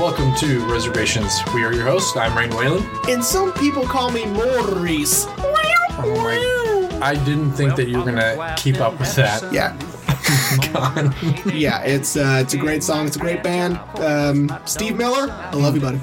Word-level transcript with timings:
Hello, 0.00 0.12
everyone. 0.12 0.32
Welcome 0.32 0.48
to 0.48 0.72
Reservations. 0.72 1.40
We 1.54 1.62
are 1.62 1.74
your 1.74 1.84
hosts. 1.84 2.16
I'm 2.16 2.34
Rain 2.34 2.48
Whalen. 2.56 2.88
And 3.06 3.22
some 3.22 3.52
people 3.52 3.84
call 3.84 4.10
me 4.10 4.24
Maurice. 4.24 5.26
Oh 5.28 6.16
my! 6.16 7.06
I 7.06 7.16
didn't 7.16 7.52
think 7.52 7.76
that 7.76 7.86
you 7.86 7.98
were 7.98 8.04
gonna 8.06 8.54
keep 8.56 8.80
up 8.80 8.98
with 8.98 9.14
that. 9.16 9.52
Yeah. 9.52 9.76
yeah, 11.54 11.82
it's 11.82 12.16
uh, 12.16 12.38
it's 12.40 12.54
a 12.54 12.56
great 12.56 12.82
song. 12.82 13.06
It's 13.06 13.16
a 13.16 13.20
great 13.20 13.42
band. 13.42 13.78
Um, 13.98 14.50
Steve 14.64 14.96
Miller, 14.96 15.30
I 15.30 15.54
love 15.56 15.74
you, 15.74 15.80
buddy. 15.80 15.98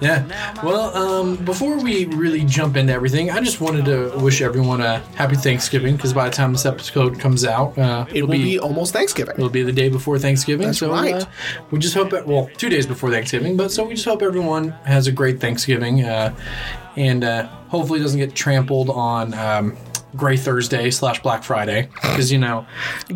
Yeah. 0.00 0.62
Well, 0.62 0.94
um, 0.96 1.36
before 1.44 1.78
we 1.82 2.06
really 2.06 2.44
jump 2.44 2.76
into 2.76 2.92
everything, 2.92 3.30
I 3.30 3.40
just 3.40 3.60
wanted 3.60 3.84
to 3.86 4.16
wish 4.18 4.42
everyone 4.42 4.80
a 4.80 4.98
happy 5.16 5.36
Thanksgiving 5.36 5.96
because 5.96 6.12
by 6.12 6.28
the 6.28 6.34
time 6.34 6.52
this 6.52 6.66
episode 6.66 7.18
comes 7.18 7.44
out, 7.44 7.76
uh, 7.78 8.06
It 8.12 8.22
will 8.22 8.32
be, 8.32 8.58
almost 8.58 8.92
Thanksgiving. 8.92 9.34
It'll 9.36 9.48
be 9.48 9.62
the 9.62 9.72
day 9.72 9.88
before 9.88 10.18
Thanksgiving. 10.18 10.66
That's 10.68 10.78
so 10.78 10.90
right. 10.90 11.14
uh, 11.14 11.26
we 11.70 11.78
just 11.78 11.94
hope, 11.94 12.10
that, 12.10 12.26
well, 12.26 12.48
two 12.56 12.68
days 12.68 12.86
before 12.86 13.10
Thanksgiving, 13.10 13.56
but 13.56 13.70
so 13.70 13.84
we 13.84 13.94
just 13.94 14.04
hope 14.04 14.22
everyone 14.22 14.70
has 14.84 15.06
a 15.06 15.12
great 15.12 15.40
Thanksgiving 15.40 16.02
uh, 16.02 16.34
and 16.96 17.24
uh, 17.24 17.46
hopefully 17.68 18.00
doesn't 18.00 18.18
get 18.18 18.34
trampled 18.34 18.90
on 18.90 19.34
um, 19.34 19.76
Gray 20.14 20.36
Thursday 20.36 20.90
slash 20.90 21.20
Black 21.22 21.44
Friday 21.44 21.88
because, 22.02 22.32
you 22.32 22.38
know, 22.38 22.66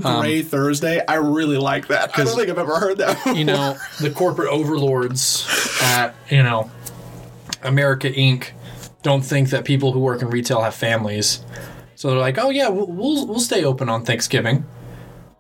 um, 0.05 0.20
Gray 0.20 0.42
Thursday. 0.42 0.70
I 1.09 1.15
really 1.16 1.56
like 1.59 1.88
that. 1.88 2.19
I 2.19 2.24
don't 2.24 2.37
think 2.37 2.48
I've 2.51 2.59
ever 2.59 2.78
heard 2.78 2.98
that. 2.98 3.16
Before. 3.16 3.33
you 3.34 3.45
know, 3.45 3.77
the 4.01 4.11
corporate 4.11 4.48
overlords 4.51 5.47
at, 5.83 6.15
you 6.28 6.42
know, 6.42 6.70
America 7.62 8.08
Inc. 8.11 8.50
don't 9.03 9.22
think 9.22 9.50
that 9.50 9.64
people 9.64 9.92
who 9.92 10.00
work 10.00 10.22
in 10.22 10.30
retail 10.30 10.62
have 10.62 10.75
families. 10.75 11.45
So 11.97 12.08
they're 12.11 12.19
like, 12.19 12.39
oh, 12.39 12.50
yeah, 12.50 12.69
we'll, 12.69 12.86
we'll, 12.86 13.27
we'll 13.27 13.41
stay 13.41 13.64
open 13.64 13.89
on 13.89 14.05
Thanksgiving. 14.05 14.64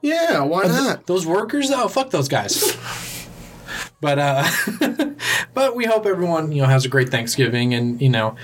yeah, 0.02 0.40
why 0.42 0.64
not? 0.64 1.06
Those 1.06 1.26
workers, 1.26 1.70
oh 1.70 1.88
fuck 1.88 2.10
those 2.10 2.28
guys. 2.28 2.76
but 4.00 4.18
uh 4.18 4.44
but 5.54 5.76
we 5.76 5.84
hope 5.86 6.06
everyone, 6.06 6.52
you 6.52 6.62
know, 6.62 6.68
has 6.68 6.84
a 6.84 6.88
great 6.88 7.08
Thanksgiving 7.10 7.74
and, 7.74 8.00
you 8.00 8.08
know, 8.08 8.34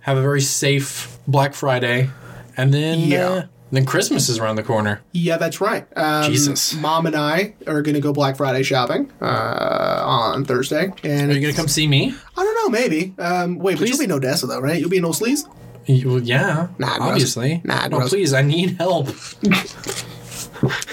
have 0.00 0.16
a 0.16 0.22
very 0.22 0.40
safe 0.40 1.18
Black 1.26 1.54
Friday. 1.54 2.10
And 2.56 2.72
then 2.72 2.98
Yeah. 3.00 3.28
uh, 3.28 3.46
then 3.72 3.84
Christmas 3.84 4.28
is 4.28 4.38
around 4.38 4.56
the 4.56 4.62
corner. 4.62 5.02
Yeah, 5.12 5.36
that's 5.38 5.60
right. 5.60 5.86
Um, 5.96 6.24
Jesus. 6.30 6.74
Mom 6.74 7.06
and 7.06 7.16
I 7.16 7.54
are 7.66 7.82
going 7.82 7.94
to 7.94 8.00
go 8.00 8.12
Black 8.12 8.36
Friday 8.36 8.62
shopping 8.62 9.10
uh, 9.20 10.02
on 10.04 10.44
Thursday. 10.44 10.92
And 11.02 11.30
Are 11.30 11.34
you 11.34 11.40
going 11.40 11.52
to 11.52 11.56
come 11.56 11.68
see 11.68 11.86
me? 11.88 12.14
I 12.36 12.42
don't 12.44 12.54
know, 12.54 12.78
maybe. 12.78 13.14
Um, 13.18 13.58
wait, 13.58 13.78
but 13.78 13.88
you'll 13.88 13.98
be 13.98 14.04
in 14.04 14.12
Odessa, 14.12 14.46
though, 14.46 14.60
right? 14.60 14.78
You'll 14.78 14.90
be 14.90 14.98
in 14.98 15.04
Old 15.04 15.16
Sleaze? 15.16 15.46
Well, 16.04 16.20
yeah, 16.20 16.68
Nah, 16.78 16.96
obviously. 17.00 17.60
Nah, 17.64 17.86
no, 17.88 17.98
gross. 17.98 18.10
please, 18.10 18.32
I 18.34 18.42
need 18.42 18.76
help. 18.76 19.08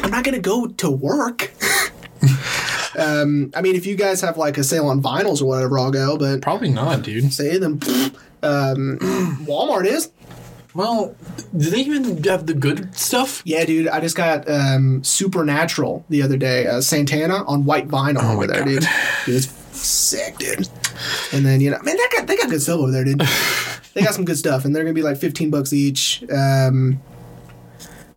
I'm 0.03 0.11
not 0.11 0.23
going 0.23 0.35
to 0.35 0.41
go 0.41 0.67
to 0.67 0.89
work. 0.91 1.51
um, 2.99 3.51
I 3.55 3.61
mean, 3.61 3.75
if 3.75 3.85
you 3.85 3.95
guys 3.95 4.21
have 4.21 4.37
like 4.37 4.57
a 4.57 4.63
sale 4.63 4.87
on 4.87 5.01
vinyls 5.01 5.41
or 5.41 5.45
whatever, 5.45 5.79
I'll 5.79 5.91
go. 5.91 6.17
But 6.17 6.41
Probably 6.41 6.69
not, 6.69 7.01
dude. 7.01 7.33
say 7.33 7.57
them, 7.57 7.73
um, 8.43 8.99
Walmart 9.47 9.85
is. 9.85 10.11
Well, 10.73 11.15
do 11.55 11.69
they 11.69 11.79
even 11.81 12.23
have 12.23 12.47
the 12.47 12.53
good 12.53 12.95
stuff? 12.97 13.41
Yeah, 13.45 13.63
dude. 13.65 13.87
I 13.87 13.99
just 13.99 14.15
got 14.15 14.49
um, 14.49 15.03
Supernatural 15.03 16.03
the 16.09 16.21
other 16.23 16.37
day. 16.37 16.65
Uh, 16.67 16.81
Santana 16.81 17.43
on 17.45 17.65
white 17.65 17.87
vinyl 17.87 18.17
over 18.23 18.31
Oh 18.33 18.35
my 18.37 18.47
there, 18.47 18.59
God. 18.59 18.65
dude. 18.65 18.87
Dude, 19.25 19.35
it's 19.35 19.47
sick, 19.77 20.37
dude. 20.37 20.67
And 21.31 21.45
then 21.45 21.61
you 21.61 21.69
know, 21.71 21.79
man, 21.83 21.95
they 21.97 22.17
got 22.17 22.27
they 22.27 22.37
got 22.37 22.49
good 22.49 22.61
stuff 22.61 22.79
over 22.79 22.91
there, 22.91 23.03
dude. 23.03 23.19
they 23.93 24.01
got 24.01 24.13
some 24.15 24.25
good 24.25 24.37
stuff, 24.37 24.65
and 24.65 24.75
they're 24.75 24.83
gonna 24.83 24.93
be 24.93 25.01
like 25.03 25.17
fifteen 25.17 25.49
bucks 25.51 25.73
each. 25.73 26.23
Um, 26.31 26.99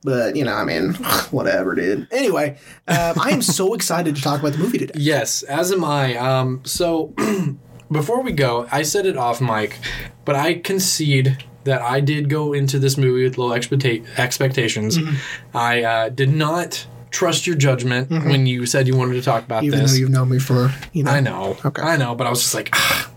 but 0.03 0.37
you 0.37 0.45
know, 0.45 0.55
I 0.55 0.65
mean, 0.65 0.95
whatever, 1.31 1.75
dude. 1.75 2.09
Anyway, 2.11 2.59
um, 2.89 3.15
I 3.21 3.31
am 3.31 3.43
so 3.43 3.75
excited 3.75 4.17
to 4.17 4.23
talk 4.23 4.41
about 4.41 4.53
the 4.53 4.59
movie 4.59 4.79
today. 4.79 4.95
Yes, 4.97 5.43
as 5.43 5.73
am 5.73 5.85
I. 5.85 6.17
Um, 6.17 6.63
so 6.65 7.13
before 7.91 8.23
we 8.23 8.33
go, 8.33 8.67
I 8.73 8.83
said 8.83 9.05
it 9.05 9.17
off 9.17 9.41
mic, 9.41 9.79
but 10.25 10.37
I 10.37 10.55
concede 10.55 11.45
that 11.67 11.83
I 11.83 12.01
did 12.01 12.29
go 12.29 12.53
into 12.53 12.79
this 12.79 12.97
movie 12.97 13.23
with 13.25 13.39
low 13.39 13.51
expecta- 13.51 14.05
expectations. 14.19 14.97
Mm-hmm. 14.99 15.57
I 15.57 15.83
uh, 15.83 16.09
did 16.09 16.31
not 16.31 16.87
trust 17.11 17.47
your 17.47 17.57
judgment 17.57 18.11
when 18.11 18.47
you 18.47 18.67
said 18.67 18.87
you 18.87 18.97
wanted 18.97 19.15
to 19.15 19.23
talk 19.23 19.45
about 19.45 19.63
Even 19.65 19.79
this. 19.81 19.93
though 19.93 19.99
you've 19.99 20.11
known 20.11 20.29
me 20.29 20.39
for 20.39 20.73
you 20.93 21.05
know, 21.05 21.11
I 21.11 21.21
know, 21.21 21.57
Okay. 21.65 21.83
I 21.83 21.97
know, 21.97 22.15
but 22.15 22.27
I 22.27 22.31
was 22.31 22.41
just 22.43 22.55
like, 22.55 22.71
ah, 22.75 23.11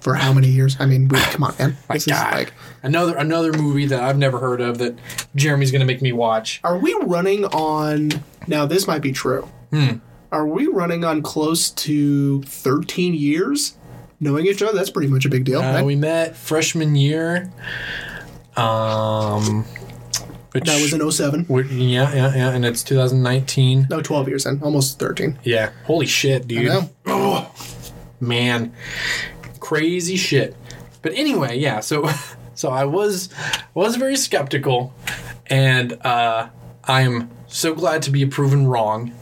for 0.00 0.14
how 0.14 0.32
many 0.32 0.48
years? 0.48 0.76
I 0.78 0.86
mean, 0.86 1.08
we, 1.08 1.18
come 1.18 1.44
on, 1.44 1.54
man. 1.58 1.76
my 1.88 1.94
This 1.96 2.06
is 2.06 2.12
like, 2.12 2.52
another 2.82 3.16
another 3.16 3.52
movie 3.52 3.86
that 3.86 4.02
I've 4.02 4.18
never 4.18 4.38
heard 4.38 4.60
of 4.60 4.78
that 4.78 4.98
Jeremy's 5.34 5.70
going 5.70 5.80
to 5.80 5.86
make 5.86 6.02
me 6.02 6.12
watch. 6.12 6.60
Are 6.64 6.78
we 6.78 6.92
running 7.02 7.44
on 7.46 8.10
now? 8.46 8.66
This 8.66 8.86
might 8.86 9.02
be 9.02 9.12
true. 9.12 9.48
Hmm. 9.70 9.98
Are 10.32 10.46
we 10.46 10.66
running 10.66 11.04
on 11.04 11.22
close 11.22 11.70
to 11.70 12.42
13 12.42 13.14
years 13.14 13.76
knowing 14.20 14.46
each 14.46 14.62
other? 14.62 14.72
That's 14.76 14.90
pretty 14.90 15.08
much 15.08 15.24
a 15.24 15.28
big 15.28 15.44
deal, 15.44 15.60
Uh, 15.60 15.72
right? 15.74 15.84
we 15.84 15.96
met 15.96 16.36
freshman 16.36 16.94
year. 16.96 17.50
Um, 18.56 19.64
which, 20.52 20.64
that 20.64 20.80
was 20.80 20.92
in 20.92 21.00
07. 21.10 21.46
yeah, 21.48 22.14
yeah, 22.14 22.34
yeah, 22.34 22.50
and 22.50 22.64
it's 22.64 22.82
2019. 22.82 23.88
No, 23.90 24.00
12 24.00 24.28
years 24.28 24.46
in. 24.46 24.62
Almost 24.62 24.98
13. 24.98 25.38
Yeah. 25.44 25.70
Holy 25.84 26.06
shit, 26.06 26.48
dude. 26.48 26.66
know. 26.66 26.90
Oh, 27.06 27.54
man. 28.20 28.72
Crazy 29.60 30.16
shit. 30.16 30.56
But 31.02 31.12
anyway, 31.14 31.58
yeah, 31.58 31.80
so 31.80 32.08
so 32.54 32.70
I 32.70 32.84
was 32.84 33.28
was 33.74 33.96
very 33.96 34.16
skeptical 34.16 34.94
and 35.46 35.92
uh 36.04 36.48
I 36.84 37.02
am 37.02 37.30
so 37.48 37.74
glad 37.74 38.02
to 38.02 38.10
be 38.10 38.24
proven 38.26 38.66
wrong 38.66 39.12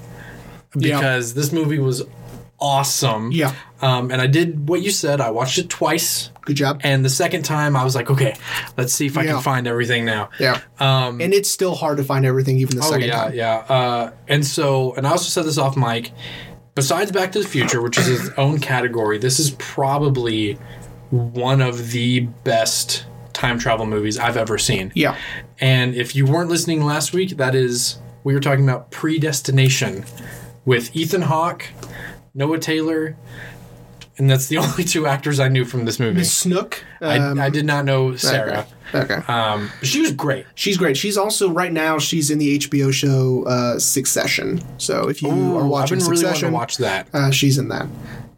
Yeah. 0.77 0.97
because 0.99 1.35
this 1.35 1.51
movie 1.53 1.79
was 1.79 2.03
awesome. 2.61 3.33
Yeah. 3.33 3.55
Um 3.85 4.11
and 4.11 4.21
I 4.21 4.27
did 4.27 4.69
what 4.69 4.81
you 4.83 4.91
said. 4.91 5.21
I 5.21 5.31
watched 5.31 5.59
it 5.59 5.69
twice 5.69 6.31
Good 6.47 6.57
job. 6.57 6.81
and 6.85 7.05
the 7.05 7.09
second 7.11 7.43
time 7.45 7.77
I 7.77 7.85
was 7.85 7.95
like, 7.95 8.11
okay, 8.11 8.35
let's 8.77 8.93
see 8.93 9.07
if 9.07 9.17
I 9.19 9.23
Yeah. 9.25 9.33
can 9.35 9.43
find 9.43 9.67
everything 9.67 10.05
now. 10.05 10.31
yeah. 10.41 10.61
Um 10.81 11.21
and 11.21 11.33
it's 11.35 11.51
still 11.51 11.75
hard 11.75 11.99
to 11.99 12.05
find 12.05 12.25
everything 12.27 12.59
even 12.59 12.77
the 12.79 12.83
Oh 12.85 12.91
second 12.91 13.09
yeah, 13.09 13.25
time. 13.25 13.35
yeah. 13.35 13.55
Uh, 13.69 14.11
and 14.29 14.45
so, 14.47 14.95
and 14.97 15.07
I 15.07 15.11
also 15.11 15.29
said 15.29 15.45
this 15.45 15.59
off 15.59 15.77
mic. 15.77 16.11
Besides 16.75 17.13
Back 17.13 17.31
to 17.33 17.41
the 17.41 17.47
Future, 17.49 17.81
which 17.83 17.97
is 17.99 18.09
its 18.09 18.31
own 18.37 18.59
category, 18.59 19.19
this 19.19 19.39
is 19.39 19.51
probably 19.61 20.59
one 21.11 21.61
of 21.61 21.93
the 21.93 22.21
best 22.43 23.07
time 23.33 23.59
travel 23.61 23.87
movies 23.87 24.19
I've 24.19 24.37
ever 24.37 24.59
seen. 24.59 24.91
Yeah. 24.95 25.17
And 25.61 25.95
if 25.95 26.17
you 26.17 26.25
weren't 26.27 26.51
listening 26.51 26.83
last 26.85 27.13
week, 27.13 27.37
that 27.37 27.55
is 27.55 27.99
we 28.25 28.35
were 28.35 28.41
talking 28.41 28.65
about 28.69 28.91
Predestination 28.91 30.05
with 30.65 30.97
Ethan 30.97 31.23
Hawke, 31.23 31.67
Noah 32.35 32.59
Taylor, 32.59 33.17
and 34.19 34.31
that's 34.31 34.49
the 34.49 34.59
only 34.59 34.85
two 34.85 35.07
actors 35.07 35.41
I 35.41 35.49
knew 35.49 35.65
from 35.65 35.85
this 35.85 35.99
movie. 35.99 36.25
Snook. 36.25 36.85
I, 37.01 37.19
um, 37.19 37.41
I 37.41 37.51
did 37.51 37.65
not 37.65 37.85
know 37.85 38.17
Sarah. 38.17 38.67
Okay. 38.95 39.15
Um, 39.27 39.71
she 39.83 40.01
was 40.01 40.13
great. 40.13 40.47
She's 40.55 40.77
great. 40.77 40.97
She's 40.97 41.17
also 41.17 41.51
right 41.51 41.73
now. 41.73 41.99
She's 41.99 42.31
in 42.31 42.39
the 42.39 42.59
HBO 42.59 42.93
show 42.93 43.45
uh, 43.47 43.79
Succession. 43.79 44.61
So 44.79 45.09
if 45.09 45.23
you 45.23 45.57
are 45.57 45.65
I've 45.65 45.69
watching 45.69 45.99
been 45.99 46.07
really 46.07 46.19
Succession, 46.19 46.51
to 46.51 46.55
watch 46.55 46.77
that. 46.79 47.09
Uh, 47.13 47.31
she's 47.31 47.59
in 47.59 47.69
that. 47.69 47.89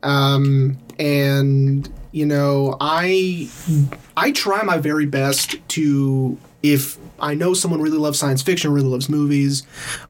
Um, 0.02 0.78
and 0.98 1.88
you 2.12 2.24
know, 2.24 2.76
I 2.80 3.50
I 4.16 4.32
try 4.32 4.62
my 4.62 4.78
very 4.78 5.06
best 5.06 5.56
to 5.70 6.38
if 6.62 6.98
I 7.20 7.34
know 7.34 7.54
someone 7.54 7.80
really 7.80 7.98
loves 7.98 8.18
science 8.18 8.42
fiction, 8.42 8.72
really 8.72 8.88
loves 8.88 9.08
movies, 9.08 9.62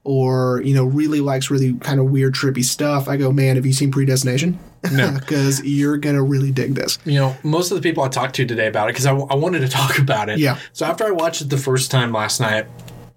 or 0.05 0.63
you 0.63 0.75
know, 0.75 0.85
really 0.85 1.21
likes 1.21 1.51
really 1.51 1.75
kind 1.75 2.01
of 2.01 2.07
weird, 2.07 2.35
trippy 2.35 2.65
stuff. 2.65 3.09
I 3.09 3.17
go, 3.17 3.33
man, 3.33 3.57
have 3.57 3.67
you 3.67 3.73
seen 3.73 3.91
Predestination? 3.91 4.59
No. 4.93 5.11
because 5.19 5.63
you're 5.65 5.97
gonna 5.97 6.23
really 6.23 6.51
dig 6.53 6.75
this. 6.75 6.99
you 7.05 7.19
know, 7.19 7.37
most 7.43 7.71
of 7.71 7.77
the 7.77 7.83
people 7.83 8.03
I 8.03 8.09
talked 8.09 8.35
to 8.37 8.47
today 8.47 8.67
about 8.67 8.89
it, 8.89 8.93
because 8.93 9.07
I, 9.07 9.15
I 9.15 9.35
wanted 9.35 9.61
to 9.61 9.69
talk 9.81 9.99
about 9.99 10.29
it. 10.29 10.39
Yeah. 10.39 10.59
So 10.73 10.87
after 10.87 11.05
I 11.05 11.11
watched 11.11 11.41
it 11.43 11.51
the 11.51 11.59
first 11.59 11.91
time 11.91 12.13
last 12.13 12.41
night, 12.41 12.67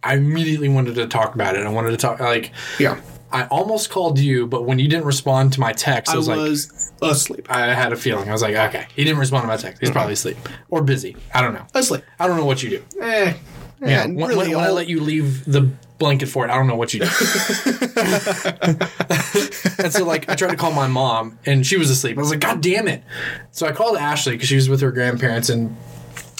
I 0.03 0.15
immediately 0.15 0.69
wanted 0.69 0.95
to 0.95 1.07
talk 1.07 1.35
about 1.35 1.55
it. 1.55 1.65
I 1.65 1.69
wanted 1.69 1.91
to 1.91 1.97
talk, 1.97 2.19
like, 2.19 2.51
Yeah, 2.79 3.01
I 3.31 3.45
almost 3.47 3.89
called 3.89 4.17
you, 4.17 4.47
but 4.47 4.65
when 4.65 4.79
you 4.79 4.87
didn't 4.87 5.05
respond 5.05 5.53
to 5.53 5.59
my 5.59 5.71
text, 5.73 6.13
I 6.13 6.17
was, 6.17 6.29
I 6.29 6.37
was, 6.37 6.91
like, 7.01 7.11
asleep. 7.11 7.47
I 7.51 7.73
had 7.73 7.91
a 7.91 7.95
feeling. 7.97 8.29
I 8.29 8.31
was 8.31 8.41
like, 8.41 8.55
okay, 8.55 8.87
he 8.95 9.03
didn't 9.03 9.19
respond 9.19 9.43
to 9.43 9.47
my 9.47 9.57
text. 9.57 9.81
He's 9.81 9.91
probably 9.91 10.13
asleep 10.13 10.37
or 10.69 10.81
busy. 10.81 11.15
I 11.33 11.41
don't 11.41 11.53
know. 11.53 11.65
Asleep. 11.75 12.03
I 12.17 12.27
don't 12.27 12.37
know 12.37 12.45
what 12.45 12.63
you 12.63 12.69
do. 12.69 12.83
Eh. 13.01 13.33
Yeah. 13.81 14.05
when, 14.05 14.15
when, 14.15 14.37
when 14.37 14.55
I 14.55 14.69
let 14.71 14.87
you 14.87 14.99
leave 15.01 15.45
the 15.45 15.69
blanket 15.99 16.27
for 16.27 16.45
it, 16.45 16.51
I 16.51 16.55
don't 16.55 16.67
know 16.67 16.75
what 16.75 16.93
you 16.93 17.01
do. 17.01 17.05
and 19.83 19.93
so, 19.93 20.05
like, 20.05 20.29
I 20.29 20.35
tried 20.35 20.51
to 20.51 20.57
call 20.57 20.71
my 20.71 20.87
mom, 20.87 21.37
and 21.45 21.65
she 21.65 21.77
was 21.77 21.89
asleep. 21.89 22.17
I 22.17 22.21
was 22.21 22.31
like, 22.31 22.39
God 22.39 22.61
damn 22.61 22.87
it! 22.87 23.03
So 23.51 23.67
I 23.67 23.71
called 23.71 23.97
Ashley 23.97 24.33
because 24.33 24.47
she 24.47 24.55
was 24.55 24.69
with 24.69 24.81
her 24.81 24.91
grandparents, 24.91 25.49
and 25.49 25.75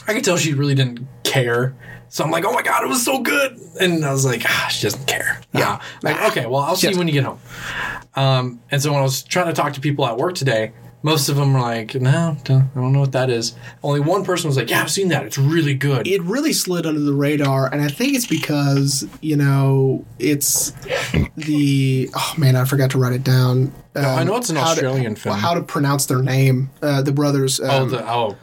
I 0.07 0.13
could 0.13 0.23
tell 0.23 0.37
she 0.37 0.53
really 0.53 0.75
didn't 0.75 1.05
care. 1.23 1.75
So 2.11 2.23
I'm 2.23 2.31
like, 2.31 2.43
oh 2.43 2.53
my 2.53 2.63
god, 2.63 2.83
it 2.83 2.87
was 2.87 3.05
so 3.05 3.21
good, 3.21 3.59
and 3.79 4.03
I 4.03 4.11
was 4.11 4.25
like, 4.25 4.43
ah, 4.45 4.67
she 4.71 4.87
doesn't 4.87 5.05
care. 5.05 5.41
Yeah. 5.53 5.77
Ah. 5.79 5.85
like 6.01 6.21
okay, 6.31 6.47
well, 6.47 6.61
I'll 6.61 6.75
see 6.75 6.89
you 6.89 6.97
when 6.97 7.07
you 7.07 7.13
get 7.13 7.25
home. 7.25 7.39
Um, 8.15 8.61
and 8.71 8.81
so 8.81 8.91
when 8.91 8.99
I 8.99 9.03
was 9.03 9.21
trying 9.21 9.47
to 9.47 9.53
talk 9.53 9.73
to 9.73 9.81
people 9.81 10.05
at 10.07 10.17
work 10.17 10.35
today, 10.35 10.71
Most 11.01 11.29
of 11.29 11.37
them 11.37 11.53
were 11.53 11.61
like, 11.61 11.95
no, 11.95 12.35
don't- 12.43 12.63
I 12.75 12.79
don't 12.79 12.91
know 12.91 12.99
what 12.99 13.13
that 13.13 13.29
is. 13.29 13.55
Only 13.83 14.01
one 14.01 14.25
person 14.25 14.49
was 14.49 14.57
like, 14.57 14.69
yeah, 14.69 14.81
I've 14.81 14.91
seen 14.91 15.07
that. 15.09 15.23
It's 15.25 15.37
really 15.37 15.73
good. 15.73 16.05
it 16.07 16.21
really 16.23 16.51
slid 16.51 16.85
under 16.85 16.99
the 16.99 17.13
radar, 17.13 17.71
and 17.71 17.81
I 17.81 17.87
think 17.87 18.15
it's 18.15 18.27
because 18.27 19.07
you 19.21 19.37
know 19.37 20.05
it's 20.19 20.71
the 21.35 22.09
oh 22.15 22.33
man, 22.37 22.55
I 22.55 22.65
forgot 22.65 22.91
to 22.91 22.97
write 22.97 23.13
it 23.13 23.23
down. 23.23 23.73
Um, 23.95 24.05
I 24.05 24.23
know 24.23 24.35
it's 24.37 24.49
an 24.49 24.55
to- 24.55 24.61
Australian 24.61 25.15
film. 25.15 25.37
How 25.37 25.53
to 25.53 25.61
pronounce 25.61 26.05
their 26.05 26.21
name? 26.21 26.69
Uh, 26.81 27.01
the 27.01 27.11
brothers. 27.11 27.59
Um, 27.59 27.69
oh, 27.69 27.85
the, 27.85 28.09
oh, 28.11 28.37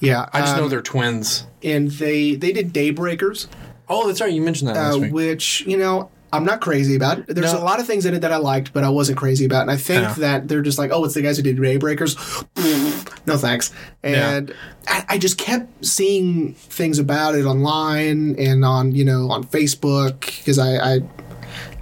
yeah. 0.00 0.28
I 0.32 0.40
just 0.40 0.56
know 0.56 0.64
um, 0.64 0.68
they're 0.70 0.82
twins. 0.82 1.46
and 1.62 1.90
they 1.92 2.34
they 2.34 2.52
did 2.52 2.72
Daybreakers, 2.72 3.46
Oh, 3.88 4.06
that's 4.06 4.20
right. 4.20 4.32
You 4.32 4.42
mentioned 4.42 4.68
that 4.70 4.76
last 4.76 4.96
uh, 4.96 5.08
which 5.08 5.62
you 5.66 5.76
know 5.76 6.10
I'm 6.32 6.44
not 6.44 6.60
crazy 6.60 6.96
about. 6.96 7.26
There's 7.26 7.52
No. 7.52 7.58
a 7.58 7.64
lot 7.64 7.78
of 7.80 7.86
things 7.86 8.06
in 8.06 8.14
it 8.14 8.20
that 8.20 8.32
I 8.32 8.36
liked, 8.38 8.72
but 8.72 8.84
I 8.84 8.88
wasn't 8.88 9.18
crazy 9.18 9.44
about. 9.44 9.62
And 9.62 9.70
I 9.70 9.76
think 9.76 10.02
Yeah. 10.02 10.14
that 10.14 10.48
they're 10.48 10.62
just 10.62 10.78
like, 10.78 10.90
oh, 10.92 11.04
it's 11.04 11.14
the 11.14 11.22
guys 11.22 11.36
who 11.36 11.42
did 11.42 11.58
Daybreakers. 11.58 12.16
no 13.26 13.36
thanks. 13.36 13.70
And 14.02 14.54
I, 14.88 15.04
I 15.10 15.18
just 15.18 15.36
kept 15.38 15.84
seeing 15.84 16.54
things 16.54 16.98
about 16.98 17.34
it 17.34 17.44
online 17.44 18.34
and 18.38 18.64
on 18.64 18.92
you 18.92 19.04
know 19.04 19.30
on 19.30 19.44
Facebook 19.44 20.20
because 20.20 20.58
I. 20.58 20.76
I 20.96 21.00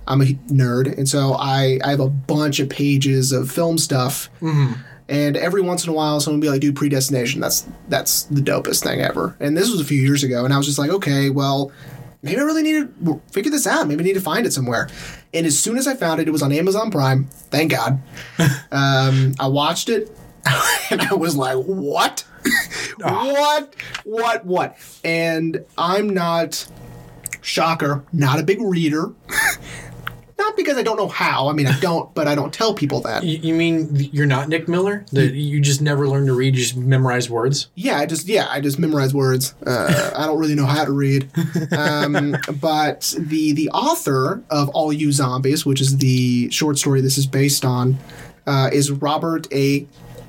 I'm 0.08 0.22
a 0.22 0.24
nerd, 0.48 0.98
and 0.98 1.08
so 1.08 1.34
I, 1.34 1.78
I 1.84 1.90
have 1.90 2.00
a 2.00 2.08
bunch 2.08 2.58
of 2.58 2.68
pages 2.68 3.30
of 3.30 3.48
film 3.48 3.78
stuff. 3.78 4.28
Mm-hmm. 4.40 4.72
And 5.08 5.36
every 5.36 5.60
once 5.62 5.84
in 5.84 5.90
a 5.90 5.92
while, 5.92 6.18
someone 6.18 6.40
will 6.40 6.46
be 6.46 6.50
like, 6.50 6.60
"Dude, 6.60 6.74
Predestination, 6.74 7.40
that's 7.40 7.64
that's 7.88 8.24
the 8.24 8.40
dopest 8.40 8.82
thing 8.82 9.00
ever." 9.02 9.36
And 9.38 9.56
this 9.56 9.70
was 9.70 9.80
a 9.80 9.84
few 9.84 10.00
years 10.02 10.24
ago, 10.24 10.44
and 10.44 10.52
I 10.52 10.56
was 10.56 10.66
just 10.66 10.80
like, 10.80 10.90
"Okay, 10.90 11.30
well, 11.30 11.70
maybe 12.22 12.40
I 12.40 12.44
really 12.44 12.62
need 12.62 13.04
to 13.04 13.20
figure 13.32 13.50
this 13.50 13.66
out. 13.66 13.88
Maybe 13.88 14.02
I 14.02 14.06
need 14.06 14.14
to 14.14 14.20
find 14.20 14.46
it 14.46 14.52
somewhere." 14.52 14.88
And 15.32 15.46
as 15.46 15.58
soon 15.58 15.78
as 15.78 15.86
I 15.86 15.94
found 15.94 16.20
it, 16.20 16.28
it 16.28 16.30
was 16.30 16.42
on 16.42 16.52
Amazon 16.52 16.90
Prime. 16.90 17.24
Thank 17.50 17.72
God. 17.72 18.00
um, 18.72 19.34
I 19.38 19.46
watched 19.48 19.88
it, 19.88 20.10
and 20.90 21.00
I 21.00 21.14
was 21.14 21.36
like, 21.36 21.56
"What? 21.56 22.24
what? 22.98 23.74
What? 24.04 24.44
What?" 24.44 24.76
And 25.04 25.64
I'm 25.76 26.10
not 26.10 26.66
shocker, 27.42 28.04
not 28.12 28.38
a 28.38 28.42
big 28.42 28.60
reader. 28.60 29.12
Not 30.40 30.56
because 30.56 30.76
I 30.76 30.82
don't 30.82 30.96
know 30.96 31.08
how. 31.08 31.48
I 31.48 31.52
mean, 31.52 31.66
I 31.66 31.78
don't, 31.80 32.12
but 32.14 32.26
I 32.26 32.34
don't 32.34 32.52
tell 32.52 32.74
people 32.74 33.00
that. 33.02 33.22
You, 33.22 33.38
you 33.38 33.54
mean 33.54 33.94
you're 33.94 34.26
not 34.26 34.48
Nick 34.48 34.66
Miller? 34.68 35.04
That 35.12 35.34
you 35.34 35.60
just 35.60 35.80
never 35.80 36.08
learned 36.08 36.26
to 36.26 36.34
read, 36.34 36.56
you 36.56 36.62
just 36.62 36.76
memorize 36.76 37.30
words? 37.30 37.68
Yeah, 37.74 37.98
I 37.98 38.06
just 38.06 38.26
yeah, 38.26 38.46
I 38.48 38.60
just 38.60 38.78
memorize 38.78 39.14
words. 39.14 39.54
Uh, 39.64 40.10
I 40.16 40.26
don't 40.26 40.38
really 40.38 40.54
know 40.54 40.66
how 40.66 40.84
to 40.84 40.92
read. 40.92 41.30
Um, 41.72 42.36
but 42.60 43.14
the 43.18 43.52
the 43.52 43.70
author 43.70 44.42
of 44.50 44.70
All 44.70 44.92
You 44.92 45.12
Zombies, 45.12 45.64
which 45.64 45.80
is 45.80 45.98
the 45.98 46.50
short 46.50 46.78
story 46.78 47.00
this 47.00 47.18
is 47.18 47.26
based 47.26 47.64
on, 47.64 47.98
uh, 48.46 48.70
is 48.72 48.90
Robert 48.90 49.46
A. 49.52 49.86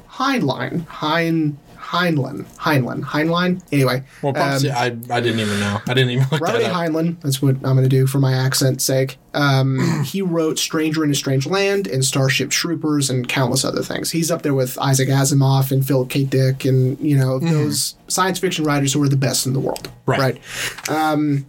Heinlein. 0.10 0.86
Hein 0.88 1.58
Heinlein. 1.92 2.46
Heinlein. 2.56 3.04
Heinlein. 3.04 3.62
Anyway, 3.70 4.04
Well, 4.22 4.32
probably, 4.32 4.72
I, 4.72 4.86
I 4.86 4.90
didn't 4.90 5.42
even 5.42 5.60
know. 5.60 5.82
I 5.86 5.94
didn't 5.94 6.12
even 6.12 6.26
look 6.32 6.40
Robert 6.40 6.60
that. 6.60 6.72
Heinlein. 6.74 7.20
That's 7.20 7.42
what 7.42 7.56
I'm 7.56 7.62
going 7.76 7.84
to 7.84 7.90
do 7.90 8.08
for 8.08 8.20
my 8.20 8.32
accent's 8.32 8.86
sake. 8.86 9.18
Um, 9.34 10.04
he 10.06 10.22
wrote 10.22 10.58
Stranger 10.58 11.04
in 11.04 11.12
a 11.12 11.16
Strange 11.16 11.48
Land 11.48 11.88
and 11.88 12.06
Starship 12.06 12.50
Troopers 12.50 13.10
and 13.10 13.28
countless 13.28 13.66
other 13.66 13.82
things. 13.82 14.10
He's 14.10 14.32
up 14.32 14.42
there 14.42 14.54
with 14.54 14.78
Isaac 14.80 15.10
Asimov 15.10 15.74
and 15.74 15.86
Philip 15.86 16.10
K. 16.10 16.24
Dick 16.24 16.64
and 16.64 16.98
you 17.02 17.18
know 17.18 17.40
those 17.40 17.96
science 18.08 18.40
fiction 18.40 18.64
writers 18.64 18.94
who 18.94 19.04
are 19.04 19.10
the 19.10 19.18
best 19.18 19.46
in 19.46 19.52
the 19.52 19.60
world. 19.60 19.92
Right. 20.06 20.40
Um, 20.88 21.46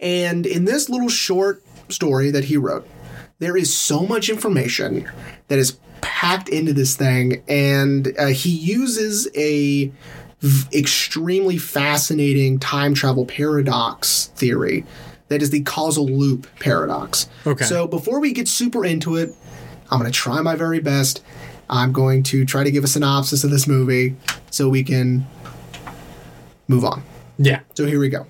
and 0.00 0.46
in 0.46 0.64
this 0.64 0.88
little 0.88 1.08
short 1.08 1.62
story 1.88 2.32
that 2.32 2.44
he 2.44 2.56
wrote, 2.56 2.88
there 3.38 3.56
is 3.56 3.76
so 3.76 4.00
much 4.00 4.28
information 4.28 5.08
that 5.46 5.60
is 5.60 5.78
packed 6.00 6.48
into 6.48 6.72
this 6.72 6.96
thing, 6.96 7.42
and 7.48 8.14
uh, 8.18 8.26
he 8.26 8.50
uses 8.50 9.28
a 9.34 9.90
v- 10.40 10.78
extremely 10.78 11.58
fascinating 11.58 12.58
time 12.58 12.94
travel 12.94 13.26
paradox 13.26 14.26
theory 14.36 14.84
that 15.28 15.42
is 15.42 15.50
the 15.50 15.62
causal 15.62 16.06
loop 16.06 16.46
paradox. 16.58 17.28
Okay. 17.46 17.64
So 17.64 17.86
before 17.86 18.20
we 18.20 18.32
get 18.32 18.48
super 18.48 18.84
into 18.84 19.16
it, 19.16 19.34
I'm 19.90 19.98
going 19.98 20.10
to 20.10 20.16
try 20.16 20.40
my 20.40 20.56
very 20.56 20.80
best. 20.80 21.22
I'm 21.70 21.92
going 21.92 22.22
to 22.24 22.44
try 22.44 22.64
to 22.64 22.70
give 22.70 22.84
a 22.84 22.88
synopsis 22.88 23.44
of 23.44 23.50
this 23.50 23.66
movie 23.66 24.16
so 24.50 24.68
we 24.68 24.82
can 24.82 25.26
move 26.66 26.84
on. 26.84 27.02
Yeah. 27.38 27.60
So 27.74 27.86
here 27.86 28.00
we 28.00 28.08
go. 28.08 28.26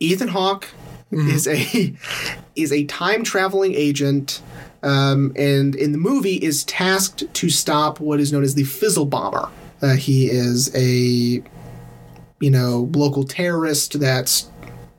Ethan 0.00 0.28
Hawke 0.28 0.68
is 1.10 1.48
a 1.48 1.94
is 2.56 2.72
a 2.72 2.84
time 2.84 3.24
traveling 3.24 3.74
agent, 3.74 4.42
um, 4.82 5.32
and 5.36 5.74
in 5.74 5.92
the 5.92 5.98
movie 5.98 6.36
is 6.36 6.64
tasked 6.64 7.32
to 7.34 7.50
stop 7.50 8.00
what 8.00 8.20
is 8.20 8.32
known 8.32 8.42
as 8.42 8.54
the 8.54 8.64
Fizzle 8.64 9.06
Bomber. 9.06 9.48
Uh, 9.82 9.94
he 9.94 10.30
is 10.30 10.74
a 10.74 11.42
you 12.40 12.50
know 12.50 12.88
local 12.94 13.24
terrorist 13.24 13.98
that's 13.98 14.50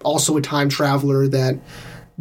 also 0.03 0.37
a 0.37 0.41
time 0.41 0.69
traveler 0.69 1.27
that 1.27 1.57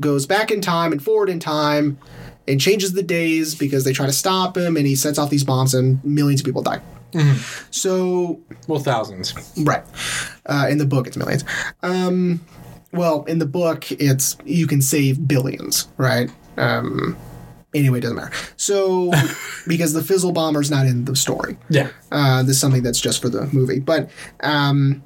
goes 0.01 0.27
back 0.27 0.51
in 0.51 0.61
time 0.61 0.93
and 0.93 1.03
forward 1.03 1.29
in 1.29 1.41
time 1.41 1.99
and 2.47 2.61
changes 2.61 2.93
the 2.93 3.03
days 3.03 3.55
because 3.55 3.85
they 3.85 3.93
try 3.93 4.07
to 4.07 4.13
stop 4.13 4.57
him 4.57 4.77
and 4.77 4.87
he 4.87 4.97
sets 4.97 5.19
off 5.19 5.31
these 5.31 5.45
bombs 5.45 5.75
and 5.75 6.03
millions 6.05 6.41
of 6.41 6.47
people 6.47 6.63
die. 6.63 6.81
So 7.71 8.41
Well, 8.67 8.81
thousands. 8.81 9.35
Right. 9.59 9.83
Uh, 10.47 10.67
in 10.71 10.79
the 10.79 10.87
book, 10.87 11.07
it's 11.07 11.17
millions. 11.17 11.45
Um, 11.83 12.41
well, 12.93 13.25
in 13.25 13.39
the 13.39 13.47
book, 13.47 13.91
it's 13.93 14.37
you 14.45 14.67
can 14.67 14.81
save 14.81 15.27
billions, 15.27 15.89
right? 15.97 16.31
Um, 16.57 17.17
anyway, 17.75 17.99
it 17.99 18.03
doesn't 18.03 18.17
matter. 18.17 18.33
So, 18.57 19.13
because 19.67 19.93
the 19.93 20.03
Fizzle 20.03 20.33
Bomber's 20.33 20.71
not 20.71 20.87
in 20.87 21.05
the 21.05 21.15
story, 21.17 21.57
Yeah. 21.69 21.89
uh, 22.13 22.43
this 22.43 22.57
is 22.57 22.61
something 22.61 22.83
that's 22.83 23.01
just 23.01 23.21
for 23.23 23.29
the 23.29 23.47
movie. 23.53 23.81
But, 23.81 24.11
um, 24.41 25.03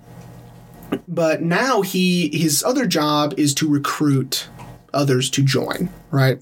but 1.09 1.43
now 1.43 1.81
he 1.82 2.29
his 2.37 2.62
other 2.62 2.87
job 2.87 3.35
is 3.38 3.55
to 3.55 3.69
recruit 3.69 4.49
others 4.93 5.31
to 5.31 5.43
join, 5.43 5.88
right? 6.11 6.38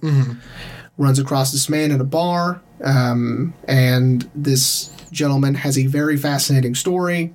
Runs 0.99 1.19
across 1.21 1.53
this 1.53 1.69
man 1.69 1.93
at 1.93 2.01
a 2.01 2.05
bar, 2.05 2.61
um, 2.83 3.55
and 3.69 4.29
this 4.35 4.91
gentleman 5.13 5.55
has 5.55 5.79
a 5.79 5.87
very 5.87 6.17
fascinating 6.17 6.75
story 6.75 7.33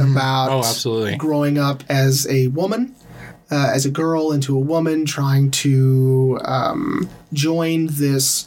about 0.00 0.50
Oh, 0.50 0.58
absolutely. 0.58 1.16
growing 1.16 1.56
up 1.56 1.82
as 1.88 2.26
a 2.28 2.48
woman, 2.48 2.94
uh, 3.50 3.70
as 3.74 3.84
a 3.84 3.90
girl 3.90 4.32
into 4.32 4.56
a 4.56 4.60
woman, 4.60 5.04
trying 5.04 5.50
to 5.50 6.38
um, 6.44 7.08
join 7.32 7.86
this 7.86 8.46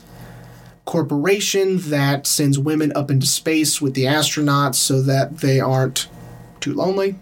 corporation 0.86 1.78
that 1.90 2.28
sends 2.28 2.60
women 2.60 2.92
up 2.96 3.10
into 3.10 3.26
space 3.26 3.82
with 3.82 3.94
the 3.94 4.04
astronauts 4.04 4.76
so 4.76 5.02
that 5.02 5.38
they 5.40 5.60
aren't 5.60 6.08
too 6.60 6.74
lonely. 6.74 7.16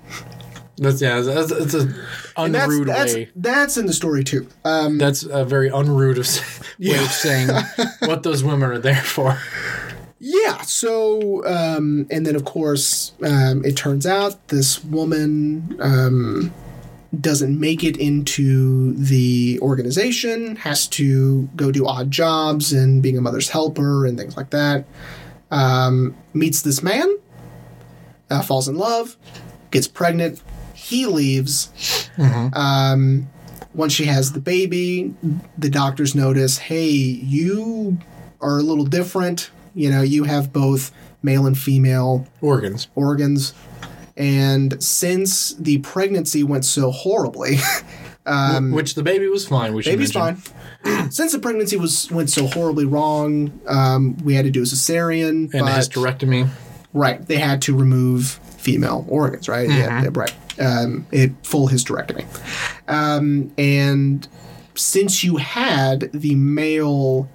That's 0.78 1.00
yeah. 1.00 1.22
That's, 1.22 1.52
that's 1.52 1.74
a 1.76 1.86
that's, 1.86 1.98
unrude 2.38 2.88
that's, 2.88 3.14
way. 3.14 3.30
that's 3.36 3.78
in 3.78 3.86
the 3.86 3.94
story 3.94 4.24
too. 4.24 4.48
Um, 4.66 4.98
That's 4.98 5.22
a 5.24 5.46
very 5.46 5.70
unrude 5.70 6.18
of, 6.18 6.28
way 6.80 6.96
of 6.96 7.12
saying 7.12 7.50
what 8.00 8.24
those 8.24 8.44
women 8.44 8.72
are 8.72 8.80
there 8.80 8.96
for. 8.96 9.38
Yeah. 10.20 10.62
So, 10.62 11.46
um, 11.46 12.08
and 12.10 12.26
then 12.26 12.36
of 12.36 12.46
course, 12.46 13.14
um, 13.24 13.64
it 13.64 13.78
turns 13.78 14.08
out 14.08 14.48
this 14.48 14.84
woman 14.84 15.78
um, 15.80 16.52
doesn't 17.20 17.60
make 17.60 17.84
it 17.84 17.98
into 17.98 18.94
the 18.94 19.60
organization, 19.62 20.56
has 20.58 20.88
to 20.88 21.50
go 21.56 21.72
do 21.72 21.86
odd 21.86 22.10
jobs 22.10 22.72
and 22.72 23.04
being 23.04 23.18
a 23.18 23.22
mother's 23.22 23.50
helper 23.50 24.06
and 24.06 24.18
things 24.18 24.38
like 24.38 24.52
that. 24.52 24.86
Um, 25.50 26.16
meets 26.34 26.62
this 26.62 26.82
man, 26.82 27.18
uh, 28.30 28.42
falls 28.42 28.70
in 28.70 28.78
love, 28.78 29.18
gets 29.72 29.88
pregnant. 29.88 30.42
He 30.74 31.06
leaves. 31.06 32.10
Um, 32.54 33.30
once 33.74 33.94
she 33.94 34.06
has 34.06 34.32
the 34.34 34.40
baby, 34.40 35.14
the 35.58 35.70
doctors 35.70 36.16
notice, 36.16 36.58
hey, 36.58 36.90
you 36.90 37.98
are 38.40 38.60
a 38.60 38.64
little 38.64 38.86
different. 38.86 39.52
You 39.74 39.90
know, 39.90 40.02
you 40.02 40.24
have 40.26 40.52
both 40.52 40.92
male 41.24 41.46
and 41.46 41.58
female 41.58 42.28
Organs. 42.42 42.88
organs. 42.96 43.54
And 44.18 44.82
since 44.84 45.54
the 45.54 45.80
pregnancy 45.80 46.44
went 46.44 46.66
so 46.66 46.92
horribly, 46.92 47.58
Which 48.72 48.96
the 48.96 49.04
baby 49.04 49.28
was 49.28 49.48
fine. 49.48 49.74
We 49.74 49.84
Um, 49.84 49.92
baby's 49.92 50.14
mention. 50.16 50.52
fine. 50.84 51.12
since 51.12 51.32
the 51.32 51.40
pregnancy 51.40 51.76
was 51.78 52.10
went 52.12 52.30
so 52.30 52.46
horribly 52.48 52.86
wrong, 52.86 53.60
um, 53.68 54.16
we 54.24 54.36
had 54.36 54.46
to 54.46 54.52
do 54.52 54.62
a 54.62 54.66
cesarean. 54.66 55.52
And 55.54 55.68
a 55.68 55.72
hysterectomy. 55.72 56.48
right, 56.94 57.26
they 57.26 57.38
had 57.38 57.62
to 57.64 57.76
remove 57.76 58.40
female 58.58 59.06
organs. 59.10 59.50
Right, 59.50 59.68
yeah, 59.70 60.08
right. 60.14 60.34
Um, 60.60 61.08
it 61.12 61.32
full 61.44 61.68
hysterectomy. 61.70 62.26
Um, 62.88 63.52
and 63.58 64.28
since 64.76 65.24
you 65.24 65.38
had 65.38 66.12
the 66.14 66.36
male, 66.36 67.28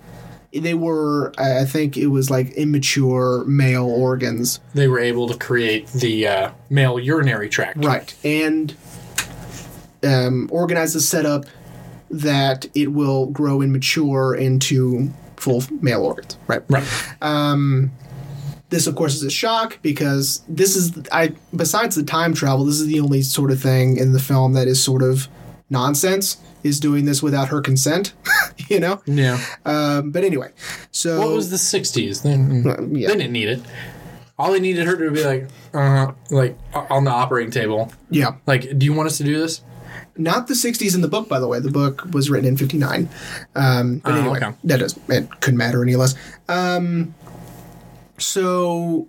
they 0.53 0.75
were 0.75 1.33
I 1.39 1.65
think 1.65 1.97
it 1.97 2.09
was 2.09 2.31
like 2.31 2.51
immature 2.53 3.45
male 3.45 3.87
organs. 3.87 4.61
They 4.75 4.89
were 4.89 5.01
able 5.01 5.29
to 5.29 5.37
create 5.37 5.89
the 5.89 6.27
uh, 6.27 6.51
male 6.71 6.99
urinary 6.99 7.49
tract. 7.49 7.85
Right. 7.85 8.15
And 8.25 8.75
um, 10.03 10.49
organize 10.53 10.95
the 10.95 11.01
setup 11.01 11.47
that 12.11 12.67
it 12.75 12.93
will 12.93 13.27
grow 13.27 13.61
and 13.61 13.73
mature 13.73 14.35
into 14.35 15.11
full 15.37 15.63
male 15.81 16.03
organs. 16.03 16.39
Right. 16.47 16.63
Right. 16.69 16.87
Um, 17.21 17.91
this, 18.69 18.87
of 18.87 18.97
course, 18.97 19.15
is 19.15 19.23
a 19.23 19.31
shock 19.31 19.79
because 19.83 20.43
this 20.49 20.75
is 20.75 20.93
I. 21.13 21.35
Besides 21.55 21.95
the 21.95 22.03
time 22.03 22.35
travel, 22.35 22.65
this 22.65 22.81
is 22.81 22.87
the 22.87 23.01
only 23.01 23.23
sort 23.23 23.53
of 23.53 23.61
thing 23.61 23.97
in 23.97 24.13
the 24.13 24.19
film 24.19 24.55
that 24.55 24.67
is 24.67 24.83
sort 24.83 25.03
of 25.03 25.29
nonsense. 25.71 26.39
Is 26.67 26.81
doing 26.81 27.05
this 27.05 27.23
without 27.23 27.49
her 27.49 27.61
consent, 27.61 28.13
you 28.69 28.81
know. 28.81 29.01
Yeah. 29.07 29.39
Um, 29.65 30.11
but 30.11 30.25
anyway, 30.25 30.51
so 30.91 31.21
What 31.21 31.31
was 31.31 31.51
the 31.51 31.57
'60s? 31.57 32.23
They, 32.23 32.99
yeah. 33.01 33.09
they 33.09 33.17
didn't 33.17 33.33
need 33.33 33.49
it. 33.49 33.61
All 34.39 34.53
they 34.53 34.61
needed 34.61 34.87
her 34.87 34.97
to 34.97 35.11
be 35.11 35.25
like, 35.25 35.49
uh, 35.73 36.13
like 36.31 36.59
on 36.75 37.05
the 37.05 37.11
operating 37.11 37.51
table. 37.51 37.91
yeah, 38.11 38.33
Like, 38.47 38.79
do 38.79 38.85
you 38.85 38.93
want 38.93 39.07
us 39.07 39.17
to 39.19 39.25
do 39.25 39.39
this? 39.39 39.63
not 40.19 40.47
the 40.47 40.55
'60s 40.55 40.95
in 40.95 41.01
the 41.03 41.09
book, 41.09 41.29
by 41.29 41.39
the 41.39 41.47
way. 41.49 41.61
The 41.61 41.71
book 41.71 42.05
was 42.13 42.29
written 42.31 42.49
in 42.49 42.57
'59. 42.57 43.09
Um, 43.55 43.99
but 43.99 44.13
Oh, 44.13 44.17
anyway, 44.19 44.39
okay. 44.43 44.57
that 44.65 44.79
does 44.79 44.99
it 45.09 45.29
couldn't 45.41 45.59
matter 45.59 45.83
any 45.83 45.95
less. 45.97 46.15
Um, 46.49 47.15
so 48.19 49.09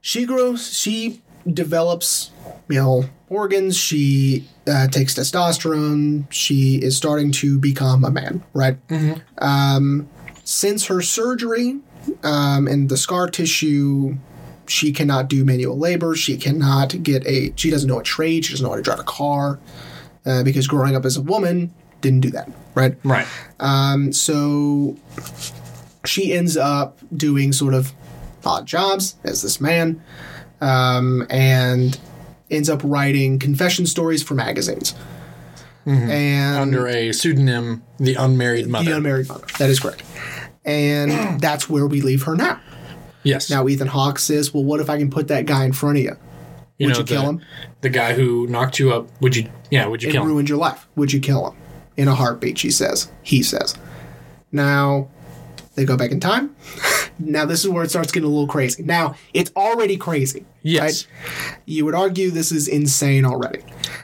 she 0.00 0.24
grows. 0.26 0.76
She 0.76 1.22
develops 1.50 2.30
male 2.68 3.06
organs. 3.28 3.76
She 3.76 4.46
uh, 4.68 4.88
takes 4.88 5.14
testosterone. 5.14 6.30
She 6.30 6.76
is 6.76 6.96
starting 6.96 7.32
to 7.32 7.58
become 7.58 8.04
a 8.04 8.10
man. 8.10 8.44
Right. 8.52 8.76
Um, 9.38 10.08
since 10.44 10.86
her 10.86 11.02
surgery 11.02 11.80
um, 12.22 12.66
and 12.66 12.88
the 12.88 12.96
scar 12.96 13.28
tissue 13.28 14.16
she 14.68 14.92
cannot 14.92 15.28
do 15.28 15.44
manual 15.44 15.78
labor. 15.78 16.14
She 16.14 16.36
cannot 16.36 17.02
get 17.02 17.26
a. 17.26 17.52
She 17.56 17.70
doesn't 17.70 17.88
know 17.88 17.98
a 17.98 18.02
trade. 18.02 18.44
She 18.44 18.52
doesn't 18.52 18.64
know 18.64 18.70
how 18.70 18.76
to 18.76 18.82
drive 18.82 19.00
a 19.00 19.04
car 19.04 19.58
uh, 20.26 20.42
because 20.42 20.66
growing 20.66 20.94
up 20.94 21.04
as 21.04 21.16
a 21.16 21.22
woman 21.22 21.72
didn't 22.00 22.20
do 22.20 22.30
that. 22.30 22.50
Right. 22.74 22.96
Right. 23.02 23.26
Um, 23.58 24.12
so 24.12 24.96
she 26.04 26.32
ends 26.32 26.56
up 26.56 26.98
doing 27.16 27.52
sort 27.52 27.74
of 27.74 27.92
odd 28.44 28.66
jobs 28.66 29.16
as 29.24 29.42
this 29.42 29.60
man, 29.60 30.02
um, 30.60 31.26
and 31.30 31.98
ends 32.50 32.68
up 32.68 32.80
writing 32.84 33.38
confession 33.38 33.86
stories 33.86 34.22
for 34.22 34.34
magazines. 34.34 34.94
Mm-hmm. 35.86 36.10
And 36.10 36.58
Under 36.58 36.86
a 36.86 37.12
pseudonym, 37.12 37.82
the 37.98 38.14
unmarried 38.14 38.66
mother. 38.68 38.84
the 38.90 38.96
unmarried 38.96 39.28
mother. 39.28 39.46
That 39.58 39.70
is 39.70 39.80
correct. 39.80 40.02
And 40.64 41.40
that's 41.40 41.68
where 41.70 41.86
we 41.86 42.00
leave 42.02 42.24
her 42.24 42.34
now. 42.36 42.60
yes. 43.22 43.48
Now 43.50 43.66
Ethan 43.68 43.86
Hawke 43.88 44.18
says, 44.18 44.52
"Well, 44.52 44.64
what 44.64 44.80
if 44.80 44.90
I 44.90 44.98
can 44.98 45.10
put 45.10 45.28
that 45.28 45.46
guy 45.46 45.64
in 45.64 45.72
front 45.72 45.98
of 45.98 46.04
you? 46.04 46.16
you 46.76 46.86
would 46.88 46.92
know, 46.94 46.98
you 47.00 47.04
kill 47.04 47.22
the, 47.22 47.28
him? 47.28 47.42
The 47.80 47.88
guy 47.88 48.12
who 48.12 48.46
knocked 48.48 48.78
you 48.78 48.92
up. 48.92 49.08
Would 49.22 49.34
you? 49.36 49.48
Yeah. 49.70 49.86
Would 49.86 50.02
you 50.02 50.10
It 50.10 50.12
kill 50.12 50.22
him? 50.22 50.28
ruined 50.28 50.48
your 50.48 50.58
life. 50.58 50.86
Would 50.96 51.12
you 51.12 51.20
kill 51.20 51.50
him? 51.50 51.58
In 51.96 52.06
a 52.06 52.14
heartbeat, 52.14 52.58
she 52.58 52.70
says. 52.70 53.10
He 53.22 53.42
says. 53.42 53.74
Now, 54.52 55.08
they 55.78 55.84
go 55.84 55.96
back 55.96 56.10
in 56.10 56.18
time. 56.18 56.54
now, 57.18 57.44
this 57.46 57.64
is 57.64 57.68
where 57.70 57.84
it 57.84 57.90
starts 57.90 58.10
getting 58.10 58.28
a 58.28 58.32
little 58.32 58.48
crazy. 58.48 58.82
Now, 58.82 59.14
it's 59.32 59.52
already 59.54 59.96
crazy. 59.96 60.44
Yes. 60.62 61.06
You 61.66 61.84
would 61.84 61.94
argue 61.94 62.30
this 62.30 62.50
is 62.50 62.66
insane 62.66 63.24
already. 63.24 63.60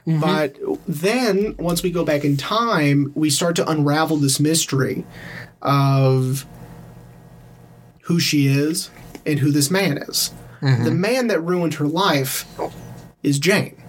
Mm-hmm. 0.07 0.21
But 0.21 0.57
then, 0.87 1.57
once 1.59 1.83
we 1.83 1.91
go 1.91 2.05
back 2.05 2.25
in 2.25 2.37
time, 2.37 3.13
we 3.17 3.29
start 3.29 3.57
to 3.57 3.69
unravel 3.69 4.19
this 4.19 4.39
mystery 4.39 5.05
of 5.63 6.47
who 8.03 8.21
she 8.21 8.47
is 8.47 8.91
and 9.27 9.41
who 9.41 9.51
this 9.51 9.71
man 9.71 9.99
is. 9.99 10.33
Mm-hmm. 10.61 10.85
The 10.85 10.91
man 10.93 11.27
that 11.27 11.41
ruined 11.41 11.75
her 11.75 11.89
life 11.89 12.47
is 13.25 13.39
Jane. 13.41 13.83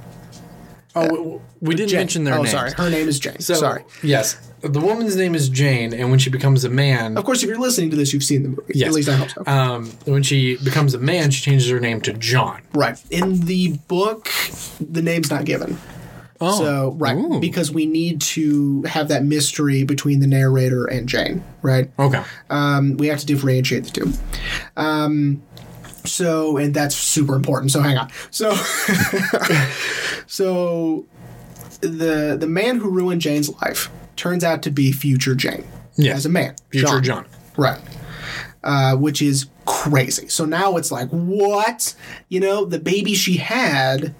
Oh, 0.96 1.42
we, 1.62 1.70
we 1.70 1.75
didn't 1.75 1.89
Jane. 1.89 2.00
mention 2.00 2.24
their 2.24 2.36
oh, 2.36 2.38
names. 2.38 2.51
sorry. 2.51 2.72
Her 2.72 2.89
name 2.89 3.08
is 3.08 3.20
Jane. 3.20 3.39
So, 3.42 3.54
sorry. 3.54 3.84
Yes. 4.01 4.38
The 4.67 4.79
woman's 4.79 5.15
name 5.15 5.36
is 5.36 5.48
Jane, 5.50 5.93
and 5.93 6.10
when 6.10 6.17
she 6.19 6.29
becomes 6.29 6.63
a 6.63 6.69
man, 6.69 7.17
Of 7.17 7.24
course, 7.24 7.43
if 7.43 7.50
you're 7.50 7.60
listening 7.60 7.91
to 7.91 7.95
this, 7.95 8.13
you've 8.13 8.24
seen 8.24 8.43
the 8.43 8.50
movie. 8.50 8.74
Yes. 8.74 8.88
At 8.89 8.93
least 8.95 9.10
I 9.10 9.13
hope 9.15 9.29
so. 9.29 9.43
um, 9.45 9.86
when 10.05 10.24
she 10.24 10.57
becomes 10.57 10.93
a 10.95 11.00
man, 11.00 11.29
she 11.31 11.41
changes 11.43 11.69
her 11.69 11.79
name 11.79 12.01
to 12.01 12.13
John. 12.13 12.62
right. 12.74 13.00
In 13.12 13.41
the 13.41 13.77
book, 13.88 14.29
the 14.79 15.01
name's 15.01 15.29
not 15.29 15.45
given. 15.45 15.77
Oh. 16.41 16.57
So, 16.60 16.91
right. 16.98 17.15
Ooh. 17.15 17.39
Because 17.39 17.72
we 17.72 17.86
need 17.86 18.19
to 18.22 18.81
have 18.84 19.07
that 19.07 19.24
mystery 19.24 19.84
between 19.84 20.19
the 20.19 20.27
narrator 20.27 20.86
and 20.86 21.07
Jane, 21.07 21.43
right? 21.62 21.89
Okay. 21.98 22.24
Um, 22.50 22.98
we 22.98 23.07
have 23.07 23.19
to 23.19 23.25
differentiate 23.25 23.86
the 23.86 23.91
two. 23.91 24.12
Um, 24.75 25.41
so, 26.03 26.57
and 26.57 26.74
that's 26.74 26.95
super 26.95 27.36
important. 27.36 27.72
So, 27.72 27.81
hang 27.81 27.98
on. 27.98 28.10
So, 28.31 28.53
so 30.27 31.05
the 31.81 32.36
the 32.39 32.48
man 32.48 32.77
who 32.77 32.89
ruined 32.89 33.22
Jane's 33.22 33.50
life 33.62 33.89
turns 34.15 34.43
out 34.43 34.62
to 34.63 34.72
be 34.72 34.91
future 34.91 35.36
Jane 35.36 35.65
Yes. 35.95 36.17
as 36.17 36.25
a 36.25 36.29
man. 36.29 36.55
Future 36.72 37.01
John. 37.01 37.25
Right. 37.57 37.79
Uh, 38.63 38.95
which 38.95 39.22
is 39.22 39.45
crazy. 39.65 40.27
So 40.27 40.45
now 40.45 40.77
it's 40.77 40.91
like, 40.91 41.10
what? 41.10 41.93
You 42.29 42.39
know, 42.39 42.65
the 42.65 42.79
baby 42.79 43.13
she 43.13 43.38
had 43.38 44.13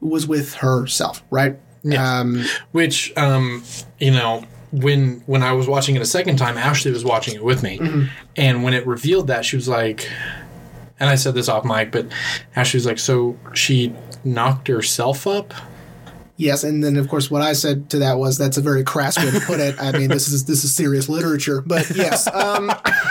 was 0.00 0.26
with 0.26 0.54
herself, 0.54 1.22
right? 1.30 1.58
Yes. 1.82 1.98
Um, 2.00 2.44
Which, 2.72 3.12
um, 3.16 3.62
you 3.98 4.10
know, 4.12 4.44
when 4.72 5.22
when 5.26 5.42
I 5.42 5.52
was 5.52 5.68
watching 5.68 5.96
it 5.96 6.02
a 6.02 6.06
second 6.06 6.36
time, 6.36 6.56
Ashley 6.58 6.90
was 6.90 7.04
watching 7.04 7.34
it 7.34 7.42
with 7.44 7.62
me, 7.62 7.78
Mm-hmm. 7.78 8.04
and 8.36 8.62
when 8.64 8.74
it 8.74 8.86
revealed 8.86 9.28
that, 9.28 9.44
she 9.44 9.56
was 9.56 9.68
like, 9.68 10.08
and 10.98 11.08
I 11.08 11.14
said 11.14 11.34
this 11.34 11.48
off 11.48 11.64
mic, 11.64 11.92
but 11.92 12.06
Ashley 12.56 12.78
was 12.78 12.86
like, 12.86 12.98
so 12.98 13.38
she 13.54 13.92
knocked 14.24 14.66
herself 14.68 15.26
up. 15.26 15.54
Yes, 16.36 16.64
and 16.64 16.82
then 16.82 16.96
of 16.96 17.08
course 17.08 17.30
what 17.30 17.42
I 17.42 17.52
said 17.52 17.90
to 17.90 17.98
that 18.00 18.18
was 18.18 18.38
that's 18.38 18.56
a 18.56 18.60
very 18.60 18.84
crass 18.84 19.16
way 19.18 19.30
to 19.30 19.40
put 19.40 19.60
it. 19.60 19.74
I 19.80 19.92
mean, 19.92 20.08
this 20.08 20.28
is 20.28 20.44
this 20.44 20.64
is 20.64 20.74
serious 20.74 21.08
literature, 21.08 21.60
but 21.62 21.88
yes, 21.94 22.26
um, 22.28 22.70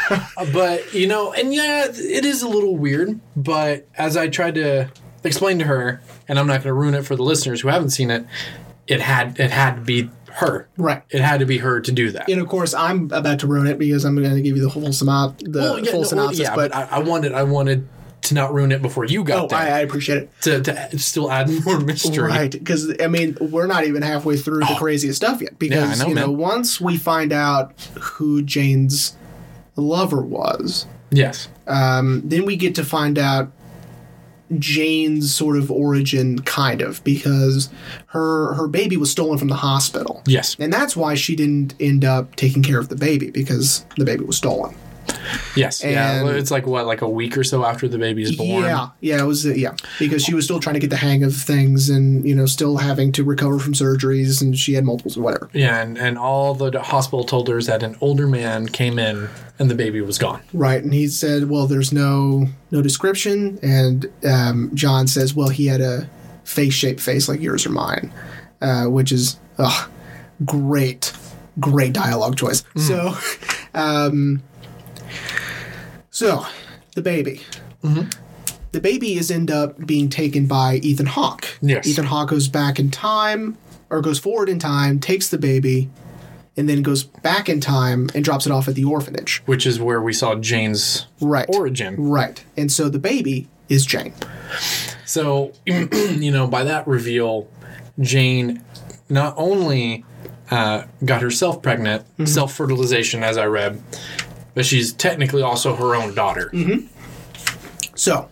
But 0.53 0.94
you 0.94 1.08
know, 1.08 1.34
and 1.34 1.53
yeah, 1.53 1.86
it 1.89 2.25
is 2.25 2.41
a 2.41 2.48
little 2.48 2.77
weird. 2.77 3.20
But 3.36 3.88
as 3.98 4.15
I 4.17 4.27
tried 4.27 4.55
to 4.55 4.89
explain 5.24 5.60
to 5.60 5.65
her, 5.65 6.01
and 6.27 6.38
I'm 6.39 6.48
not 6.48 6.55
going 6.63 6.67
to 6.67 6.74
ruin 6.74 6.94
it 6.94 7.05
for 7.05 7.15
the 7.15 7.24
listeners 7.24 7.62
who 7.62 7.67
haven't 7.70 7.89
seen 7.91 8.12
it, 8.12 8.25
it 8.88 9.01
had 9.01 9.39
it 9.39 9.51
had 9.51 9.75
to 9.77 9.82
be 9.82 10.10
her. 10.34 10.67
right. 10.77 11.01
It 11.10 11.22
had 11.22 11.39
to 11.39 11.46
be 11.46 11.58
her 11.60 11.79
to 11.79 11.91
do 11.91 12.12
that. 12.12 12.29
And 12.29 12.41
of 12.41 12.48
course, 12.48 12.74
I'm 12.74 13.05
about 13.12 13.39
to 13.39 13.48
ruin 13.48 13.67
it 13.67 13.79
because 13.79 14.03
I'm 14.05 14.15
going 14.15 14.36
to 14.36 14.41
give 14.41 14.58
you 14.58 14.63
the 14.63 14.70
whole 14.70 14.84
the 14.84 15.34
Well, 15.53 15.79
yeah, 15.79 15.91
full 15.91 16.01
no, 16.01 16.08
synopsis. 16.08 16.39
yeah, 16.39 16.55
but, 16.55 16.72
but 16.72 16.91
I, 16.91 16.98
I 16.98 17.00
wanted 17.00 17.34
I 17.34 17.44
wanted 17.44 17.88
to 18.25 18.34
not 18.34 18.53
ruin 18.53 18.72
it 18.72 18.82
before 18.82 19.05
you 19.05 19.24
got 19.24 19.46
oh, 19.46 19.48
there 19.48 19.60
I, 19.60 19.67
I 19.67 19.79
appreciate 19.79 20.17
it. 20.24 20.29
to, 20.41 20.62
to 20.62 21.00
still 21.00 21.32
add 21.32 21.50
more 21.65 21.79
mystery. 21.79 22.24
Right, 22.27 22.51
because 22.51 22.94
I 23.01 23.08
mean, 23.08 23.38
we're 23.39 23.67
not 23.67 23.86
even 23.86 24.01
halfway 24.01 24.38
through 24.38 24.60
the 24.60 24.75
craziest 24.77 25.17
stuff 25.17 25.41
yet. 25.41 25.58
Because 25.60 26.00
know, 26.00 26.08
you 26.08 26.13
know, 26.15 26.32
once 26.32 26.79
we 26.82 26.98
find 26.98 27.32
out 27.34 27.79
who 28.00 28.41
Jane's 28.41 29.15
lover 29.75 30.22
was, 30.22 30.86
Yes. 31.12 31.48
um, 31.67 32.22
then 32.25 32.46
we 32.46 32.55
get 32.55 32.75
to 32.75 32.84
find 32.84 33.17
out 33.17 33.51
Jane's 34.60 35.34
sort 35.34 35.58
of 35.58 35.72
origin, 35.72 36.39
kind 36.39 36.82
of, 36.82 37.03
because 37.03 37.70
her 38.08 38.53
her 38.53 38.67
baby 38.67 38.96
was 38.96 39.10
stolen 39.10 39.38
from 39.39 39.48
the 39.48 39.55
hospital, 39.55 40.22
Yes. 40.27 40.55
and 40.60 40.72
that's 40.72 40.96
why 40.96 41.15
she 41.15 41.36
didn't 41.36 41.74
end 41.79 42.05
up 42.05 42.36
taking 42.36 42.62
care 42.62 42.79
of 42.79 42.89
the 42.89 42.96
baby 42.96 43.32
because 43.32 43.86
the 43.98 44.05
baby 44.05 44.24
was 44.24 44.38
stolen. 44.38 44.75
Yes. 45.55 45.81
yeah. 45.84 46.27
It's 46.31 46.51
like 46.51 46.67
what, 46.67 46.86
like 46.86 47.01
a 47.01 47.07
week 47.10 47.38
or 47.38 47.43
so 47.43 47.63
after 47.63 47.88
the 47.88 47.98
baby's 47.98 48.36
born. 48.36 48.63
Yeah, 48.63 48.89
yeah, 49.00 49.22
it 49.22 49.25
was 49.25 49.45
uh, 49.45 49.51
yeah 49.51 49.74
because 50.00 50.24
she 50.24 50.34
was 50.34 50.43
still 50.43 50.60
trying 50.60 50.74
to 50.74 50.79
get 50.79 50.89
the 50.89 50.98
hang 50.98 51.24
of 51.24 51.34
things 51.34 51.89
and 51.89 52.27
you 52.27 52.36
know 52.36 52.45
still 52.45 52.77
having 52.77 53.13
to 53.13 53.24
recover 53.24 53.57
from 53.60 53.74
surgeries 53.74 54.41
and 54.41 54.57
she 54.57 54.74
had 54.74 54.84
multiples 54.84 55.17
or 55.17 55.22
whatever. 55.22 55.50
Yeah, 55.53 55.81
and, 55.81 55.98
and 55.98 56.17
all 56.17 56.53
the 56.55 56.81
hospital 56.81 57.24
told 57.24 57.48
her 57.48 57.57
is 57.57 57.67
that 57.67 57.84
an 57.84 57.95
older 58.01 58.27
man 58.27 58.67
came 58.67 59.00
in 59.00 59.29
and 59.60 59.72
the 59.72 59.75
baby 59.75 60.01
was 60.01 60.17
gone. 60.17 60.41
Right, 60.53 60.84
and 60.84 60.93
he 60.93 61.07
said, 61.07 61.50
"Well, 61.50 61.67
there's 61.67 61.93
no 61.93 62.48
no 62.72 62.81
description," 62.81 63.60
and 63.62 64.12
um, 64.29 64.72
John 64.74 65.07
says, 65.07 65.34
"Well, 65.34 65.50
he 65.50 65.67
had 65.67 65.81
a 65.81 66.10
face 66.43 66.74
shaped 66.74 67.00
face 67.00 67.29
like 67.29 67.39
yours 67.39 67.65
or 67.65 67.69
mine," 67.72 68.12
uh, 68.62 68.86
which 68.86 69.12
is 69.12 69.39
ugh, 69.57 69.89
great, 70.43 71.13
great 71.60 71.93
dialogue 71.93 72.38
choice. 72.38 72.63
So, 72.75 73.15
um, 73.74 74.43
so 76.15 76.45
the 76.95 77.01
baby. 77.01 77.41
The 78.72 78.79
baby 78.81 79.15
is 79.17 79.29
end 79.31 79.51
up 79.51 79.86
being 79.86 80.10
taken 80.10 80.48
by 80.48 80.75
Ethan 80.77 81.05
Hawke. 81.05 81.45
Yes. 81.62 81.88
Ethan 81.88 82.05
Hawke 82.05 82.29
goes 82.29 82.48
back 82.48 82.79
in 82.79 82.89
time, 82.89 83.57
or 83.89 84.01
goes 84.01 84.17
forward 84.19 84.48
in 84.50 84.60
time, 84.60 85.00
takes 85.00 85.27
the 85.29 85.38
baby, 85.38 85.89
and 86.57 86.67
then 86.69 86.81
goes 86.81 87.03
back 87.03 87.48
in 87.50 87.60
time 87.62 88.10
and 88.15 88.24
drops 88.24 88.45
it 88.45 88.51
off 88.51 88.67
at 88.67 88.75
the 88.75 88.84
orphanage. 88.86 89.41
Which 89.45 89.65
is 89.65 89.79
where 89.79 90.01
we 90.01 90.13
saw 90.13 90.36
Jane's 90.36 91.05
Right. 91.22 91.45
origin. 91.50 91.95
Right. 91.98 92.43
And 92.57 92.72
so 92.72 92.88
the 92.89 93.00
baby 93.00 93.48
is 93.69 93.86
Jane. 93.86 94.13
So, 95.05 95.51
you 95.65 96.31
know, 96.31 96.48
by 96.48 96.63
that 96.63 96.88
reveal, 96.88 97.48
Jane 98.00 98.62
not 99.10 99.34
only 99.38 100.03
uh, 100.51 100.84
got 101.03 101.22
herself 101.22 101.62
pregnant, 101.62 102.05
self 102.27 102.53
fertilization, 102.53 103.24
as 103.24 103.38
I 103.38 103.45
read, 103.45 103.81
but 104.55 104.65
she's 104.65 104.91
technically 104.93 105.43
also 105.43 105.75
her 105.75 105.95
own 105.95 106.15
daughter. 106.15 106.51
So, 107.95 108.29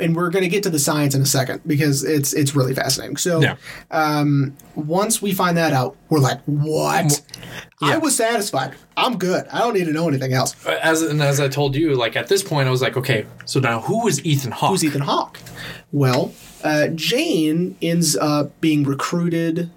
and 0.00 0.16
we're 0.16 0.30
going 0.30 0.42
to 0.42 0.48
get 0.48 0.62
to 0.64 0.70
the 0.70 0.78
science 0.78 1.14
in 1.14 1.22
a 1.22 1.26
second 1.26 1.60
because 1.66 2.04
it's 2.04 2.32
it's 2.32 2.54
really 2.56 2.74
fascinating. 2.74 3.16
So 3.18 3.40
Yeah. 3.40 3.56
once 4.74 5.20
we 5.22 5.32
find 5.32 5.56
that 5.56 5.72
out, 5.72 5.96
we're 6.08 6.18
like, 6.20 6.40
what? 6.46 7.20
I 7.82 7.98
was 7.98 8.16
satisfied. 8.16 8.74
I'm 8.96 9.16
good. 9.18 9.46
I 9.48 9.58
don't 9.60 9.74
need 9.74 9.84
to 9.86 9.92
know 9.92 10.08
anything 10.08 10.32
else. 10.32 10.54
As 10.66 11.02
and 11.02 11.22
as 11.22 11.40
I 11.40 11.48
told 11.48 11.74
you, 11.76 11.94
like 11.94 12.16
at 12.16 12.28
this 12.28 12.42
point, 12.42 12.68
I 12.68 12.70
was 12.70 12.82
like, 12.82 12.96
okay, 12.96 13.26
so 13.46 13.60
now 13.60 13.80
who 13.80 14.06
is 14.08 14.24
Ethan 14.24 14.52
Hawke? 14.52 14.70
Who's 14.70 14.84
Ethan 14.84 15.02
Hawke? 15.02 15.38
Well, 15.92 16.32
uh, 16.62 16.88
Jane 16.88 17.76
ends 17.82 18.16
up 18.16 18.58
being 18.60 18.84
recruited 18.84 19.70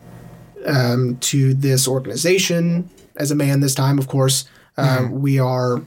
um, 0.66 1.18
to 1.22 1.54
this 1.54 1.88
organization 1.88 2.90
as 3.16 3.32
a 3.32 3.36
man 3.36 3.60
this 3.62 3.76
time, 3.76 3.98
of 4.00 4.08
course. 4.08 4.46
Um, 4.78 5.22
We 5.22 5.40
are, 5.40 5.82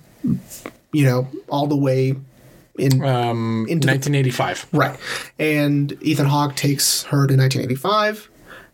you 0.93 1.05
know, 1.05 1.29
all 1.49 1.67
the 1.67 1.77
way 1.77 2.15
in 2.79 3.05
Um, 3.05 3.67
Into 3.69 3.87
the- 3.87 3.93
1985. 3.93 4.67
Right. 4.73 4.97
And 5.39 5.97
Ethan 6.03 6.27
Hawke 6.27 6.55
takes 6.57 7.03
her 7.05 7.27
to 7.27 7.35
1985. 7.37 8.29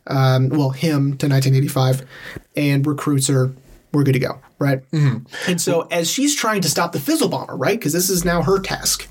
Um, 0.07 0.49
well, 0.49 0.71
him 0.71 1.17
to 1.19 1.29
1985 1.29 2.05
and 2.57 2.85
recruits 2.87 3.29
her. 3.29 3.53
We're 3.93 4.03
good 4.05 4.15
to 4.15 4.19
go. 4.19 4.39
Right. 4.59 4.89
Mm-hmm. 4.91 5.51
And 5.51 5.61
so, 5.61 5.83
as 5.91 6.11
she's 6.11 6.35
trying 6.35 6.61
to 6.63 6.69
stop 6.69 6.93
the 6.93 7.01
fizzle 7.01 7.29
bomber, 7.29 7.55
right? 7.57 7.79
Because 7.79 7.93
this 7.93 8.09
is 8.11 8.25
now 8.25 8.43
her 8.43 8.59
task, 8.59 9.07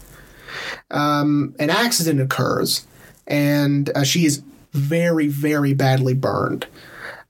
um, 0.90 1.56
an 1.60 1.70
accident 1.70 2.20
occurs 2.20 2.86
and 3.28 3.90
uh, 3.96 4.04
she 4.04 4.26
is 4.26 4.42
very, 4.74 5.28
very 5.28 5.74
badly 5.74 6.14
burned. 6.14 6.66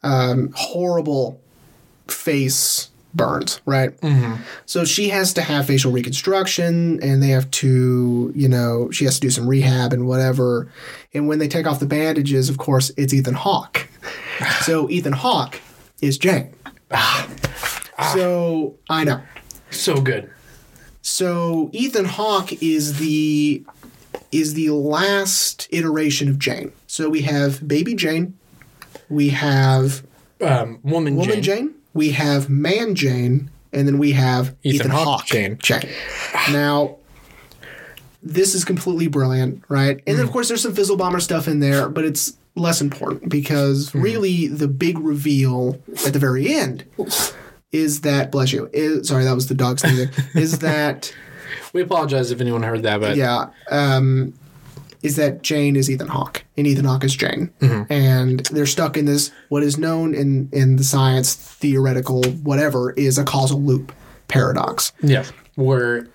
Um, 0.04 0.52
horrible 0.56 1.40
face 2.08 2.90
burns, 3.14 3.60
right? 3.66 3.92
So 4.66 4.86
she 4.86 5.10
has 5.10 5.34
to 5.34 5.42
have 5.42 5.68
facial 5.68 5.92
reconstruction 5.92 7.00
and 7.04 7.22
they 7.22 7.30
have 7.30 7.50
to, 7.52 8.32
you 8.36 8.48
know, 8.48 8.90
she 8.92 9.06
has 9.06 9.16
to 9.16 9.22
do 9.22 9.30
some 9.30 9.48
rehab 9.48 9.94
and 9.94 10.08
whatever. 10.08 10.72
And 11.14 11.28
when 11.28 11.40
they 11.40 11.48
take 11.48 11.68
off 11.68 11.80
the 11.80 11.86
bandages, 11.86 12.50
of 12.50 12.58
course, 12.58 12.92
it's 12.98 13.14
Ethan 13.14 13.34
Hawke. 13.36 13.88
so 14.62 14.90
Ethan 14.90 15.14
Hawke 15.14 15.60
is 16.02 16.18
Jane. 16.18 16.54
so 18.14 18.76
I 18.90 19.04
know. 19.04 19.22
So 19.70 19.96
good. 20.02 20.30
So 21.02 21.70
Ethan 21.74 22.06
Hawke 22.06 22.62
is 22.62 22.98
the 23.00 23.64
is 24.32 24.54
the 24.54 24.70
last 24.70 25.68
iteration 25.72 26.30
of 26.30 26.40
Jane. 26.40 26.72
So 26.88 27.10
we 27.10 27.22
have 27.22 27.68
baby 27.68 27.94
Jane, 27.96 28.38
we 29.10 29.30
have 29.30 30.04
Um, 30.40 30.80
woman, 30.84 31.16
woman 31.16 31.42
Jane. 31.42 31.44
Jane, 31.44 31.74
we 31.94 32.12
have 32.12 32.50
man 32.50 32.96
Jane, 32.96 33.50
and 33.74 33.88
then 33.88 33.98
we 33.98 34.12
have 34.14 34.56
Ethan 34.64 34.88
Ethan, 34.88 34.92
Hawke 34.92 35.26
Jane. 35.26 35.58
Jane. 35.60 35.90
Now, 36.52 36.98
this 38.24 38.56
is 38.56 38.64
completely 38.64 39.08
brilliant, 39.08 39.64
right? 39.68 40.02
And 40.06 40.18
then 40.18 40.26
of 40.26 40.32
course 40.32 40.48
there's 40.48 40.62
some 40.62 40.74
Fizzle 40.74 40.98
Bomber 40.98 41.20
stuff 41.20 41.48
in 41.48 41.60
there, 41.60 41.90
but 41.90 42.06
it's 42.06 42.38
less 42.56 42.82
important 42.82 43.30
because 43.30 43.96
really 43.96 44.48
the 44.48 44.68
big 44.68 45.00
reveal 45.00 45.80
at 46.06 46.14
the 46.14 46.20
very 46.20 46.54
end 46.54 46.84
is 47.72 48.02
that 48.02 48.32
bless 48.32 48.52
you. 48.52 48.70
Is, 48.74 49.08
sorry, 49.08 49.24
that 49.24 49.34
was 49.34 49.48
the 49.48 49.54
dog 49.54 49.80
sneezing. 49.80 50.10
is 50.36 50.60
that 50.60 51.14
We 51.74 51.82
apologize 51.82 52.32
if 52.32 52.42
anyone 52.42 52.64
heard 52.64 52.84
that, 52.84 53.00
but 53.00 53.16
yeah, 53.16 53.50
um, 53.70 54.34
is 55.04 55.16
that 55.16 55.42
Jane 55.42 55.76
is 55.76 55.90
Ethan 55.90 56.08
Hawke 56.08 56.44
and 56.58 56.68
Ethan 56.68 56.86
Hawke 56.86 57.04
is 57.04 57.16
Jane, 57.16 57.52
mm-hmm. 57.60 57.92
and 57.92 58.46
they're 58.48 58.66
stuck 58.66 58.98
in 58.98 59.06
this 59.06 59.32
what 59.50 59.64
is 59.64 59.78
known 59.78 60.14
in 60.14 60.50
in 60.52 60.76
the 60.76 60.84
science 60.84 61.36
theoretical 61.36 62.24
whatever 62.44 62.92
is 62.92 63.18
a 63.18 63.24
causal 63.24 63.62
loop 63.62 63.92
paradox, 64.28 64.92
yeah, 65.02 65.26
where 65.56 66.08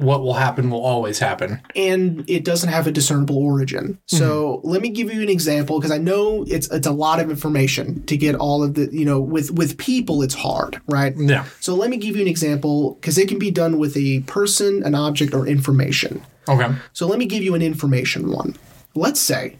what 0.00 0.22
will 0.22 0.34
happen 0.34 0.70
will 0.70 0.80
always 0.80 1.18
happen. 1.18 1.60
and 1.76 2.24
it 2.28 2.42
doesn't 2.42 2.70
have 2.70 2.86
a 2.86 2.90
discernible 2.90 3.36
origin. 3.36 3.98
So 4.06 4.56
mm-hmm. 4.56 4.68
let 4.68 4.80
me 4.80 4.88
give 4.88 5.12
you 5.12 5.20
an 5.20 5.28
example 5.28 5.78
because 5.78 5.90
I 5.90 5.98
know 5.98 6.44
it's 6.48 6.70
it's 6.70 6.86
a 6.86 6.92
lot 6.92 7.20
of 7.20 7.30
information 7.30 8.02
to 8.06 8.16
get 8.16 8.34
all 8.34 8.62
of 8.62 8.74
the 8.74 8.88
you 8.92 9.04
know 9.04 9.20
with 9.20 9.50
with 9.50 9.76
people 9.76 10.22
it's 10.22 10.34
hard, 10.34 10.80
right? 10.86 11.14
Yeah. 11.16 11.44
So 11.60 11.74
let 11.74 11.90
me 11.90 11.98
give 11.98 12.16
you 12.16 12.22
an 12.22 12.28
example 12.28 12.94
because 12.94 13.18
it 13.18 13.28
can 13.28 13.38
be 13.38 13.50
done 13.50 13.78
with 13.78 13.96
a 13.96 14.20
person, 14.20 14.82
an 14.84 14.94
object, 14.94 15.34
or 15.34 15.46
information. 15.46 16.22
Okay. 16.50 16.74
So 16.92 17.06
let 17.06 17.18
me 17.18 17.26
give 17.26 17.42
you 17.42 17.54
an 17.54 17.62
information 17.62 18.30
one. 18.30 18.56
Let's 18.94 19.20
say 19.20 19.56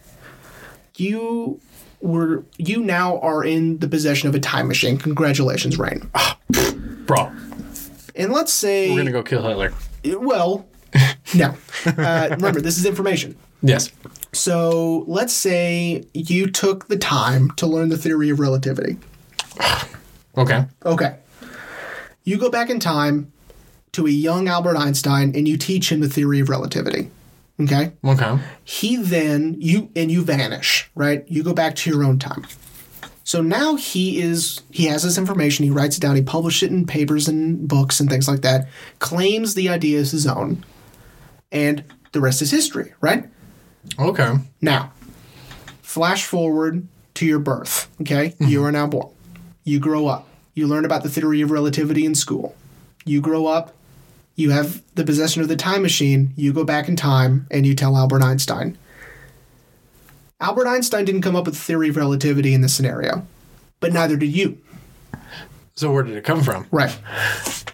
you 0.97 1.59
were 2.01 2.43
you 2.57 2.81
now 2.81 3.19
are 3.19 3.43
in 3.43 3.77
the 3.79 3.87
possession 3.87 4.27
of 4.29 4.35
a 4.35 4.39
time 4.39 4.67
machine. 4.67 4.97
Congratulations, 4.97 5.79
Rain. 5.79 6.11
Bro, 7.05 7.31
And 8.15 8.31
let's 8.31 8.51
say 8.53 8.91
we're 8.91 8.97
gonna 8.97 9.11
go 9.11 9.23
kill 9.23 9.41
Hitler. 9.43 9.73
well, 10.19 10.65
no. 11.35 11.55
Uh, 11.85 12.27
remember, 12.31 12.61
this 12.61 12.77
is 12.77 12.85
information. 12.85 13.35
Yes. 13.63 13.91
So 14.33 15.03
let's 15.07 15.33
say 15.33 16.03
you 16.13 16.49
took 16.49 16.87
the 16.87 16.97
time 16.97 17.51
to 17.51 17.67
learn 17.67 17.89
the 17.89 17.97
theory 17.97 18.29
of 18.29 18.39
relativity. 18.39 18.97
Okay. 20.37 20.63
Okay. 20.85 21.17
You 22.23 22.37
go 22.37 22.49
back 22.49 22.69
in 22.69 22.79
time 22.79 23.33
to 23.93 24.07
a 24.07 24.09
young 24.09 24.47
Albert 24.47 24.77
Einstein 24.77 25.35
and 25.35 25.47
you 25.47 25.57
teach 25.57 25.91
him 25.91 25.99
the 25.99 26.09
theory 26.09 26.39
of 26.39 26.49
relativity. 26.49 27.11
Okay? 27.59 27.91
Okay. 28.03 28.39
he 28.63 28.95
then 28.95 29.55
you 29.59 29.89
and 29.95 30.09
you 30.09 30.23
vanish 30.23 30.89
right 30.95 31.23
you 31.27 31.43
go 31.43 31.53
back 31.53 31.75
to 31.75 31.91
your 31.91 32.03
own 32.03 32.17
time 32.17 32.47
so 33.23 33.39
now 33.39 33.75
he 33.75 34.19
is 34.19 34.61
he 34.71 34.85
has 34.85 35.03
this 35.03 35.15
information 35.15 35.63
he 35.65 35.69
writes 35.69 35.97
it 35.97 35.99
down 35.99 36.15
he 36.15 36.23
publishes 36.23 36.63
it 36.63 36.71
in 36.71 36.87
papers 36.87 37.27
and 37.27 37.67
books 37.67 37.99
and 37.99 38.09
things 38.09 38.27
like 38.27 38.41
that 38.41 38.67
claims 38.97 39.53
the 39.53 39.69
idea 39.69 39.99
is 39.99 40.09
his 40.09 40.25
own 40.25 40.65
and 41.51 41.83
the 42.13 42.21
rest 42.21 42.41
is 42.41 42.49
history 42.49 42.93
right 42.99 43.29
Okay. 43.99 44.33
now 44.61 44.91
flash 45.83 46.25
forward 46.25 46.87
to 47.13 47.27
your 47.27 47.39
birth 47.39 47.89
okay 48.01 48.29
mm-hmm. 48.29 48.45
you 48.45 48.63
are 48.63 48.71
now 48.71 48.87
born 48.87 49.09
you 49.65 49.79
grow 49.79 50.07
up 50.07 50.27
you 50.55 50.65
learn 50.65 50.85
about 50.85 51.03
the 51.03 51.09
theory 51.09 51.41
of 51.41 51.51
relativity 51.51 52.05
in 52.05 52.15
school 52.15 52.55
you 53.05 53.21
grow 53.21 53.45
up 53.45 53.75
you 54.35 54.51
have 54.51 54.81
the 54.95 55.03
possession 55.03 55.41
of 55.41 55.47
the 55.47 55.55
time 55.55 55.81
machine, 55.81 56.33
you 56.35 56.53
go 56.53 56.63
back 56.63 56.87
in 56.87 56.95
time 56.95 57.47
and 57.51 57.65
you 57.65 57.75
tell 57.75 57.97
Albert 57.97 58.23
Einstein. 58.23 58.77
Albert 60.39 60.67
Einstein 60.67 61.05
didn't 61.05 61.21
come 61.21 61.35
up 61.35 61.45
with 61.45 61.53
the 61.53 61.61
theory 61.61 61.89
of 61.89 61.97
relativity 61.97 62.53
in 62.53 62.61
this 62.61 62.73
scenario, 62.73 63.25
but 63.79 63.93
neither 63.93 64.17
did 64.17 64.35
you. 64.35 64.57
So 65.75 65.91
where 65.91 66.03
did 66.03 66.15
it 66.15 66.23
come 66.23 66.43
from? 66.43 66.67
Right. 66.71 66.95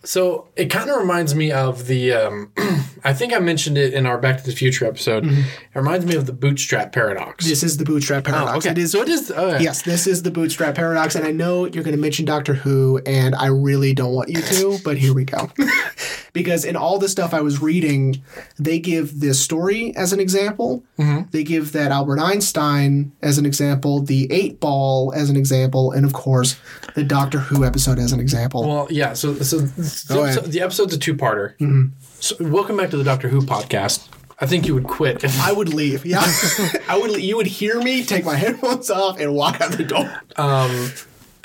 So 0.03 0.47
it 0.55 0.67
kind 0.67 0.89
of 0.89 0.97
reminds 0.97 1.35
me 1.35 1.51
of 1.51 1.87
the. 1.87 2.13
Um, 2.13 2.51
I 3.03 3.13
think 3.13 3.33
I 3.33 3.39
mentioned 3.39 3.77
it 3.77 3.93
in 3.93 4.05
our 4.05 4.17
Back 4.17 4.37
to 4.37 4.43
the 4.43 4.51
Future 4.51 4.85
episode. 4.85 5.25
It 5.25 5.45
reminds 5.75 6.05
me 6.05 6.15
of 6.15 6.25
the 6.25 6.33
bootstrap 6.33 6.93
paradox. 6.93 7.45
This 7.45 7.63
is 7.63 7.77
the 7.77 7.85
bootstrap 7.85 8.23
paradox. 8.25 8.53
Oh, 8.53 8.57
okay. 8.57 8.71
It 8.71 8.77
is 8.77 8.91
so 8.91 9.01
it 9.01 9.09
is. 9.09 9.29
Yes, 9.29 9.81
this 9.81 10.07
is 10.07 10.23
the 10.23 10.31
bootstrap 10.31 10.75
paradox, 10.75 11.15
and 11.15 11.25
I 11.25 11.31
know 11.31 11.65
you're 11.65 11.83
going 11.83 11.95
to 11.95 12.01
mention 12.01 12.25
Doctor 12.25 12.53
Who, 12.53 13.01
and 13.05 13.35
I 13.35 13.47
really 13.47 13.93
don't 13.93 14.13
want 14.13 14.29
you 14.29 14.41
to, 14.41 14.77
but 14.83 14.97
here 14.97 15.13
we 15.13 15.25
go. 15.25 15.51
because 16.38 16.63
in 16.63 16.76
all 16.76 17.00
the 17.00 17.10
stuff 17.10 17.34
I 17.34 17.41
was 17.41 17.63
reading, 17.63 18.21
they 18.60 18.78
give 18.78 19.21
this 19.21 19.41
story 19.41 19.95
as 19.95 20.13
an 20.13 20.19
example. 20.19 20.84
Mm-hmm. 21.00 21.32
They 21.32 21.43
give 21.43 21.71
that 21.71 21.91
Albert 21.91 22.19
Einstein 22.19 23.12
as 23.23 23.39
an 23.39 23.45
example, 23.47 24.02
the 24.02 24.32
eight 24.32 24.60
ball 24.60 25.12
as 25.15 25.32
an 25.32 25.36
example, 25.36 25.91
and 25.91 26.06
of 26.06 26.13
course, 26.13 26.60
the 26.93 27.04
Doctor 27.04 27.39
Who 27.39 27.65
episode 27.65 27.97
as 27.97 28.12
an 28.12 28.19
example. 28.19 28.67
Well, 28.67 28.88
yeah. 28.91 29.13
So, 29.13 29.34
so 29.34 29.58
the, 29.58 30.13
Go 30.13 30.23
episode, 30.26 30.52
the 30.52 30.62
episode's 30.62 30.93
a 30.93 31.00
two-parter. 31.00 31.58
Mm-hmm. 31.58 31.88
So, 32.19 32.36
welcome 32.39 32.78
back 32.78 32.91
to 32.91 32.97
the 32.97 33.04
Doctor 33.04 33.30
Who 33.30 33.41
podcast. 33.41 34.08
I 34.39 34.45
think 34.45 34.67
you 34.67 34.76
would 34.76 34.86
quit 34.86 35.23
if 35.23 35.41
I 35.41 35.52
would 35.52 35.73
leave. 35.73 36.06
Yeah, 36.06 36.21
I 36.88 37.00
would. 37.02 37.19
You 37.19 37.38
would 37.38 37.47
hear 37.47 37.82
me 37.82 38.04
take 38.04 38.23
my 38.23 38.36
headphones 38.36 38.91
off 38.91 39.19
and 39.19 39.34
walk 39.34 39.60
out 39.60 39.71
the 39.71 39.84
door. 39.84 40.21
Um, 40.36 40.91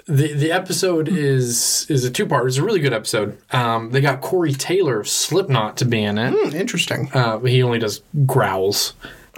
the 0.07 0.33
the 0.33 0.51
episode 0.53 1.09
is 1.09 1.87
is 1.89 2.05
a 2.05 2.11
two-part. 2.11 2.47
It's 2.47 2.57
a 2.57 2.65
really 2.65 2.81
good 2.81 2.93
episode. 2.93 3.39
Um, 3.53 3.91
they 3.91 4.01
got 4.01 4.21
Corey 4.21 4.53
Taylor 4.53 5.01
of 5.01 5.09
Slipknot 5.09 5.77
to 5.79 5.85
be 5.85 6.03
in 6.03 6.19
it. 6.19 6.33
Hmm, 6.33 6.57
interesting. 6.57 7.11
Uh, 7.13 7.39
he 7.41 7.63
only 7.63 7.79
does 7.79 8.03
growls 8.27 8.95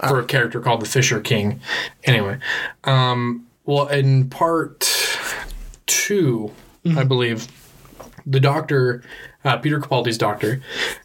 for 0.07 0.19
a 0.19 0.25
character 0.25 0.59
called 0.59 0.81
the 0.81 0.85
Fisher 0.85 1.19
King. 1.21 1.61
Anyway, 2.03 2.37
um, 2.83 3.47
well, 3.65 3.87
in 3.87 4.29
part 4.29 4.89
2 5.87 6.51
I 6.97 7.03
believe, 7.03 7.47
the 8.25 8.39
doctor, 8.39 9.03
uh, 9.43 9.57
Peter 9.57 9.79
Capaldi's 9.79 10.17
doctor, 10.17 10.61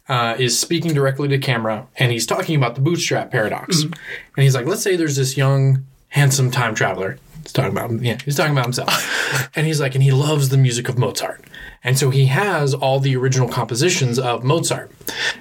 uh, 0.07 0.35
is 0.37 0.57
speaking 0.59 0.93
directly 0.93 1.27
to 1.29 1.39
camera, 1.39 1.87
and 1.97 2.11
he's 2.11 2.27
talking 2.27 2.55
about 2.55 2.75
the 2.75 2.81
bootstrap 2.81 3.31
paradox. 3.31 3.81
And 3.83 3.95
he's 4.37 4.53
like, 4.53 4.65
let's 4.65 4.83
say 4.83 4.95
there's 4.95 5.15
this 5.15 5.37
young, 5.37 5.85
handsome 6.09 6.51
time 6.51 6.75
traveler. 6.75 7.17
He's 7.41 7.53
talking 7.53 7.71
about 7.71 7.91
yeah, 8.01 8.17
he's 8.23 8.35
talking 8.35 8.53
about 8.53 8.65
himself, 8.65 9.51
and 9.55 9.65
he's 9.65 9.79
like, 9.79 9.95
and 9.95 10.03
he 10.03 10.11
loves 10.11 10.49
the 10.49 10.57
music 10.57 10.89
of 10.89 10.97
Mozart. 10.97 11.43
And 11.83 11.97
so 11.97 12.09
he 12.09 12.27
has 12.27 12.73
all 12.73 12.99
the 12.99 13.15
original 13.15 13.49
compositions 13.49 14.19
of 14.19 14.43
Mozart. 14.43 14.91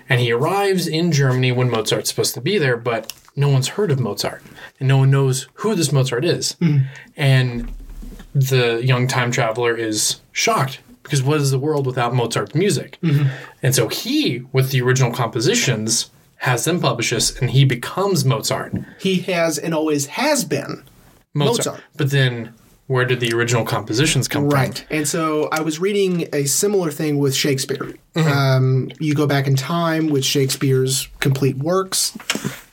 And 0.09 0.21
he 0.21 0.33
arrives 0.33 0.87
in 0.87 1.13
Germany 1.13 1.53
when 1.53 1.71
Mozart's 1.71 2.09
supposed 2.09 2.35
to 2.35 2.41
be 2.41 2.57
there, 2.57 2.77
but 2.77 3.13
no 3.37 3.49
one's 3.49 3.69
heard 3.69 3.91
of 3.91 4.01
Mozart. 4.01 4.43
And 4.79 4.89
no 4.89 4.99
one 4.99 5.11
knows 5.11 5.49
who 5.55 5.75
this 5.75 5.93
Mozart 5.93 6.25
is. 6.25 6.53
Hmm. 6.55 6.79
And 7.17 7.73
the 8.35 8.81
young 8.83 9.07
time 9.07 9.31
traveler 9.31 9.77
is 9.77 10.21
shocked 10.33 10.81
because 11.03 11.23
what 11.23 11.41
is 11.41 11.51
the 11.51 11.59
world 11.59 11.87
without 11.87 12.15
Mozart's 12.15 12.55
music? 12.55 12.97
Hmm. 13.03 13.27
And 13.63 13.75
so 13.75 13.89
he, 13.89 14.45
with 14.53 14.71
the 14.71 14.81
original 14.81 15.13
compositions, 15.13 16.11
has 16.37 16.65
them 16.65 16.81
publish 16.81 17.11
this, 17.11 17.39
and 17.39 17.51
he 17.51 17.67
becomes 17.67 18.25
Mozart. 18.25 18.73
He 18.99 19.21
has 19.23 19.59
and 19.59 19.75
always 19.75 20.07
has 20.07 20.45
been 20.47 20.85
Mozart. 21.35 21.59
Mozart. 21.59 21.81
But 21.97 22.11
then, 22.11 22.55
where 22.87 23.05
did 23.05 23.21
the 23.21 23.33
original 23.33 23.65
compositions 23.65 24.27
come 24.27 24.43
from? 24.43 24.51
Right. 24.51 24.85
And 24.91 25.07
so 25.07 25.49
I 25.53 25.61
was 25.61 25.79
reading 25.79 26.29
a 26.33 26.45
similar 26.45 26.91
thing 26.91 27.19
with 27.19 27.35
Shakespeare. 27.35 27.95
Mm-hmm. 28.15 28.29
Um, 28.29 28.91
you 28.99 29.15
go 29.15 29.29
back 29.29 29.47
in 29.47 29.55
time 29.55 30.09
with 30.09 30.25
Shakespeare's 30.25 31.07
complete 31.21 31.57
works. 31.59 32.17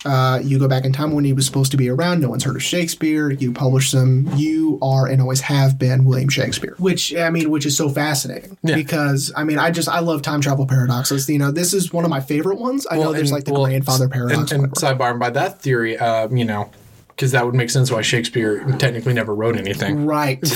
Uh, 0.05 0.39
you 0.41 0.57
go 0.57 0.67
back 0.67 0.85
in 0.85 0.93
time 0.93 1.11
when 1.11 1.23
he 1.25 1.33
was 1.33 1.45
supposed 1.45 1.69
to 1.71 1.77
be 1.77 1.89
around. 1.89 2.21
No 2.21 2.29
one's 2.29 2.43
heard 2.45 2.55
of 2.55 2.63
Shakespeare. 2.63 3.29
You 3.29 3.51
publish 3.51 3.91
them. 3.91 4.27
You 4.35 4.79
are 4.81 5.05
and 5.05 5.21
always 5.21 5.41
have 5.41 5.77
been 5.77 6.05
William 6.05 6.29
Shakespeare. 6.29 6.73
Which 6.79 7.13
I 7.15 7.29
mean, 7.29 7.51
which 7.51 7.65
is 7.67 7.77
so 7.77 7.87
fascinating 7.89 8.57
Yeah. 8.63 8.75
because 8.75 9.31
I 9.35 9.43
mean, 9.43 9.59
I 9.59 9.69
just 9.69 9.89
I 9.89 9.99
love 9.99 10.21
time 10.23 10.41
travel 10.41 10.65
paradoxes. 10.65 11.29
You 11.29 11.37
know, 11.37 11.51
this 11.51 11.73
is 11.73 11.93
one 11.93 12.05
of 12.05 12.09
my 12.09 12.21
favorite 12.21 12.57
ones. 12.57 12.87
I 12.89 12.95
know 12.97 13.11
there's 13.13 13.29
and- 13.29 13.35
like 13.37 13.43
the 13.43 13.53
well, 13.53 13.65
grandfather 13.65 14.07
paradox. 14.09 14.51
And, 14.51 14.63
and 14.63 14.73
sidebar, 14.73 15.19
by 15.19 15.29
that 15.31 15.61
theory, 15.61 15.97
uh, 15.97 16.29
you 16.29 16.45
know, 16.45 16.71
because 17.17 17.32
that 17.32 17.43
would 17.45 17.56
make 17.56 17.71
sense 17.71 17.89
why 17.91 18.03
Shakespeare 18.03 18.63
technically 18.77 19.12
never 19.13 19.34
wrote 19.34 19.58
anything. 19.58 20.06
Right. 20.06 20.39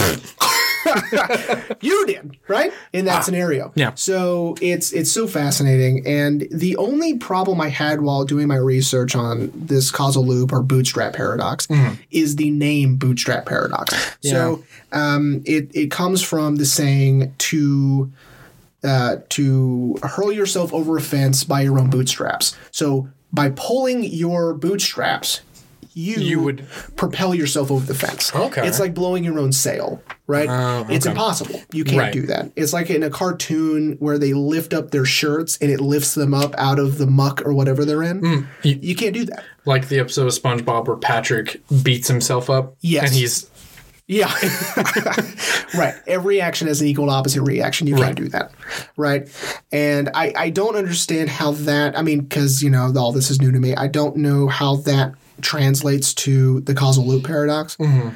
you 1.82 2.06
did, 2.06 2.38
right? 2.48 2.72
In 2.94 3.06
that 3.06 3.24
scenario. 3.24 3.68
Ah, 3.70 3.74
yeah. 3.76 3.92
So 3.96 4.56
it's 4.62 4.92
it's 4.92 5.12
so 5.12 5.28
fascinating. 5.28 6.06
And 6.06 6.48
the 6.52 6.76
only 6.78 7.18
problem 7.18 7.60
I 7.62 7.70
had 7.70 8.02
while 8.02 8.26
doing 8.26 8.48
my 8.48 8.56
research 8.58 9.16
on 9.16 9.52
this 9.56 9.92
causal 9.92 10.26
loop 10.26 10.52
or 10.52 10.62
bootstrap 10.62 11.14
paradox 11.14 11.68
Mm-hmm. 11.68 11.96
is 12.12 12.36
the 12.36 12.50
name 12.52 12.98
bootstrap 12.98 13.46
paradox. 13.46 13.94
So 14.22 14.64
um, 14.92 15.42
it, 15.46 15.70
it 15.74 15.92
comes 15.92 16.22
from 16.22 16.58
the 16.58 16.66
saying 16.66 17.34
to 17.38 18.12
uh, 18.84 19.18
to 19.30 19.98
hurl 20.04 20.32
yourself 20.32 20.74
over 20.74 20.98
a 20.98 21.02
fence 21.02 21.44
by 21.44 21.62
your 21.62 21.80
own 21.80 21.90
bootstraps. 21.90 22.56
So 22.72 23.08
by 23.32 23.52
pulling 23.52 24.04
your 24.04 24.54
bootstraps, 24.54 25.42
you, 25.94 26.16
You 26.16 26.40
would- 26.42 26.66
propel 26.96 27.36
yourself 27.36 27.70
over 27.72 27.86
the 27.86 27.94
fence. 27.96 28.32
Okay. 28.34 28.68
It's 28.68 28.80
like 28.80 28.94
blowing 28.94 29.24
your 29.24 29.40
own 29.40 29.52
sail, 29.52 30.02
right? 30.28 30.48
Oh, 30.50 30.86
It's 30.90 31.06
impossible. 31.06 31.62
You 31.74 31.84
can't 31.84 31.98
Right. 32.00 32.14
do 32.14 32.26
that. 32.28 32.52
It's 32.56 32.74
like 32.74 32.90
in 32.90 33.04
a 33.04 33.10
cartoon 33.10 33.98
where 34.00 34.18
they 34.18 34.34
lift 34.34 34.74
up 34.74 34.92
their 34.92 35.06
shirts 35.06 35.58
and 35.62 35.70
it 35.72 35.82
lifts 35.82 36.14
them 36.16 36.34
up 36.34 36.54
out 36.58 36.80
of 36.80 36.98
the 36.98 37.08
muck 37.08 37.42
or 37.46 37.54
whatever 37.54 37.84
they're 37.86 38.04
in. 38.04 38.22
Mm. 38.22 38.48
You, 38.64 38.80
you 38.82 38.96
can't 38.96 39.14
do 39.14 39.26
that. 39.26 39.44
Like 39.66 39.88
the 39.90 40.00
episode 40.00 40.28
of 40.28 40.34
SpongeBob 40.34 40.88
where 40.88 40.98
Patrick 40.98 41.62
beats 41.84 42.08
himself 42.08 42.50
up. 42.50 42.76
Yes. 42.82 43.06
And 43.08 43.14
he's 43.14 43.50
Yeah. 44.08 44.32
right. 45.76 45.96
Every 46.08 46.42
action 46.42 46.68
has 46.68 46.82
an 46.82 46.88
equal 46.88 47.06
and 47.06 47.14
opposite 47.14 47.42
reaction. 47.44 47.88
You 47.88 47.96
can't 47.96 48.08
Right. 48.08 48.16
do 48.16 48.28
that. 48.30 48.52
Right. 48.98 49.30
And 49.72 50.10
I, 50.14 50.34
I 50.36 50.50
don't 50.50 50.76
understand 50.76 51.30
how 51.30 51.52
that, 51.52 51.98
I 51.98 52.02
mean, 52.02 52.22
because, 52.22 52.62
you 52.62 52.70
know, 52.70 52.92
all 52.98 53.12
this 53.12 53.30
is 53.32 53.42
new 53.42 53.52
to 53.52 53.60
me. 53.60 53.76
I 53.76 53.88
don't 53.88 54.18
know 54.18 54.48
how 54.48 54.78
that 54.78 55.14
translates 55.42 56.14
to 56.14 56.62
the 56.62 56.74
causal 56.74 57.06
loop 57.06 57.26
paradox. 57.26 57.78
Um, 57.80 58.16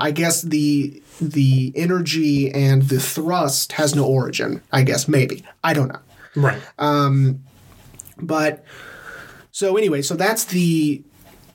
I 0.00 0.10
guess 0.12 0.42
the 0.42 1.02
the 1.20 1.72
energy 1.76 2.50
and 2.52 2.82
the 2.82 3.00
thrust 3.00 3.72
has 3.72 3.94
no 3.94 4.04
origin. 4.04 4.62
I 4.72 4.82
guess 4.82 5.08
maybe 5.08 5.44
I 5.64 5.74
don't 5.74 5.88
know. 5.88 6.00
right. 6.36 6.60
But 8.20 8.64
so 9.50 9.76
anyway, 9.76 10.02
so 10.02 10.14
that's 10.14 10.44
the 10.46 11.02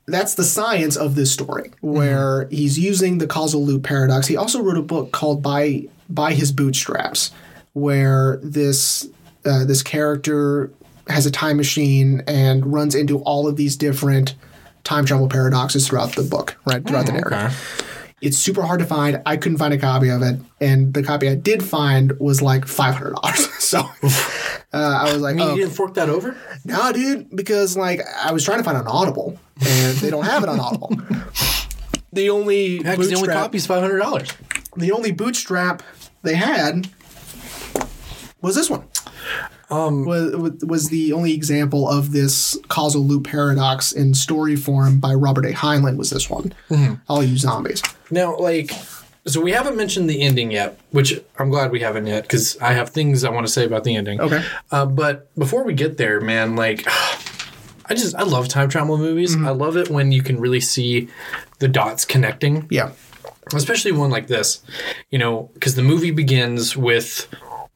that's 0.06 0.36
the 0.36 0.44
science 0.44 0.98
of 0.98 1.16
this 1.16 1.32
story 1.32 1.72
where 1.82 2.48
he's 2.50 2.78
using 2.78 3.20
the 3.20 3.28
causal 3.28 3.64
loop 3.66 3.84
paradox. 3.84 4.28
He 4.28 4.36
also 4.36 4.62
wrote 4.62 4.78
a 4.78 4.82
book 4.82 5.12
called 5.12 5.42
by 5.42 5.88
by 6.10 6.34
his 6.34 6.52
bootstraps 6.52 7.32
where 7.74 8.38
this 8.44 9.08
uh, 9.46 9.66
this 9.66 9.82
character 9.82 10.72
has 11.08 11.26
a 11.26 11.32
time 11.32 11.58
machine 11.58 12.22
and 12.28 12.66
runs 12.72 12.96
into 12.96 13.20
all 13.20 13.48
of 13.48 13.56
these 13.58 13.76
different 13.76 14.36
time 14.84 15.06
travel 15.06 15.28
paradoxes 15.30 15.88
throughout 15.88 16.16
the 16.16 16.24
book, 16.24 16.58
right? 16.66 16.86
Throughout 16.86 17.06
the 17.06 17.14
narrative. 17.14 17.34
okay. 17.34 17.90
It's 18.22 18.38
super 18.38 18.62
hard 18.62 18.80
to 18.80 18.86
find. 18.86 19.22
I 19.26 19.36
couldn't 19.36 19.58
find 19.58 19.74
a 19.74 19.78
copy 19.78 20.08
of 20.10 20.22
it, 20.22 20.40
and 20.62 20.94
the 20.94 21.04
copy 21.04 21.28
I 21.28 21.36
did 21.36 21.62
find 21.62 22.18
was 22.20 22.42
like 22.42 22.66
five 22.68 22.96
hundred 22.96 23.16
dollars. 23.16 23.50
so 23.64 23.80
uh, 23.80 23.98
I 24.74 25.12
was 25.12 25.22
like, 25.22 25.36
I 25.36 25.38
mean, 25.40 25.48
oh, 25.48 25.56
you 25.56 25.62
didn't 25.64 25.74
fork 25.76 25.96
that 25.96 26.08
over? 26.10 26.38
no, 26.64 26.94
dude, 26.94 27.36
because 27.36 27.76
like 27.76 28.00
I 28.24 28.32
was 28.32 28.46
trying 28.46 28.60
to 28.60 28.64
find 28.64 28.78
an 28.78 28.88
Audible, 28.88 29.38
and 29.60 29.98
they 29.98 30.10
don't 30.10 30.24
have 30.24 30.42
it 30.44 30.50
on 30.50 30.60
Audible. 30.60 30.92
The 32.14 32.30
only 32.30 32.76
Yeah, 32.78 32.84
the 32.84 32.90
only 32.92 33.08
bootstrap, 33.08 33.38
copy's 33.38 33.66
five 33.66 33.82
hundred 33.82 33.98
dollars. 33.98 34.30
the 34.78 34.92
only 34.92 35.12
bootstrap 35.12 35.82
they 36.22 36.36
had 36.36 36.88
was 38.40 38.54
this 38.56 38.70
one. 38.70 38.84
Um, 39.74 40.06
was, 40.06 40.64
was 40.64 40.90
the 40.90 41.14
only 41.14 41.34
example 41.34 41.90
of 41.90 42.12
this 42.12 42.58
causal 42.68 43.04
loop 43.04 43.26
paradox 43.26 43.92
in 43.92 44.14
story 44.14 44.56
form 44.56 45.00
by 45.00 45.14
Robert 45.14 45.46
A. 45.46 45.50
Heinlein 45.50 45.98
was 45.98 46.12
this 46.12 46.30
one. 46.30 46.54
Mm-hmm. 46.70 46.96
All 47.10 47.24
you 47.24 47.38
zombies. 47.38 47.82
Now, 48.12 48.38
like, 48.38 48.72
so 49.26 49.42
we 49.42 49.52
haven't 49.52 49.76
mentioned 49.76 50.10
the 50.10 50.22
ending 50.22 50.52
yet, 50.52 50.80
which 50.92 51.20
I'm 51.40 51.50
glad 51.50 51.72
we 51.72 51.80
haven't 51.80 52.06
yet 52.06 52.24
because 52.24 52.58
I 52.60 52.74
have 52.74 52.90
things 52.90 53.24
I 53.24 53.30
want 53.30 53.48
to 53.48 53.52
say 53.52 53.66
about 53.66 53.84
the 53.84 53.96
ending. 53.96 54.22
Okay. 54.22 54.44
Uh, 54.72 54.86
but 54.86 55.34
before 55.36 55.64
we 55.64 55.74
get 55.74 55.98
there, 55.98 56.22
man, 56.22 56.56
like, 56.56 56.86
I 57.86 57.96
just 57.96 58.16
I 58.16 58.24
love 58.24 58.48
time 58.48 58.70
travel 58.70 58.98
movies. 58.98 59.36
I 59.36 59.50
love 59.50 59.76
it 59.76 59.90
when 59.90 60.12
you 60.12 60.22
can 60.22 60.40
really 60.40 60.62
see 60.62 61.10
the 61.60 61.68
dots 61.68 62.06
connecting. 62.06 62.68
Yeah. 62.70 62.92
especially 63.54 63.92
one 63.92 64.10
like 64.10 64.28
this, 64.28 64.62
you 65.10 65.20
know, 65.20 65.50
because 65.54 65.76
the 65.76 65.84
movie 65.84 66.12
begins 66.12 66.78
with 66.78 67.28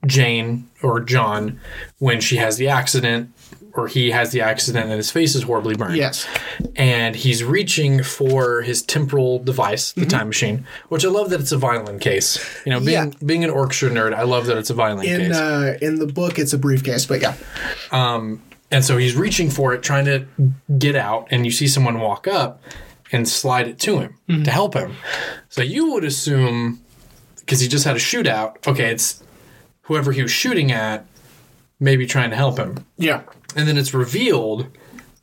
Jane 0.08 0.68
or 0.82 1.00
John 1.02 1.60
when 2.00 2.20
she 2.22 2.38
has 2.38 2.58
the 2.58 2.68
accident 2.70 3.32
or 3.74 3.88
he 3.88 4.10
has 4.10 4.32
the 4.32 4.42
accident 4.42 4.86
and 4.86 4.94
his 4.94 5.12
face 5.12 5.36
is 5.36 5.44
horribly 5.44 5.76
burned. 5.76 5.96
Yes. 5.98 6.28
And 6.76 7.16
he's 7.16 7.44
reaching 7.44 8.02
for 8.02 8.62
his 8.64 8.82
temporal 8.82 9.38
device, 9.38 9.92
the 9.92 10.06
time 10.08 10.28
machine, 10.28 10.66
which 10.90 11.06
I 11.06 11.10
love 11.10 11.30
that 11.30 11.40
it's 11.42 11.52
a 11.52 11.58
violin 11.58 12.00
case. 12.00 12.40
You 12.66 12.72
know, 12.72 12.80
being 12.80 12.92
Yeah. 12.92 13.12
being 13.24 13.44
an 13.44 13.52
orchestra 13.52 13.92
nerd, 13.92 14.16
I 14.16 14.24
love 14.24 14.48
that 14.48 14.58
it's 14.58 14.72
a 14.72 14.74
violin 14.74 15.06
In 15.08 15.20
case. 15.28 15.36
uh, 15.36 15.78
in 15.80 16.00
the 16.00 16.08
book, 16.08 16.40
it's 16.40 16.54
a 16.54 16.58
briefcase, 16.58 17.06
but 17.06 17.22
yeah. 17.22 17.36
and 18.72 18.84
so 18.84 18.98
he's 18.98 19.16
reaching 19.16 19.50
for 19.50 19.74
it, 19.74 19.84
trying 19.84 20.06
to 20.06 20.26
get 20.78 20.96
out, 20.96 21.28
and 21.30 21.46
you 21.46 21.52
see 21.52 21.68
someone 21.68 22.00
walk 22.00 22.28
up 22.28 22.62
and 23.12 23.28
slide 23.30 23.68
it 23.68 23.80
to 23.80 24.00
him 24.00 24.16
Mm-hmm. 24.28 24.44
to 24.44 24.52
help 24.52 24.74
him. 24.74 24.96
So 25.50 25.62
you 25.62 25.94
would 25.94 26.04
assume, 26.04 26.82
because 27.40 27.60
he 27.62 27.68
just 27.70 27.86
had 27.86 27.96
a 27.96 28.00
shootout, 28.00 28.68
okay, 28.68 28.92
it's 28.92 29.24
whoever 29.88 30.12
he 30.12 30.22
was 30.22 30.32
shooting 30.32 30.72
at, 30.72 31.06
maybe 31.80 32.06
trying 32.06 32.30
to 32.30 32.36
help 32.36 32.58
him. 32.58 32.86
Yeah. 32.98 33.24
And 33.56 33.68
then 33.68 33.78
it's 33.78 33.94
revealed 33.94 34.68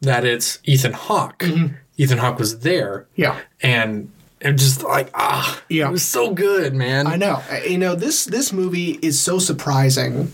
that 0.01 0.25
it's 0.25 0.59
Ethan 0.65 0.93
Hawke. 0.93 1.39
Mm-hmm. 1.39 1.75
Ethan 1.97 2.19
Hawke 2.19 2.39
was 2.39 2.59
there, 2.61 3.07
Yeah. 3.15 3.39
and 3.63 4.11
it 4.41 4.55
just 4.55 4.83
like 4.83 5.11
ah, 5.15 5.63
Yeah. 5.69 5.89
it 5.89 5.93
was 5.93 6.05
so 6.05 6.33
good, 6.35 6.75
man. 6.75 7.07
I 7.07 7.17
know. 7.17 7.41
Uh, 7.51 7.61
You 7.69 7.79
know, 7.79 7.95
this 7.95 8.25
this 8.25 8.53
movie 8.53 8.99
is 9.01 9.19
so 9.21 9.39
surprising 9.39 10.33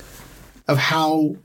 of 0.67 0.79
how 0.79 1.37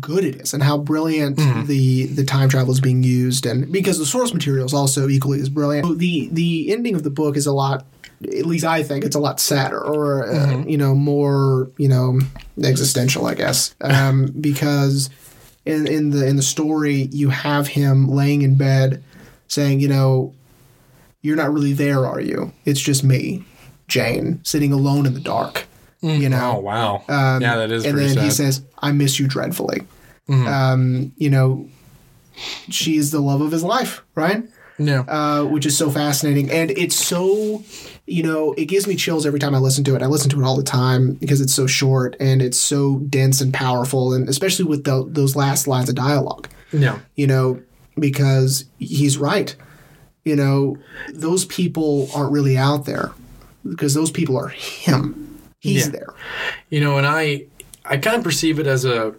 good 0.00 0.24
it 0.24 0.36
is 0.36 0.54
and 0.54 0.62
how 0.62 0.78
brilliant 0.78 1.36
the 1.66 2.06
the 2.06 2.24
time 2.24 2.48
travel 2.48 2.72
is 2.72 2.80
being 2.80 3.02
used 3.02 3.44
and 3.46 3.70
because 3.70 3.98
the 3.98 4.06
source 4.06 4.32
material 4.32 4.64
is 4.64 4.72
also 4.72 5.08
equally 5.08 5.40
as 5.40 5.48
brilliant. 5.48 5.98
The 5.98 6.28
the 6.32 6.72
ending 6.72 6.94
of 6.94 7.02
the 7.02 7.10
book 7.10 7.36
is 7.36 7.46
a 7.46 7.52
lot 7.52 7.84
at 8.26 8.46
least 8.46 8.64
I 8.64 8.82
think 8.82 9.04
it's 9.04 9.16
a 9.16 9.20
lot 9.20 9.40
sadder 9.40 9.80
or 9.80 10.26
uh, 10.26 10.64
you 10.64 10.78
know 10.78 10.94
more, 10.94 11.70
you 11.78 11.88
know, 11.88 12.20
existential, 12.62 13.26
I 13.26 13.34
guess. 13.34 13.74
Um, 13.84 14.26
because 14.40 15.10
in 15.64 15.86
in 15.86 16.10
the 16.10 16.26
in 16.26 16.36
the 16.36 16.42
story 16.42 17.08
you 17.12 17.30
have 17.30 17.68
him 17.68 18.08
laying 18.08 18.42
in 18.42 18.56
bed 18.56 19.02
saying, 19.46 19.80
you 19.80 19.88
know, 19.88 20.34
you're 21.22 21.36
not 21.36 21.52
really 21.52 21.72
there, 21.72 22.06
are 22.06 22.20
you? 22.20 22.52
It's 22.64 22.80
just 22.80 23.04
me, 23.04 23.44
Jane, 23.88 24.40
sitting 24.42 24.72
alone 24.72 25.06
in 25.06 25.14
the 25.14 25.20
dark. 25.20 25.66
You 26.02 26.28
know, 26.28 26.56
Oh 26.56 26.60
wow, 26.60 27.04
yeah, 27.08 27.56
that 27.56 27.70
is 27.70 27.86
and 27.86 27.94
pretty 27.94 28.14
then 28.14 28.24
he 28.24 28.30
says, 28.30 28.62
"I 28.78 28.92
miss 28.92 29.18
you 29.18 29.26
dreadfully." 29.26 29.86
Mm-hmm. 30.28 30.46
Um, 30.46 31.12
you 31.16 31.30
know, 31.30 31.66
she's 32.68 33.10
the 33.10 33.20
love 33.20 33.40
of 33.40 33.52
his 33.52 33.64
life, 33.64 34.02
right? 34.14 34.44
Yeah, 34.78 35.00
Uh, 35.06 35.44
which 35.44 35.66
is 35.66 35.76
so 35.76 35.90
fascinating, 35.90 36.50
and 36.50 36.70
it's 36.72 36.96
so, 36.96 37.62
you 38.06 38.22
know, 38.22 38.52
it 38.54 38.66
gives 38.66 38.86
me 38.86 38.96
chills 38.96 39.24
every 39.26 39.38
time 39.38 39.54
I 39.54 39.58
listen 39.58 39.84
to 39.84 39.94
it. 39.94 40.02
I 40.02 40.06
listen 40.06 40.30
to 40.30 40.40
it 40.40 40.44
all 40.44 40.56
the 40.56 40.62
time 40.62 41.14
because 41.14 41.40
it's 41.40 41.54
so 41.54 41.66
short 41.66 42.16
and 42.20 42.42
it's 42.42 42.58
so 42.58 42.98
dense 43.08 43.40
and 43.40 43.52
powerful, 43.54 44.12
and 44.14 44.28
especially 44.28 44.64
with 44.64 44.84
the, 44.84 45.04
those 45.08 45.36
last 45.36 45.66
lines 45.66 45.88
of 45.88 45.94
dialogue 45.94 46.48
yeah. 46.72 46.98
you 47.14 47.26
know, 47.26 47.60
because 47.98 48.64
he's 48.78 49.16
right. 49.16 49.54
You 50.24 50.36
know, 50.36 50.78
those 51.12 51.44
people 51.44 52.08
aren't 52.14 52.32
really 52.32 52.56
out 52.58 52.84
there 52.86 53.12
because 53.68 53.94
those 53.94 54.10
people 54.10 54.36
are 54.36 54.48
him. 54.48 55.38
He's 55.60 55.84
Yeah. 55.86 55.92
there. 55.92 56.14
You 56.70 56.80
know, 56.80 56.98
and 56.98 57.06
I 57.06 57.44
I 57.84 57.98
kind 57.98 58.16
of 58.16 58.24
perceive 58.24 58.58
it 58.58 58.66
as 58.66 58.84
a 58.84 59.14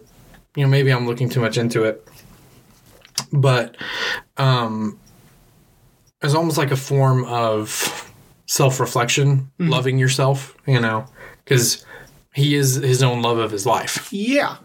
you 0.56 0.62
know, 0.64 0.68
maybe 0.68 0.90
I'm 0.92 1.06
looking 1.06 1.28
too 1.28 1.40
much 1.40 1.56
into 1.58 1.84
it. 1.84 2.06
But 3.32 3.76
um 4.36 4.98
as 6.26 6.34
almost 6.34 6.58
like 6.58 6.70
a 6.72 6.76
form 6.76 7.24
of 7.24 8.12
self-reflection, 8.46 9.50
loving 9.58 9.98
yourself, 9.98 10.56
you 10.66 10.80
know, 10.80 11.06
cuz 11.46 11.84
he 12.34 12.54
is 12.54 12.74
his 12.76 13.02
own 13.02 13.22
love 13.22 13.38
of 13.38 13.50
his 13.50 13.64
life. 13.66 14.08
Yeah. 14.12 14.56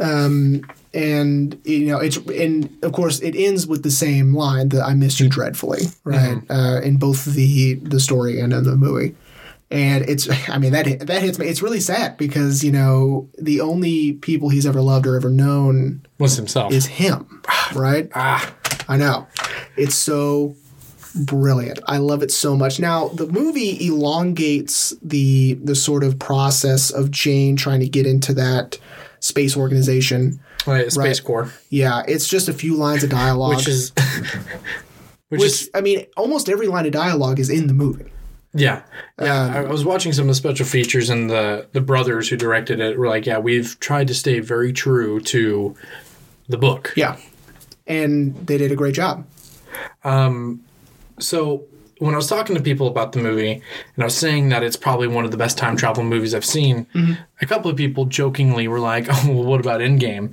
Um, 0.00 0.62
and 0.92 1.60
you 1.64 1.86
know 1.86 1.98
it's 1.98 2.16
and 2.16 2.70
of 2.82 2.92
course 2.92 3.20
it 3.20 3.34
ends 3.36 3.66
with 3.66 3.82
the 3.82 3.90
same 3.90 4.34
line 4.34 4.68
that 4.70 4.82
I 4.82 4.94
miss 4.94 5.18
you 5.20 5.28
dreadfully, 5.28 5.82
right? 6.04 6.38
Uh, 6.50 6.80
in 6.82 6.96
both 6.96 7.24
the 7.24 7.74
the 7.74 8.00
story 8.00 8.40
and 8.40 8.52
in 8.52 8.64
the 8.64 8.76
movie. 8.76 9.14
And 9.68 10.08
it's, 10.08 10.28
I 10.48 10.58
mean, 10.58 10.72
that 10.72 11.06
that 11.06 11.22
hits 11.22 11.38
me. 11.38 11.46
It's 11.48 11.60
really 11.60 11.80
sad 11.80 12.16
because 12.16 12.62
you 12.64 12.72
know 12.72 13.28
the 13.38 13.60
only 13.60 14.12
people 14.14 14.48
he's 14.48 14.64
ever 14.66 14.80
loved 14.80 15.06
or 15.06 15.16
ever 15.16 15.30
known 15.30 16.06
Was 16.18 16.36
himself. 16.36 16.72
is 16.72 16.86
him, 16.86 17.42
right? 17.74 18.08
ah, 18.14 18.54
I 18.88 18.96
know. 18.96 19.26
It's 19.76 19.96
so 19.96 20.54
brilliant. 21.24 21.78
I 21.86 21.98
love 21.98 22.22
it 22.22 22.30
so 22.30 22.56
much. 22.56 22.78
Now, 22.80 23.08
the 23.08 23.26
movie 23.26 23.86
elongates 23.86 24.94
the 25.02 25.54
the 25.54 25.74
sort 25.74 26.04
of 26.04 26.18
process 26.18 26.90
of 26.90 27.10
Jane 27.10 27.56
trying 27.56 27.80
to 27.80 27.88
get 27.88 28.06
into 28.06 28.32
that 28.34 28.78
space 29.20 29.56
organization. 29.56 30.38
right, 30.66 30.90
Space 30.92 31.20
Right. 31.20 31.24
Corps, 31.26 31.52
Yeah, 31.70 32.02
it's 32.06 32.28
just 32.28 32.48
a 32.48 32.52
few 32.52 32.76
lines 32.76 33.02
of 33.02 33.10
dialogue. 33.10 33.56
which 33.56 33.68
is, 33.68 33.92
which, 35.28 35.40
which 35.40 35.42
is 35.44 35.70
I 35.74 35.80
mean, 35.80 36.06
almost 36.16 36.48
every 36.48 36.66
line 36.68 36.86
of 36.86 36.92
dialogue 36.92 37.38
is 37.40 37.50
in 37.50 37.66
the 37.66 37.74
movie. 37.74 38.10
yeah, 38.54 38.82
yeah. 39.20 39.44
Um, 39.46 39.50
I, 39.56 39.60
was 39.62 39.84
watching 39.84 40.12
some 40.12 40.22
of 40.24 40.28
the 40.28 40.34
special 40.34 40.66
features, 40.66 41.10
and 41.10 41.28
the 41.30 41.66
the 41.72 41.80
brothers 41.80 42.28
who 42.28 42.36
directed 42.36 42.80
it 42.80 42.98
were 42.98 43.08
like, 43.08 43.26
"Yeah, 43.26 43.38
we've 43.38 43.78
tried 43.80 44.08
to 44.08 44.14
stay 44.14 44.40
very 44.40 44.72
true 44.72 45.20
to 45.20 45.74
the 46.48 46.56
book." 46.58 46.92
Yeah. 46.96 47.16
And 47.86 48.34
they 48.46 48.58
did 48.58 48.72
a 48.72 48.76
great 48.76 48.94
job. 48.94 49.24
So 51.18 51.66
when 51.98 52.12
I 52.12 52.16
was 52.16 52.28
talking 52.28 52.54
to 52.56 52.62
people 52.62 52.88
about 52.88 53.12
the 53.12 53.20
movie, 53.20 53.52
and 53.52 54.02
I 54.02 54.04
was 54.04 54.16
saying 54.16 54.50
that 54.50 54.62
it's 54.62 54.76
probably 54.76 55.08
one 55.08 55.24
of 55.24 55.30
the 55.30 55.36
best 55.36 55.56
time 55.56 55.76
travel 55.76 56.04
movies 56.04 56.34
I've 56.34 56.44
seen, 56.44 56.86
mm-hmm. 56.94 57.14
a 57.40 57.46
couple 57.46 57.70
of 57.70 57.76
people 57.76 58.04
jokingly 58.04 58.68
were 58.68 58.80
like, 58.80 59.06
"Oh, 59.10 59.32
well, 59.32 59.44
what 59.44 59.60
about 59.60 59.80
Endgame?" 59.80 60.32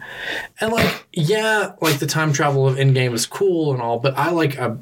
And 0.59 0.73
like, 0.73 1.07
yeah, 1.13 1.73
like 1.81 1.99
the 1.99 2.07
time 2.07 2.33
travel 2.33 2.67
of 2.67 2.75
Endgame 2.75 3.13
is 3.13 3.25
cool 3.25 3.73
and 3.73 3.81
all, 3.81 3.99
but 3.99 4.17
I 4.17 4.31
like 4.31 4.57
a 4.57 4.77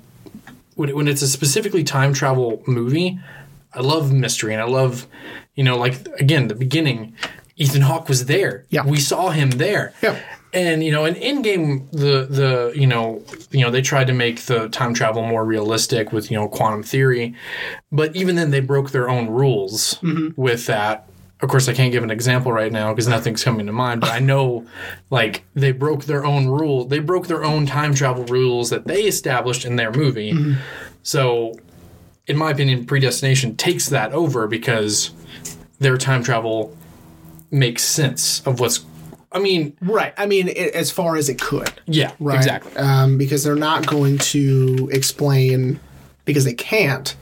when, 0.75 0.95
when 0.95 1.07
it's 1.07 1.21
a 1.21 1.27
specifically 1.27 1.83
time 1.83 2.13
travel 2.13 2.63
movie, 2.65 3.19
I 3.73 3.81
love 3.81 4.11
mystery 4.11 4.53
and 4.53 4.61
I 4.61 4.65
love, 4.65 5.07
you 5.55 5.63
know, 5.63 5.77
like 5.77 6.07
again 6.19 6.47
the 6.47 6.55
beginning. 6.55 7.15
Ethan 7.57 7.81
Hawke 7.81 8.09
was 8.09 8.25
there. 8.25 8.65
Yeah. 8.69 8.87
we 8.87 8.99
saw 8.99 9.29
him 9.29 9.51
there. 9.51 9.93
Yeah. 10.01 10.19
And 10.53 10.83
you 10.83 10.91
know, 10.91 11.03
Endgame, 11.03 11.89
the 11.91 12.27
the 12.29 12.73
you 12.75 12.87
know 12.87 13.23
you 13.51 13.61
know 13.61 13.71
they 13.71 13.81
tried 13.81 14.07
to 14.07 14.13
make 14.13 14.41
the 14.41 14.67
time 14.69 14.93
travel 14.93 15.23
more 15.23 15.45
realistic 15.45 16.11
with 16.11 16.29
you 16.29 16.37
know 16.37 16.47
quantum 16.49 16.83
theory, 16.83 17.35
but 17.91 18.15
even 18.15 18.35
then 18.35 18.51
they 18.51 18.59
broke 18.59 18.91
their 18.91 19.09
own 19.09 19.29
rules 19.29 19.95
mm-hmm. 19.95 20.39
with 20.39 20.65
that. 20.65 21.07
Of 21.41 21.49
course, 21.49 21.67
I 21.67 21.73
can't 21.73 21.91
give 21.91 22.03
an 22.03 22.11
example 22.11 22.51
right 22.51 22.71
now 22.71 22.91
because 22.93 23.07
nothing's 23.07 23.43
coming 23.43 23.65
to 23.65 23.71
mind. 23.71 24.01
But 24.01 24.11
I 24.11 24.19
know, 24.19 24.67
like 25.09 25.43
they 25.55 25.71
broke 25.71 26.03
their 26.05 26.23
own 26.23 26.47
rule. 26.47 26.85
They 26.85 26.99
broke 26.99 27.27
their 27.27 27.43
own 27.43 27.65
time 27.65 27.95
travel 27.95 28.25
rules 28.25 28.69
that 28.69 28.85
they 28.85 29.03
established 29.03 29.65
in 29.65 29.75
their 29.75 29.91
movie. 29.91 30.33
Mm-hmm. 30.33 30.61
So, 31.01 31.55
in 32.27 32.37
my 32.37 32.51
opinion, 32.51 32.85
Predestination 32.85 33.55
takes 33.55 33.89
that 33.89 34.11
over 34.13 34.47
because 34.47 35.11
their 35.79 35.97
time 35.97 36.23
travel 36.23 36.77
makes 37.49 37.83
sense 37.83 38.45
of 38.45 38.59
what's. 38.59 38.85
I 39.31 39.39
mean, 39.39 39.77
Right. 39.81 40.13
I 40.17 40.25
mean, 40.25 40.49
it, 40.49 40.75
as 40.75 40.91
far 40.91 41.15
as 41.15 41.29
it 41.29 41.39
could. 41.39 41.71
yeah, 41.85 42.11
Right. 42.19 42.35
exactly. 42.37 42.73
Um, 42.75 43.17
because 43.17 43.43
they're 43.43 43.55
not 43.55 43.87
going 43.87 44.17
to 44.17 44.89
explain, 44.91 45.79
because 46.25 46.43
they 46.45 46.53
can't, 46.53 47.15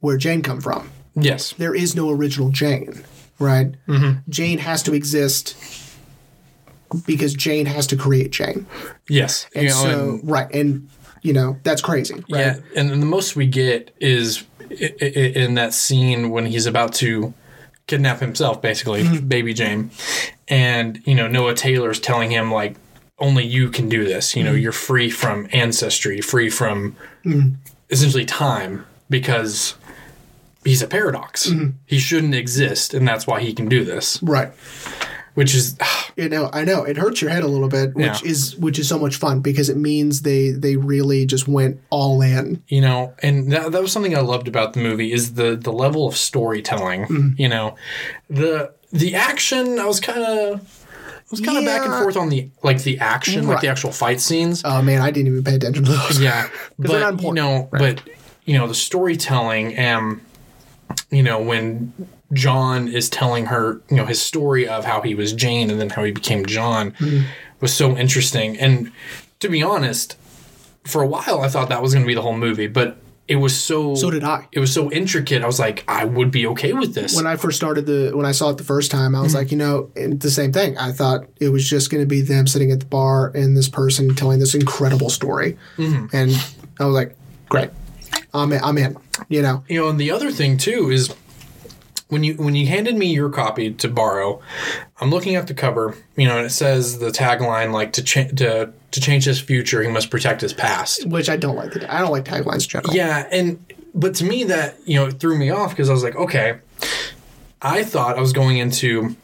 where 0.00 0.16
Jane 0.16 0.40
come 0.42 0.60
from. 0.60 0.90
Yes. 1.14 1.52
there 1.58 1.74
is 1.74 1.94
no 1.94 2.08
original 2.10 2.48
Jane, 2.50 3.02
right? 3.38 3.74
Mm-hmm. 3.86 4.20
Jane 4.30 4.58
has 4.58 4.82
to 4.84 4.94
exist 4.94 5.56
because 7.06 7.34
Jane 7.34 7.66
has 7.66 7.86
to 7.88 7.96
create 7.96 8.30
Jane. 8.30 8.66
Yes. 9.08 9.46
And 9.54 9.64
You 9.64 9.68
know, 9.70 9.74
so, 9.82 10.10
and- 10.22 10.30
right. 10.30 10.54
And, 10.54 10.88
you 11.22 11.32
know, 11.32 11.58
that's 11.64 11.82
crazy, 11.82 12.14
right? 12.14 12.24
Yeah, 12.30 12.56
and 12.76 12.90
the 12.90 13.06
most 13.06 13.36
we 13.36 13.46
get 13.46 13.94
is 14.00 14.44
in 14.70 15.54
that 15.56 15.74
scene 15.74 16.30
when 16.30 16.46
he's 16.46 16.64
about 16.66 16.94
to 16.94 17.34
kidnap 17.90 18.20
himself, 18.20 18.62
basically, 18.62 19.02
Mm-hmm. 19.02 19.26
baby 19.28 19.52
Jane, 19.52 19.90
and 20.48 21.00
you 21.04 21.14
know 21.14 21.26
Noah 21.28 21.54
Taylor's 21.54 22.00
telling 22.00 22.30
him 22.30 22.50
like, 22.52 22.76
only 23.18 23.44
you 23.44 23.68
can 23.68 23.88
do 23.88 24.04
this. 24.04 24.34
You 24.36 24.42
know, 24.44 24.52
Mm-hmm. 24.52 24.62
you're 24.62 24.72
free 24.88 25.10
from 25.10 25.48
ancestry, 25.52 26.20
free 26.20 26.48
from 26.50 26.96
Mm-hmm. 27.24 27.54
essentially 27.90 28.24
time, 28.24 28.86
because 29.10 29.74
he's 30.64 30.82
a 30.82 30.86
paradox. 30.86 31.48
Mm-hmm. 31.50 31.70
He 31.86 31.98
shouldn't 31.98 32.34
exist, 32.34 32.94
and 32.94 33.06
that's 33.08 33.26
why 33.26 33.40
he 33.40 33.52
can 33.52 33.68
do 33.68 33.84
this. 33.84 34.22
Right. 34.22 34.52
Which 35.34 35.54
is 35.54 35.76
You 36.16 36.28
know, 36.28 36.50
I 36.52 36.64
know 36.64 36.82
it 36.84 36.96
hurts 36.98 37.22
your 37.22 37.30
head 37.30 37.44
a 37.44 37.46
little 37.46 37.68
bit, 37.68 37.94
which 37.94 38.22
Yeah. 38.22 38.30
is 38.30 38.56
which 38.56 38.78
is 38.78 38.88
so 38.88 38.98
much 38.98 39.16
fun 39.16 39.40
because 39.40 39.68
it 39.70 39.76
means 39.76 40.22
they 40.22 40.50
they 40.50 40.76
really 40.76 41.24
just 41.24 41.46
went 41.48 41.80
all 41.88 42.20
in. 42.20 42.62
you 42.68 42.80
know 42.80 43.14
and 43.22 43.50
that, 43.52 43.72
that 43.72 43.80
was 43.80 43.92
something 43.92 44.16
i 44.16 44.20
loved 44.20 44.48
about 44.48 44.72
the 44.74 44.80
movie 44.80 45.12
is 45.12 45.34
the 45.34 45.56
the 45.56 45.72
level 45.72 46.06
of 46.08 46.16
storytelling 46.16 47.02
Mm-hmm. 47.06 47.28
you 47.40 47.48
know 47.48 47.76
the 48.28 48.72
the 48.92 49.14
action 49.14 49.78
i 49.78 49.86
was 49.86 50.00
kind 50.00 50.22
of 50.22 50.60
I 51.06 51.30
was 51.30 51.40
kind 51.40 51.56
of 51.58 51.64
back 51.64 51.86
and 51.86 51.94
forth 52.02 52.16
on 52.16 52.28
the 52.28 52.50
like 52.64 52.82
the 52.82 52.98
action 52.98 53.46
like 53.46 53.60
the 53.60 53.68
actual 53.68 53.92
fight 53.92 54.20
scenes 54.20 54.62
Oh 54.64 54.82
man, 54.82 55.00
I 55.00 55.10
didn't 55.12 55.28
even 55.28 55.44
pay 55.44 55.54
attention 55.54 55.84
to 55.84 55.92
those. 55.92 56.20
yeah 56.20 56.48
but 56.78 57.22
you 57.22 57.32
know 57.32 57.68
but 57.70 58.02
you 58.44 58.58
know 58.58 58.66
the 58.66 58.74
storytelling 58.74 59.78
um 59.78 60.20
you 61.10 61.22
know 61.22 61.40
when 61.40 61.92
john 62.32 62.88
is 62.88 63.08
telling 63.10 63.46
her 63.46 63.80
you 63.90 63.96
know 63.96 64.04
his 64.06 64.20
story 64.22 64.66
of 64.68 64.84
how 64.84 65.00
he 65.00 65.14
was 65.14 65.32
jane 65.32 65.70
and 65.70 65.80
then 65.80 65.90
how 65.90 66.04
he 66.04 66.12
became 66.12 66.46
john 66.46 66.92
Mm-hmm. 66.92 67.24
was 67.60 67.72
so 67.72 67.96
interesting 67.96 68.56
and 68.58 68.92
to 69.40 69.48
be 69.48 69.62
honest 69.62 70.16
for 70.84 71.02
a 71.02 71.06
while 71.06 71.40
i 71.40 71.48
thought 71.48 71.68
that 71.68 71.82
was 71.82 71.92
going 71.92 72.04
to 72.04 72.08
be 72.08 72.14
the 72.14 72.22
whole 72.22 72.36
movie 72.36 72.66
but 72.66 72.96
it 73.28 73.36
was 73.36 73.56
so 73.56 73.94
So 73.94 74.10
did 74.10 74.24
I. 74.24 74.48
it 74.50 74.58
was 74.58 74.72
so 74.72 74.90
intricate 74.90 75.42
i 75.42 75.46
was 75.46 75.58
like 75.60 75.84
i 75.86 76.04
would 76.04 76.30
be 76.32 76.46
okay 76.48 76.72
with 76.72 76.94
this 76.94 77.14
When 77.14 77.26
I 77.28 77.36
first 77.36 77.56
started 77.56 77.86
the 77.86 78.10
when 78.14 78.26
I 78.26 78.32
saw 78.32 78.50
it 78.50 78.58
the 78.58 78.64
first 78.64 78.90
time, 78.90 79.14
I 79.14 79.20
was 79.22 79.34
like, 79.34 79.52
you 79.52 79.56
know, 79.58 79.90
the 79.94 80.30
same 80.30 80.52
thing. 80.52 80.76
I 80.78 80.90
thought 80.90 81.26
it 81.40 81.50
was 81.50 81.68
just 81.68 81.90
going 81.90 82.02
to 82.02 82.08
be 82.08 82.22
them 82.22 82.46
sitting 82.48 82.72
at 82.72 82.80
the 82.80 82.86
bar 82.86 83.28
and 83.34 83.56
this 83.56 83.68
person 83.68 84.14
telling 84.16 84.40
this 84.40 84.54
incredible 84.54 85.10
story, 85.10 85.56
and 85.78 86.30
I 86.80 86.84
was 86.86 86.94
like, 86.94 87.14
great, 87.48 87.70
I'm 88.34 88.52
in, 88.52 88.60
I'm 88.64 88.76
in. 88.78 88.96
You 89.28 89.42
know, 89.42 89.62
you 89.68 89.78
know 89.80 89.88
and 89.90 90.00
the 90.00 90.10
other 90.10 90.32
thing 90.32 90.56
too 90.56 90.90
is 90.90 91.14
when 92.10 92.22
you 92.22 92.34
when 92.34 92.54
you 92.54 92.66
handed 92.66 92.96
me 92.96 93.06
your 93.06 93.30
copy 93.30 93.72
to 93.72 93.88
borrow 93.88 94.40
i'm 95.00 95.10
looking 95.10 95.36
at 95.36 95.46
the 95.46 95.54
cover 95.54 95.96
you 96.16 96.26
know 96.28 96.36
and 96.36 96.46
it 96.46 96.50
says 96.50 96.98
the 96.98 97.08
tagline 97.10 97.72
like 97.72 97.92
to 97.94 98.02
cha- 98.02 98.24
to 98.24 98.70
to 98.90 99.00
change 99.00 99.24
his 99.24 99.40
future 99.40 99.82
he 99.82 99.88
must 99.88 100.10
protect 100.10 100.40
his 100.40 100.52
past 100.52 101.06
which 101.06 101.28
I 101.30 101.36
don't 101.36 101.56
like. 101.56 101.72
The, 101.72 101.92
I 101.92 102.00
don't 102.00 102.10
like 102.10 102.24
taglines 102.24 102.64
in 102.64 102.68
general. 102.68 102.94
yeah 102.94 103.26
and 103.30 103.64
but 103.94 104.14
to 104.16 104.24
me 104.24 104.44
that 104.44 104.76
you 104.84 104.96
know 104.96 105.06
it 105.06 105.18
threw 105.18 105.38
me 105.38 105.50
off 105.50 105.70
because 105.70 105.88
i 105.88 105.92
was 105.92 106.02
like 106.02 106.16
okay 106.16 106.58
i 107.62 107.82
thought 107.82 108.18
i 108.18 108.20
was 108.20 108.32
going 108.32 108.58
into 108.58 109.16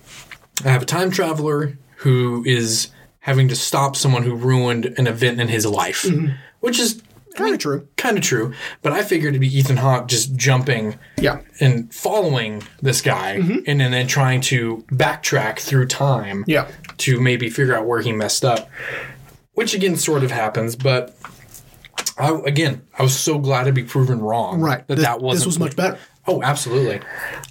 i 0.64 0.68
have 0.68 0.82
a 0.82 0.86
time 0.86 1.10
traveler 1.10 1.76
who 1.96 2.44
is 2.46 2.88
having 3.20 3.48
to 3.48 3.56
stop 3.56 3.96
someone 3.96 4.22
who 4.22 4.34
ruined 4.34 4.86
an 4.98 5.06
event 5.08 5.40
in 5.40 5.48
his 5.48 5.66
life 5.66 6.02
mm-hmm. 6.02 6.34
which 6.60 6.78
is 6.78 7.02
kind 7.36 7.54
of 7.54 7.60
true. 7.60 7.86
kind 7.96 8.16
of 8.18 8.22
true 8.24 8.52
but 8.82 8.92
i 8.92 9.02
figured 9.02 9.34
it'd 9.34 9.40
be 9.40 9.58
ethan 9.58 9.76
hawke 9.76 10.08
just 10.08 10.34
jumping 10.36 10.98
Yeah, 11.18 11.40
and 11.60 11.92
following 11.94 12.62
this 12.82 13.00
guy 13.00 13.32
and 13.66 13.80
then, 13.80 13.90
then 13.90 14.06
trying 14.06 14.40
to 14.42 14.84
backtrack 14.90 15.58
through 15.60 15.86
time 15.86 16.44
yeah, 16.46 16.68
to 16.98 17.20
maybe 17.20 17.48
figure 17.50 17.74
out 17.76 17.86
where 17.86 18.00
he 18.00 18.12
messed 18.12 18.44
up 18.44 18.68
which 19.54 19.74
again 19.74 19.96
sort 19.96 20.24
of 20.24 20.30
happens 20.30 20.76
but 20.76 21.14
I, 22.18 22.30
again 22.46 22.82
i 22.98 23.02
was 23.02 23.16
so 23.18 23.38
glad 23.38 23.64
to 23.64 23.72
be 23.72 23.82
proven 23.84 24.20
wrong 24.20 24.60
right. 24.60 24.86
that 24.88 24.96
This- 24.96 25.04
that 25.04 25.20
wasn't 25.20 25.40
this 25.40 25.46
was 25.46 25.58
much 25.58 25.76
better. 25.76 25.98
oh 26.26 26.42
absolutely 26.42 27.00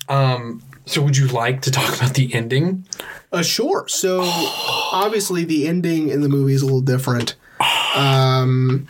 um, 0.10 0.62
so 0.86 1.02
would 1.02 1.18
you 1.18 1.28
like 1.28 1.62
to 1.64 1.72
talk 1.72 1.96
about 1.98 2.14
the 2.14 2.34
ending 2.34 2.86
Uh, 3.32 3.42
sure. 3.42 3.88
So 3.88 4.22
obviously 4.94 5.44
the 5.46 5.68
ending 5.68 6.10
in 6.10 6.22
the 6.22 6.30
movie 6.30 6.54
is 6.54 6.62
a 6.62 6.66
little 6.66 6.80
different. 6.82 7.36
Um, 7.96 8.88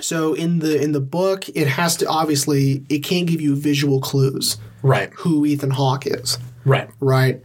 so 0.00 0.34
in 0.34 0.58
the 0.60 0.80
in 0.80 0.92
the 0.92 1.00
book, 1.00 1.48
it 1.50 1.66
has 1.68 1.96
to 1.98 2.06
obviously 2.08 2.84
it 2.88 3.00
can't 3.00 3.26
give 3.26 3.40
you 3.40 3.54
visual 3.56 4.00
clues 4.00 4.56
right. 4.82 5.10
who 5.14 5.44
Ethan 5.46 5.70
Hawke 5.70 6.06
is, 6.06 6.38
right. 6.64 6.88
Right? 7.00 7.42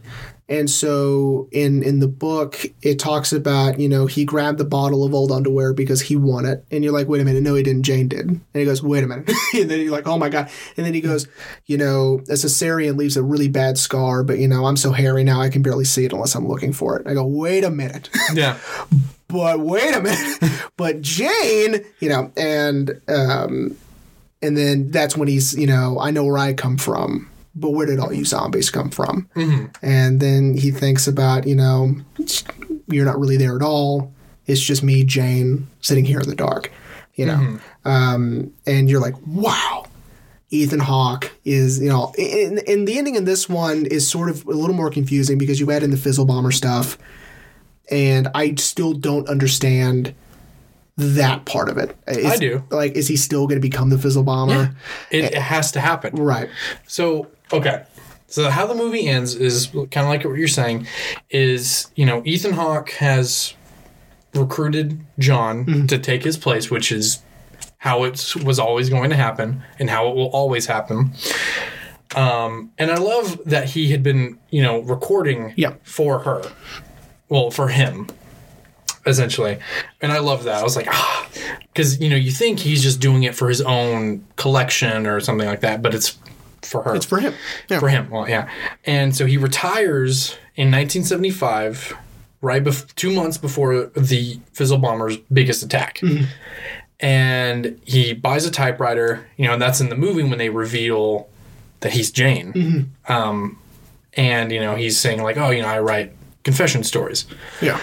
And 0.48 0.70
so 0.70 1.48
in 1.50 1.82
in 1.82 1.98
the 1.98 2.06
book, 2.06 2.64
it 2.80 3.00
talks 3.00 3.32
about 3.32 3.80
you 3.80 3.88
know 3.88 4.06
he 4.06 4.24
grabbed 4.24 4.58
the 4.58 4.64
bottle 4.64 5.04
of 5.04 5.12
old 5.12 5.32
underwear 5.32 5.72
because 5.72 6.02
he 6.02 6.14
won 6.14 6.46
it, 6.46 6.64
and 6.70 6.84
you're 6.84 6.92
like, 6.92 7.08
wait 7.08 7.20
a 7.20 7.24
minute, 7.24 7.42
no, 7.42 7.54
he 7.54 7.64
didn't. 7.64 7.82
Jane 7.82 8.06
did, 8.06 8.28
and 8.28 8.42
he 8.54 8.64
goes, 8.64 8.80
wait 8.80 9.02
a 9.02 9.08
minute, 9.08 9.28
and 9.54 9.68
then 9.68 9.80
you're 9.80 9.90
like, 9.90 10.06
oh 10.06 10.18
my 10.18 10.28
god, 10.28 10.48
and 10.76 10.86
then 10.86 10.94
he 10.94 11.00
goes, 11.00 11.26
you 11.66 11.76
know, 11.76 12.20
a 12.28 12.34
cesarean 12.34 12.96
leaves 12.96 13.16
a 13.16 13.24
really 13.24 13.48
bad 13.48 13.76
scar, 13.76 14.22
but 14.22 14.38
you 14.38 14.46
know 14.46 14.66
I'm 14.66 14.76
so 14.76 14.92
hairy 14.92 15.24
now 15.24 15.40
I 15.40 15.48
can 15.48 15.62
barely 15.62 15.84
see 15.84 16.04
it 16.04 16.12
unless 16.12 16.36
I'm 16.36 16.46
looking 16.46 16.72
for 16.72 16.96
it. 16.96 17.08
I 17.08 17.14
go, 17.14 17.26
wait 17.26 17.64
a 17.64 17.70
minute, 17.70 18.08
yeah 18.32 18.56
but 19.28 19.60
wait 19.60 19.94
a 19.94 20.00
minute, 20.00 20.38
but 20.76 21.00
Jane, 21.02 21.84
you 22.00 22.08
know, 22.08 22.32
and 22.36 23.00
um, 23.08 23.76
and 24.42 24.56
then 24.56 24.90
that's 24.90 25.16
when 25.16 25.28
he's, 25.28 25.56
you 25.58 25.66
know, 25.66 25.98
I 25.98 26.10
know 26.10 26.24
where 26.24 26.38
I 26.38 26.52
come 26.52 26.76
from, 26.76 27.28
but 27.54 27.70
where 27.70 27.86
did 27.86 27.98
all 27.98 28.12
you 28.12 28.24
zombies 28.24 28.70
come 28.70 28.90
from? 28.90 29.28
Mm-hmm. 29.34 29.66
And 29.82 30.20
then 30.20 30.56
he 30.56 30.70
thinks 30.70 31.08
about, 31.08 31.46
you 31.46 31.56
know, 31.56 31.96
you're 32.88 33.06
not 33.06 33.18
really 33.18 33.36
there 33.36 33.56
at 33.56 33.62
all. 33.62 34.12
It's 34.46 34.60
just 34.60 34.82
me, 34.82 35.04
Jane, 35.04 35.66
sitting 35.80 36.04
here 36.04 36.20
in 36.20 36.28
the 36.28 36.36
dark. 36.36 36.70
You 37.14 37.24
know, 37.24 37.58
um, 37.86 38.52
and 38.66 38.90
you're 38.90 39.00
like, 39.00 39.14
wow. 39.26 39.86
Ethan 40.50 40.80
Hawke 40.80 41.32
is, 41.44 41.80
you 41.80 41.88
know, 41.88 42.12
and, 42.16 42.60
and 42.68 42.86
the 42.86 42.98
ending 42.98 43.16
in 43.16 43.24
this 43.24 43.48
one 43.48 43.84
is 43.86 44.08
sort 44.08 44.28
of 44.28 44.46
a 44.46 44.50
little 44.50 44.76
more 44.76 44.90
confusing 44.90 45.38
because 45.38 45.58
you 45.58 45.70
add 45.72 45.82
in 45.82 45.90
the 45.90 45.96
Fizzle 45.96 46.24
Bomber 46.26 46.52
stuff, 46.52 46.98
and 47.90 48.28
I 48.34 48.54
still 48.56 48.92
don't 48.92 49.28
understand 49.28 50.14
that 50.96 51.44
part 51.44 51.68
of 51.68 51.76
it. 51.78 51.94
Is, 52.08 52.24
I 52.24 52.36
do. 52.36 52.64
Like, 52.70 52.92
is 52.92 53.06
he 53.08 53.16
still 53.16 53.46
going 53.46 53.60
to 53.60 53.68
become 53.68 53.90
the 53.90 53.98
Fizzle 53.98 54.22
Bomber? 54.22 54.74
It, 55.10 55.24
it 55.24 55.34
has 55.34 55.70
to 55.72 55.80
happen. 55.80 56.14
Right. 56.16 56.48
So 56.86 57.28
okay. 57.52 57.84
So 58.28 58.50
how 58.50 58.66
the 58.66 58.74
movie 58.74 59.06
ends 59.06 59.34
is 59.34 59.66
kind 59.68 59.98
of 59.98 60.06
like 60.06 60.24
what 60.24 60.36
you're 60.36 60.48
saying, 60.48 60.86
is 61.30 61.88
you 61.94 62.04
know 62.06 62.22
Ethan 62.24 62.52
Hawke 62.52 62.90
has 62.92 63.54
recruited 64.34 65.00
John 65.18 65.86
to 65.86 65.98
take 65.98 66.24
his 66.24 66.36
place, 66.36 66.70
which 66.70 66.90
is 66.92 67.20
how 67.78 68.04
it 68.04 68.34
was 68.44 68.58
always 68.58 68.88
going 68.90 69.10
to 69.10 69.16
happen 69.16 69.62
and 69.78 69.88
how 69.88 70.08
it 70.08 70.16
will 70.16 70.26
always 70.30 70.66
happen. 70.66 71.12
Um, 72.14 72.72
and 72.78 72.90
I 72.90 72.96
love 72.96 73.40
that 73.46 73.70
he 73.70 73.90
had 73.90 74.02
been 74.02 74.38
you 74.50 74.62
know 74.62 74.80
recording 74.80 75.52
Yeah. 75.56 75.74
for 75.82 76.20
her, 76.20 76.42
well 77.28 77.50
for 77.50 77.68
him, 77.68 78.08
essentially. 79.06 79.58
And 80.00 80.12
I 80.12 80.18
love 80.18 80.44
that. 80.44 80.56
I 80.60 80.62
was 80.62 80.76
like 80.76 80.88
ah, 80.88 81.28
because 81.72 82.00
you 82.00 82.08
know 82.08 82.16
you 82.16 82.30
think 82.30 82.58
he's 82.58 82.82
just 82.82 83.00
doing 83.00 83.22
it 83.24 83.34
for 83.34 83.48
his 83.48 83.60
own 83.62 84.24
collection 84.36 85.06
or 85.06 85.20
something 85.20 85.46
like 85.46 85.60
that, 85.60 85.82
but 85.82 85.94
it's 85.94 86.18
for 86.62 86.82
her 86.82 86.94
It's 86.96 87.06
for 87.06 87.20
him. 87.20 87.32
Yeah. 87.68 87.78
for 87.78 87.88
him. 87.88 88.10
Well, 88.10 88.28
yeah. 88.28 88.50
And 88.84 89.14
so 89.14 89.24
he 89.26 89.36
retires 89.36 90.32
in 90.56 90.70
1975, 90.72 91.96
right 92.40 92.64
bef- 92.64 92.92
two 92.96 93.12
months 93.12 93.38
before 93.38 93.86
the 93.96 94.40
Fizzle 94.52 94.78
Bomber's 94.78 95.16
biggest 95.32 95.62
attack. 95.62 96.00
And 96.98 97.78
he 97.84 98.14
buys 98.14 98.46
a 98.46 98.50
typewriter, 98.50 99.26
you 99.36 99.46
know, 99.46 99.52
and 99.52 99.60
that's 99.62 99.80
in 99.80 99.90
the 99.90 99.96
movie 99.96 100.22
when 100.22 100.38
they 100.38 100.48
reveal 100.48 101.28
that 101.80 101.92
he's 101.92 102.10
Jane. 102.10 102.90
Um, 103.06 103.58
and, 104.14 104.50
you 104.50 104.60
know, 104.60 104.74
he's 104.76 104.98
saying, 104.98 105.22
like, 105.22 105.36
oh, 105.36 105.50
you 105.50 105.60
know, 105.60 105.68
I 105.68 105.78
write 105.80 106.12
confession 106.46 106.82
stories 106.84 107.26
Yeah. 107.60 107.78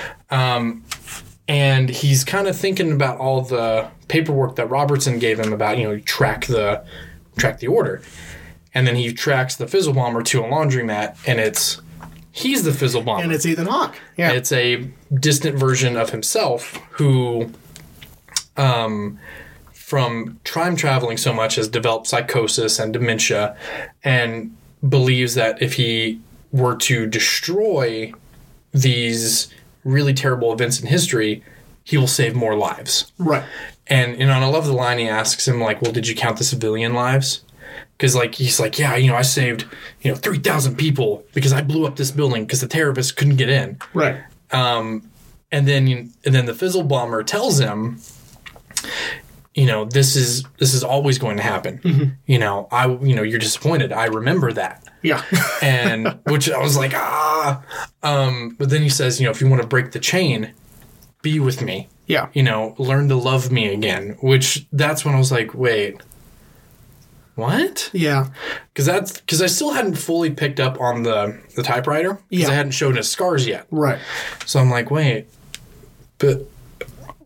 and 1.47 1.89
he's 1.89 2.23
kind 2.23 2.47
of 2.47 2.55
thinking 2.55 2.91
about 2.93 3.17
all 3.17 3.41
the 3.41 3.89
paperwork 4.07 4.55
that 4.55 4.69
Robertson 4.69 5.19
gave 5.19 5.37
him 5.39 5.51
about 5.53 5.77
you 5.77 5.83
know 5.87 5.99
track 5.99 6.45
the 6.47 6.83
track 7.37 7.59
the 7.59 7.67
order, 7.67 8.01
and 8.73 8.87
then 8.87 8.95
he 8.95 9.11
tracks 9.13 9.55
the 9.55 9.67
fizzle 9.67 9.93
bomber 9.93 10.21
to 10.23 10.39
a 10.43 10.47
laundromat, 10.47 11.17
and 11.27 11.39
it's 11.39 11.81
he's 12.31 12.63
the 12.63 12.71
fizzle 12.73 13.01
bomber. 13.03 13.23
And 13.23 13.33
it's 13.33 13.45
Ethan 13.45 13.67
Hawke. 13.67 13.95
Yeah. 14.17 14.31
It's 14.31 14.51
a 14.51 14.87
distant 15.13 15.57
version 15.57 15.97
of 15.97 16.11
himself 16.11 16.61
who, 16.91 17.51
um, 18.57 19.19
from 19.73 20.39
time 20.43 20.75
traveling 20.75 21.17
so 21.17 21.33
much, 21.33 21.55
has 21.55 21.67
developed 21.67 22.07
psychosis 22.07 22.79
and 22.79 22.93
dementia, 22.93 23.55
and 24.03 24.55
believes 24.87 25.33
that 25.35 25.61
if 25.61 25.73
he 25.73 26.19
were 26.51 26.75
to 26.75 27.05
destroy 27.07 28.13
these 28.73 29.53
really 29.83 30.13
terrible 30.13 30.51
events 30.53 30.79
in 30.79 30.87
history, 30.87 31.43
he 31.83 31.97
will 31.97 32.07
save 32.07 32.35
more 32.35 32.55
lives. 32.55 33.11
right. 33.17 33.43
And 33.87 34.17
you 34.17 34.25
know, 34.25 34.33
and 34.33 34.45
I 34.45 34.47
love 34.47 34.65
the 34.65 34.73
line 34.73 34.97
he 34.97 35.09
asks 35.09 35.45
him, 35.45 35.59
like, 35.59 35.81
"Well, 35.81 35.91
did 35.91 36.07
you 36.07 36.15
count 36.15 36.37
the 36.37 36.45
civilian 36.45 36.93
lives?" 36.93 37.43
Because 37.97 38.15
like 38.15 38.35
he's 38.35 38.57
like, 38.57 38.79
"Yeah, 38.79 38.95
you 38.95 39.11
know, 39.11 39.17
I 39.17 39.23
saved 39.23 39.65
you 40.01 40.09
know 40.09 40.15
three 40.15 40.39
thousand 40.39 40.77
people 40.77 41.25
because 41.33 41.51
I 41.51 41.61
blew 41.61 41.85
up 41.85 41.97
this 41.97 42.09
building 42.09 42.45
because 42.45 42.61
the 42.61 42.67
terrorists 42.67 43.11
couldn't 43.11 43.35
get 43.35 43.49
in." 43.49 43.77
Right. 43.93 44.21
Um, 44.51 45.09
and 45.51 45.67
then 45.67 46.13
and 46.25 46.33
then 46.33 46.45
the 46.45 46.53
fizzle 46.53 46.83
bomber 46.83 47.23
tells 47.23 47.59
him 47.59 47.99
you 49.55 49.65
know 49.65 49.85
this 49.85 50.15
is 50.15 50.43
this 50.57 50.73
is 50.73 50.83
always 50.83 51.17
going 51.19 51.37
to 51.37 51.43
happen 51.43 52.17
you 52.25 52.39
know 52.39 52.67
i 52.71 52.87
you 52.87 53.15
know 53.15 53.21
you're 53.21 53.39
disappointed 53.39 53.91
i 53.93 54.05
remember 54.05 54.51
that 54.51 54.83
Yeah. 55.03 55.23
and 55.61 56.19
which 56.25 56.49
i 56.49 56.57
was 56.57 56.75
like 56.75 56.93
ah 56.95 57.63
um 58.01 58.55
but 58.57 58.69
then 58.69 58.81
he 58.81 58.89
says 58.89 59.19
you 59.19 59.25
know 59.25 59.31
if 59.31 59.41
you 59.41 59.47
want 59.47 59.61
to 59.61 59.67
break 59.67 59.91
the 59.91 59.99
chain 59.99 60.53
be 61.21 61.39
with 61.39 61.61
me 61.61 61.87
yeah. 62.07 62.29
you 62.33 62.41
know 62.43 62.73
learn 62.77 63.07
to 63.09 63.15
love 63.15 63.51
me 63.51 63.67
again 63.73 64.17
which 64.21 64.65
that's 64.73 65.05
when 65.05 65.13
i 65.13 65.17
was 65.19 65.31
like 65.31 65.53
wait 65.53 66.01
what 67.35 67.89
Yeah. 67.93 68.27
because 68.73 68.85
that's 68.85 69.19
because 69.19 69.41
i 69.41 69.47
still 69.47 69.71
hadn't 69.71 69.95
fully 69.95 70.29
picked 70.31 70.59
up 70.59 70.79
on 70.79 71.03
the 71.03 71.39
the 71.55 71.63
typewriter 71.63 72.19
because 72.29 72.45
Yeah. 72.45 72.49
i 72.49 72.53
hadn't 72.53 72.73
shown 72.73 72.95
his 72.95 73.09
scars 73.09 73.47
yet 73.47 73.65
Right. 73.71 73.99
so 74.45 74.59
i'm 74.59 74.69
like 74.69 74.91
wait 74.91 75.27
but 76.19 76.47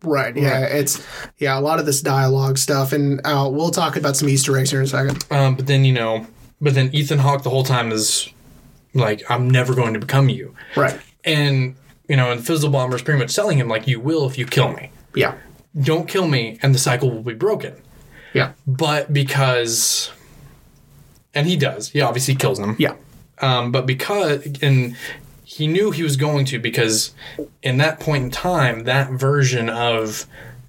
Right. 0.04 0.36
Yeah. 0.36 0.66
It's 0.66 1.06
yeah. 1.38 1.58
A 1.58 1.62
lot 1.62 1.80
of 1.80 1.86
this 1.86 2.02
dialogue 2.02 2.58
stuff, 2.58 2.92
and 2.94 3.20
uh, 3.26 3.50
we'll 3.52 3.72
talk 3.72 3.96
about 3.96 4.16
some 4.16 4.30
Easter 4.30 4.58
eggs 4.58 4.72
here 4.72 4.80
in 4.80 4.86
a 4.86 4.90
second. 4.90 5.26
Um, 5.32 5.56
but 5.56 5.68
then 5.68 5.86
you 5.86 5.94
know, 5.94 6.26
but 6.62 6.74
then 6.74 6.90
Ethan 6.94 7.20
Hawke 7.20 7.44
the 7.44 7.50
whole 7.50 7.64
time 7.64 7.92
is 7.92 8.30
like, 8.94 9.24
"I'm 9.30 9.50
never 9.50 9.74
going 9.76 9.94
to 9.94 10.00
become 10.00 10.30
you," 10.30 10.56
Right. 10.76 11.00
and 11.24 11.76
you 12.08 12.16
know, 12.16 12.32
and 12.32 12.46
Fizzle 12.46 12.70
Bomber 12.70 12.96
is 12.96 13.02
pretty 13.02 13.20
much 13.20 13.36
telling 13.36 13.58
him 13.58 13.68
like, 13.68 13.88
"You 13.88 14.00
will 14.00 14.28
if 14.28 14.38
you 14.38 14.46
kill 14.46 14.74
me. 14.74 14.92
Yeah. 15.16 15.36
Don't 15.80 16.08
kill 16.08 16.28
me, 16.28 16.58
and 16.62 16.74
the 16.74 16.80
cycle 16.80 17.10
will 17.12 17.22
be 17.24 17.34
broken." 17.34 17.76
Yeah. 18.34 18.54
But 18.66 19.12
because, 19.14 20.12
and 21.34 21.48
he 21.48 21.56
does, 21.56 21.90
he 21.90 22.02
obviously 22.02 22.36
kills 22.36 22.60
him. 22.60 22.76
Yeah. 22.80 22.96
Um, 23.40 23.72
but 23.72 23.86
because, 23.86 24.46
and 24.62 24.96
he 25.48 25.66
knew 25.66 25.92
he 25.92 26.04
was 26.04 26.18
going 26.18 26.44
to 26.44 26.60
because 26.60 27.14
in 27.64 27.78
that 27.78 28.02
point 28.02 28.22
in 28.22 28.30
time, 28.30 28.84
that 28.84 29.12
version 29.12 29.70
of 29.70 30.26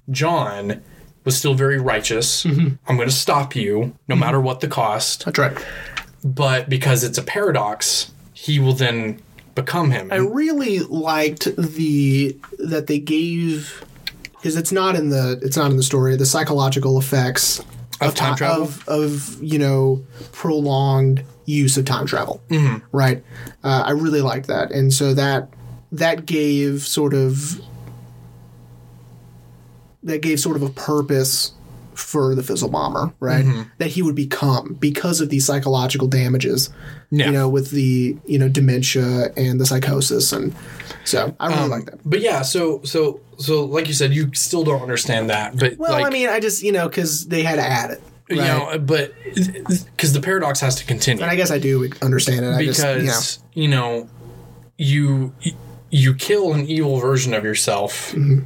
John 0.09 0.81
was 1.25 1.37
still 1.37 1.53
very 1.53 1.77
righteous. 1.77 2.45
Mm-hmm. 2.45 2.75
I'm 2.87 2.95
going 2.95 3.09
to 3.09 3.13
stop 3.13 3.57
you 3.57 3.93
no 4.07 4.15
mm-hmm. 4.15 4.21
matter 4.21 4.39
what 4.39 4.61
the 4.61 4.69
cost. 4.69 5.25
That's 5.25 5.37
right. 5.37 5.65
But 6.23 6.69
because 6.69 7.03
it's 7.03 7.17
a 7.17 7.21
paradox, 7.21 8.13
he 8.33 8.57
will 8.57 8.71
then 8.71 9.21
become 9.53 9.91
him. 9.91 10.13
I 10.13 10.15
really 10.15 10.79
liked 10.79 11.53
the 11.57 12.37
that 12.57 12.87
they 12.87 12.99
gave 12.99 13.83
because 14.31 14.55
it's 14.55 14.71
not 14.71 14.95
in 14.95 15.09
the 15.09 15.41
it's 15.41 15.57
not 15.57 15.71
in 15.71 15.75
the 15.75 15.83
story 15.83 16.15
the 16.15 16.25
psychological 16.25 16.97
effects 16.97 17.61
Of 17.99 18.15
time 18.15 18.37
travel? 18.37 18.63
of, 18.63 18.87
of 18.87 19.43
you 19.43 19.59
know 19.59 20.05
prolonged 20.31 21.25
use 21.49 21.77
of 21.77 21.85
time 21.85 22.05
travel 22.05 22.41
Mm-hmm. 22.49 22.85
right 22.91 23.23
uh, 23.63 23.83
i 23.85 23.91
really 23.91 24.21
liked 24.21 24.47
that 24.47 24.71
and 24.71 24.93
so 24.93 25.13
that 25.13 25.49
that 25.91 26.25
gave 26.25 26.81
sort 26.83 27.13
of 27.13 27.59
that 30.03 30.21
gave 30.21 30.39
sort 30.39 30.55
of 30.55 30.61
a 30.63 30.69
purpose 30.69 31.53
for 31.95 32.33
the 32.33 32.41
fizzle 32.43 32.69
bomber 32.69 33.13
right 33.19 33.43
Mm-hmm. 33.43 33.63
that 33.79 33.87
he 33.89 34.01
would 34.01 34.15
become 34.15 34.75
because 34.79 35.19
of 35.19 35.29
these 35.29 35.45
psychological 35.45 36.07
damages 36.07 36.69
Yeah. 37.11 37.25
you 37.25 37.31
know 37.33 37.49
with 37.49 37.71
the 37.71 38.15
you 38.25 38.39
know 38.39 38.47
dementia 38.47 39.33
and 39.35 39.59
the 39.59 39.65
psychosis 39.65 40.31
and 40.31 40.55
so 41.03 41.35
i 41.41 41.47
Um, 41.47 41.53
really 41.57 41.69
like 41.69 41.85
that 41.87 41.99
but 42.05 42.21
yeah, 42.21 42.41
so 42.41 42.81
so 42.83 43.19
so 43.37 43.65
like 43.65 43.87
you 43.87 43.93
said, 43.93 44.13
you 44.13 44.29
still 44.33 44.63
don't 44.65 44.81
understand 44.81 45.29
that. 45.29 45.57
But 45.57 45.77
well 45.77 45.91
like, 45.93 46.05
i 46.05 46.09
mean 46.09 46.27
i 46.29 46.39
just 46.41 46.61
you 46.61 46.71
know 46.73 46.87
because 46.89 47.25
they 47.27 47.41
had 47.43 47.55
to 47.55 47.61
add 47.65 47.91
it 47.91 48.01
right? 48.29 48.37
you 48.37 48.43
know, 48.43 48.77
but 48.79 49.13
because 49.33 50.13
the 50.13 50.21
paradox 50.21 50.59
has 50.59 50.75
to 50.75 50.85
continue. 50.85 51.21
and 51.23 51.31
i 51.31 51.35
guess 51.35 51.51
i 51.51 51.57
do 51.59 51.89
understand 52.01 52.45
it 52.45 52.49
I 52.53 52.59
because 52.59 53.03
just, 53.05 53.43
you 53.53 53.67
know 53.67 54.07
you 54.77 55.33
you 55.89 56.13
kill 56.13 56.53
an 56.53 56.67
evil 56.67 56.97
version 56.99 57.33
of 57.33 57.43
yourself 57.43 58.11
Mm-hmm. 58.11 58.43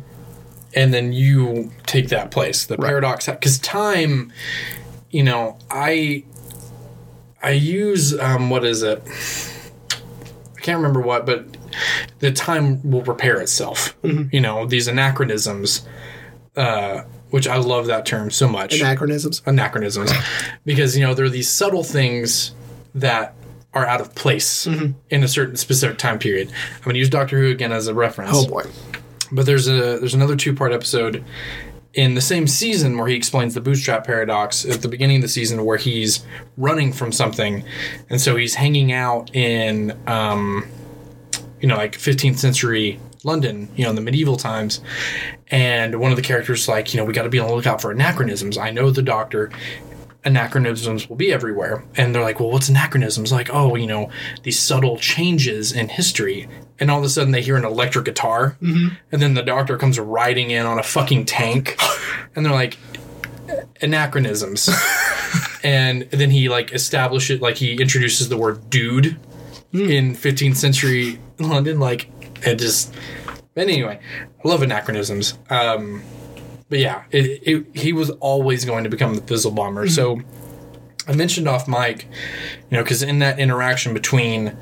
and 0.75 0.93
then 0.93 1.13
you 1.13 1.71
take 1.85 2.09
that 2.09 2.31
place 2.31 2.65
the 2.65 2.77
paradox 2.77 3.27
because 3.27 3.59
time 3.59 4.31
you 5.11 5.23
know 5.23 5.57
i 5.69 6.23
i 7.43 7.51
use 7.51 8.17
um 8.19 8.49
what 8.49 8.63
is 8.65 8.81
it 8.83 9.03
i 10.57 10.61
can't 10.61 10.77
remember 10.77 11.01
what 11.01 11.25
but 11.25 11.45
the 12.19 12.31
time 12.31 12.81
will 12.89 13.03
repair 13.03 13.39
itself 13.41 13.95
Mm-hmm. 14.01 14.29
you 14.33 14.41
know 14.41 14.65
these 14.65 14.87
anachronisms 14.87 15.85
uh 16.55 17.03
which 17.33 17.47
i 17.47 17.57
love 17.57 17.87
that 17.87 18.05
term 18.05 18.29
so 18.29 18.47
much 18.47 18.79
anachronisms 18.79 19.41
anachronisms 19.47 20.11
because 20.65 20.95
you 20.95 21.03
know 21.03 21.13
there 21.15 21.25
are 21.25 21.29
these 21.29 21.49
subtle 21.49 21.83
things 21.83 22.53
that 22.95 23.33
are 23.73 23.85
out 23.87 23.99
of 23.99 24.13
place 24.13 24.67
Mm-hmm. 24.67 24.91
in 25.09 25.23
a 25.23 25.27
certain 25.27 25.55
specific 25.55 25.97
time 25.97 26.19
period. 26.19 26.47
I'm 26.77 26.83
going 26.83 26.93
to 26.93 26.99
use 26.99 27.09
Doctor 27.09 27.39
Who 27.39 27.49
again 27.49 27.71
as 27.71 27.87
a 27.87 27.93
reference. 27.95 28.29
oh 28.33 28.47
boy 28.47 28.63
But 29.31 29.47
there's 29.47 29.67
a 29.67 29.97
there's 29.99 30.13
another 30.13 30.35
two 30.35 30.53
part 30.53 30.71
episode 30.71 31.23
in 31.95 32.13
the 32.13 32.21
same 32.21 32.45
season 32.47 32.97
where 32.99 33.07
he 33.07 33.15
explains 33.15 33.55
the 33.55 33.61
bootstrap 33.61 34.05
paradox 34.05 34.63
at 34.65 34.81
the 34.83 34.87
beginning 34.87 35.15
of 35.17 35.21
the 35.23 35.27
season 35.27 35.65
where 35.65 35.77
he's 35.77 36.23
running 36.57 36.93
from 36.93 37.11
something, 37.11 37.63
and 38.11 38.21
so 38.21 38.35
he's 38.35 38.53
hanging 38.55 38.91
out 38.91 39.33
in 39.35 39.97
um, 40.07 40.67
you 41.61 41.67
know 41.67 41.75
like 41.77 41.93
15th 41.97 42.37
century 42.37 42.99
London, 43.23 43.69
you 43.75 43.83
know, 43.83 43.89
in 43.89 43.95
the 43.95 44.01
medieval 44.01 44.35
times, 44.35 44.81
and 45.47 45.99
one 45.99 46.11
of 46.11 46.17
the 46.17 46.23
characters 46.23 46.61
is 46.61 46.67
like, 46.67 46.93
you 46.93 46.99
know, 46.99 47.05
we 47.05 47.13
got 47.13 47.23
to 47.23 47.29
be 47.29 47.39
on 47.39 47.47
the 47.47 47.55
lookout 47.55 47.81
for 47.81 47.91
anachronisms. 47.91 48.57
I 48.57 48.71
know 48.71 48.91
the 48.91 49.01
doctor. 49.01 49.51
anachronisms 50.25 51.09
will 51.09 51.17
be 51.17 51.33
everywhere. 51.33 51.83
And 51.97 52.15
they're 52.15 52.21
like, 52.21 52.39
well, 52.39 52.49
what's 52.49 52.69
anachronisms? 52.69 53.31
Like, 53.31 53.49
oh, 53.51 53.75
you 53.75 53.87
know, 53.87 54.09
these 54.43 54.57
subtle 54.57 54.97
changes 54.97 55.73
in 55.73 55.89
history. 55.89 56.47
And 56.79 56.89
all 56.89 56.99
of 56.99 57.03
a 57.03 57.09
sudden 57.09 57.31
they 57.31 57.41
hear 57.41 57.57
an 57.57 57.65
electric 57.65 58.05
guitar. 58.05 58.55
Mm-hmm. 58.61 58.95
And 59.11 59.21
then 59.21 59.33
the 59.33 59.43
doctor 59.43 59.77
comes 59.77 59.99
riding 59.99 60.51
in 60.51 60.65
on 60.65 60.79
a 60.79 60.83
fucking 60.83 61.25
tank. 61.25 61.77
and 62.35 62.45
they're 62.45 62.53
like, 62.53 62.77
anachronisms. 63.81 64.69
and 65.63 66.03
then 66.11 66.29
he 66.29 66.49
like 66.49 66.71
establishes 66.73 67.41
like 67.41 67.55
he 67.55 67.79
introduces 67.79 68.29
the 68.29 68.37
word 68.37 68.69
dude 68.69 69.17
hmm. 69.71 69.89
in 69.89 70.15
15th 70.15 70.55
century 70.55 71.19
London. 71.39 71.79
Like 71.79 72.09
it 72.51 72.55
just. 72.55 72.93
But 73.53 73.67
anyway, 73.67 73.99
I 74.43 74.47
love 74.47 74.63
anachronisms. 74.63 75.37
Um, 75.49 76.03
but 76.69 76.79
yeah, 76.79 77.03
it, 77.11 77.41
it, 77.43 77.65
he 77.75 77.93
was 77.93 78.09
always 78.09 78.65
going 78.65 78.83
to 78.83 78.89
become 78.89 79.13
the 79.13 79.21
Fizzle 79.21 79.51
Bomber. 79.51 79.87
So 79.87 80.19
I 81.07 81.13
mentioned 81.13 81.47
off 81.47 81.67
mic, 81.67 82.07
you 82.69 82.77
know, 82.77 82.83
because 82.83 83.03
in 83.03 83.19
that 83.19 83.37
interaction 83.39 83.93
between 83.93 84.57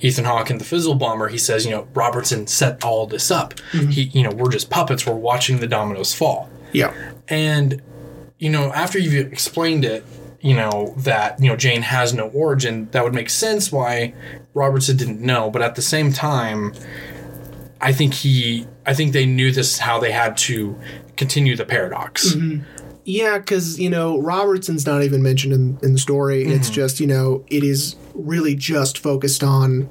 Ethan 0.00 0.26
Hawke 0.26 0.50
and 0.50 0.60
the 0.60 0.64
Fizzle 0.64 0.96
Bomber, 0.96 1.28
he 1.28 1.38
says, 1.38 1.64
you 1.64 1.70
know, 1.70 1.88
Robertson 1.94 2.46
set 2.46 2.84
all 2.84 3.06
this 3.06 3.30
up. 3.30 3.58
He, 3.72 4.02
you 4.02 4.22
know, 4.22 4.30
we're 4.30 4.50
just 4.50 4.68
puppets. 4.68 5.06
We're 5.06 5.14
watching 5.14 5.60
the 5.60 5.66
dominoes 5.66 6.14
fall. 6.14 6.50
Yeah. 6.72 6.92
And, 7.28 7.80
you 8.38 8.50
know, 8.50 8.72
after 8.72 8.98
you've 8.98 9.32
explained 9.32 9.84
it, 9.84 10.04
you 10.40 10.54
know, 10.54 10.94
that, 10.98 11.40
you 11.42 11.48
know, 11.48 11.56
Jane 11.56 11.82
has 11.82 12.12
no 12.12 12.28
origin, 12.28 12.88
that 12.90 13.02
would 13.02 13.14
make 13.14 13.30
sense 13.30 13.72
why 13.72 14.12
Robertson 14.52 14.96
didn't 14.96 15.20
know. 15.20 15.50
But 15.50 15.62
at 15.62 15.74
the 15.74 15.82
same 15.82 16.12
time, 16.12 16.74
I 17.80 17.92
think 17.92 18.14
he, 18.14 18.66
I 18.86 18.94
think 18.94 19.12
they 19.12 19.26
knew 19.26 19.52
this 19.52 19.74
is 19.74 19.78
how 19.78 19.98
they 19.98 20.12
had 20.12 20.36
to 20.38 20.78
continue 21.16 21.56
the 21.56 21.64
paradox. 21.64 22.34
Mm-hmm. 22.34 22.64
Yeah, 23.04 23.38
because, 23.38 23.78
you 23.78 23.88
know, 23.88 24.18
Robertson's 24.18 24.84
not 24.84 25.02
even 25.02 25.22
mentioned 25.22 25.52
in, 25.52 25.78
in 25.82 25.92
the 25.92 25.98
story. 25.98 26.42
It's 26.44 26.66
mm-hmm. 26.66 26.74
just, 26.74 26.98
you 26.98 27.06
know, 27.06 27.44
it 27.48 27.62
is 27.62 27.94
really 28.14 28.54
just 28.56 28.98
focused 28.98 29.44
on 29.44 29.88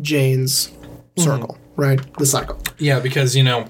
Jane's 0.00 0.68
mm-hmm. 0.68 1.22
circle, 1.22 1.58
right? 1.76 2.00
The 2.16 2.24
cycle. 2.24 2.58
Yeah, 2.78 3.00
because 3.00 3.36
you 3.36 3.42
know, 3.42 3.68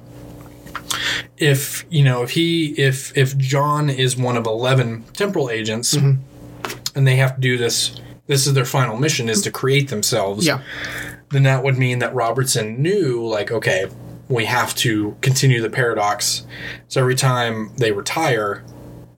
if 1.38 1.84
you 1.90 2.04
know 2.04 2.22
if 2.22 2.30
he 2.30 2.66
if 2.78 3.16
if 3.16 3.36
John 3.36 3.90
is 3.90 4.16
one 4.16 4.36
of 4.36 4.46
eleven 4.46 5.04
temporal 5.14 5.50
agents, 5.50 5.94
and 5.94 6.18
they 6.94 7.16
have 7.16 7.36
to 7.36 7.40
do 7.40 7.56
this, 7.56 8.00
this 8.26 8.46
is 8.46 8.54
their 8.54 8.64
final 8.64 8.96
mission 8.96 9.28
is 9.28 9.42
to 9.42 9.50
create 9.50 9.88
themselves. 9.88 10.46
Yeah. 10.46 10.62
Then 11.30 11.44
that 11.44 11.62
would 11.62 11.78
mean 11.78 12.00
that 12.00 12.14
Robertson 12.14 12.82
knew, 12.82 13.24
like, 13.26 13.50
okay, 13.50 13.86
we 14.28 14.44
have 14.46 14.74
to 14.76 15.16
continue 15.20 15.60
the 15.60 15.70
paradox. 15.70 16.44
So 16.88 17.00
every 17.00 17.14
time 17.16 17.72
they 17.76 17.92
retire, 17.92 18.64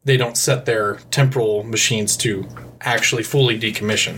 they 0.04 0.16
don't 0.16 0.36
set 0.36 0.64
their 0.66 0.96
temporal 1.10 1.62
machines 1.64 2.16
to 2.18 2.46
actually 2.80 3.22
fully 3.22 3.58
decommission. 3.58 4.16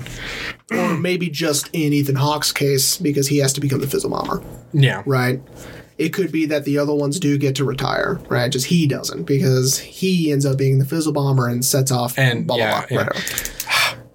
or 0.73 0.97
maybe 0.97 1.29
just 1.29 1.69
in 1.75 1.93
Ethan 1.93 2.15
Hawke's 2.17 2.51
case, 2.53 2.97
because 2.97 3.29
he 3.29 3.39
has 3.39 3.53
to 3.53 3.61
become 3.61 3.81
the 3.81 3.87
Fizzle 3.87 4.09
Bomber, 4.11 4.43
Yeah. 4.73 5.03
right? 5.05 5.41
It 5.99 6.09
could 6.09 6.33
be 6.33 6.47
that 6.47 6.65
the 6.65 6.79
other 6.79 6.95
ones 6.95 7.21
do 7.21 7.37
get 7.39 7.55
to 7.57 7.65
retire, 7.65 8.19
right? 8.29 8.51
Just 8.51 8.67
he 8.67 8.87
doesn't, 8.87 9.25
because 9.25 9.79
he 9.79 10.33
ends 10.33 10.47
up 10.47 10.57
being 10.57 10.79
the 10.79 10.85
Fizzle 10.87 11.13
Bomber 11.13 11.47
and 11.49 11.63
sets 11.65 11.93
off 11.93 12.19
And, 12.19 12.47
blah, 12.47 12.57
blah, 12.57 12.85
yeah, 12.91 13.05
blah, 13.05 13.09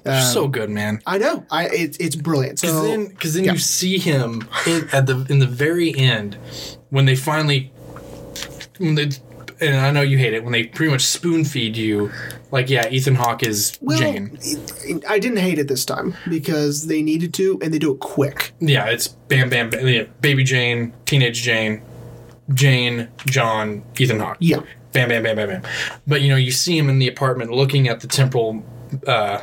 yeah. 0.09 0.15
whatever. 0.15 0.31
so 0.31 0.47
good, 0.47 0.69
man. 0.69 1.01
I 1.05 1.17
know. 1.17 1.45
I 1.51 1.67
it's 1.67 1.97
it's 1.97 2.15
brilliant. 2.15 2.61
Because 2.61 2.75
So 2.75 2.83
then, 2.83 3.07
because 3.07 3.33
then 3.33 3.45
yeah. 3.45 3.53
you 3.53 3.59
see 3.59 3.97
him 3.97 4.47
in, 4.67 4.89
at 4.91 5.05
the 5.05 5.25
in 5.29 5.39
the 5.39 5.47
very 5.47 5.95
end 5.95 6.37
when 6.89 7.05
they 7.05 7.15
finally, 7.15 7.71
when 8.77 8.95
they, 8.95 9.09
and 9.61 9.77
I 9.77 9.91
know 9.91 10.01
you 10.01 10.17
hate 10.17 10.33
it 10.33 10.43
when 10.43 10.53
they 10.53 10.65
pretty 10.65 10.91
much 10.91 11.05
spoon 11.05 11.45
feed 11.45 11.77
you, 11.77 12.11
like 12.51 12.69
yeah, 12.69 12.89
Ethan 12.89 13.15
Hawke 13.15 13.43
is 13.43 13.77
well, 13.81 13.97
Jane. 13.97 14.37
I 15.07 15.19
didn't 15.19 15.37
hate 15.37 15.59
it 15.59 15.67
this 15.67 15.85
time 15.85 16.15
because 16.29 16.87
they 16.87 17.01
needed 17.01 17.33
to, 17.35 17.59
and 17.61 17.73
they 17.73 17.79
do 17.79 17.93
it 17.93 17.99
quick. 17.99 18.53
Yeah, 18.59 18.85
it's 18.85 19.07
bam, 19.07 19.49
bam, 19.49 19.69
bam 19.69 19.87
yeah, 19.87 20.03
baby 20.21 20.43
Jane, 20.43 20.93
teenage 21.05 21.41
Jane, 21.41 21.81
Jane, 22.53 23.09
John, 23.27 23.83
Ethan 23.99 24.19
Hawke. 24.19 24.37
Yeah. 24.39 24.61
bam, 24.91 25.09
bam, 25.09 25.23
bam, 25.23 25.35
bam, 25.35 25.47
bam. 25.47 25.61
But 26.07 26.21
you 26.21 26.29
know, 26.29 26.35
you 26.35 26.51
see 26.51 26.77
him 26.77 26.89
in 26.89 26.99
the 26.99 27.07
apartment 27.07 27.51
looking 27.51 27.87
at 27.87 27.99
the 27.99 28.07
temporal 28.07 28.63
uh, 29.05 29.41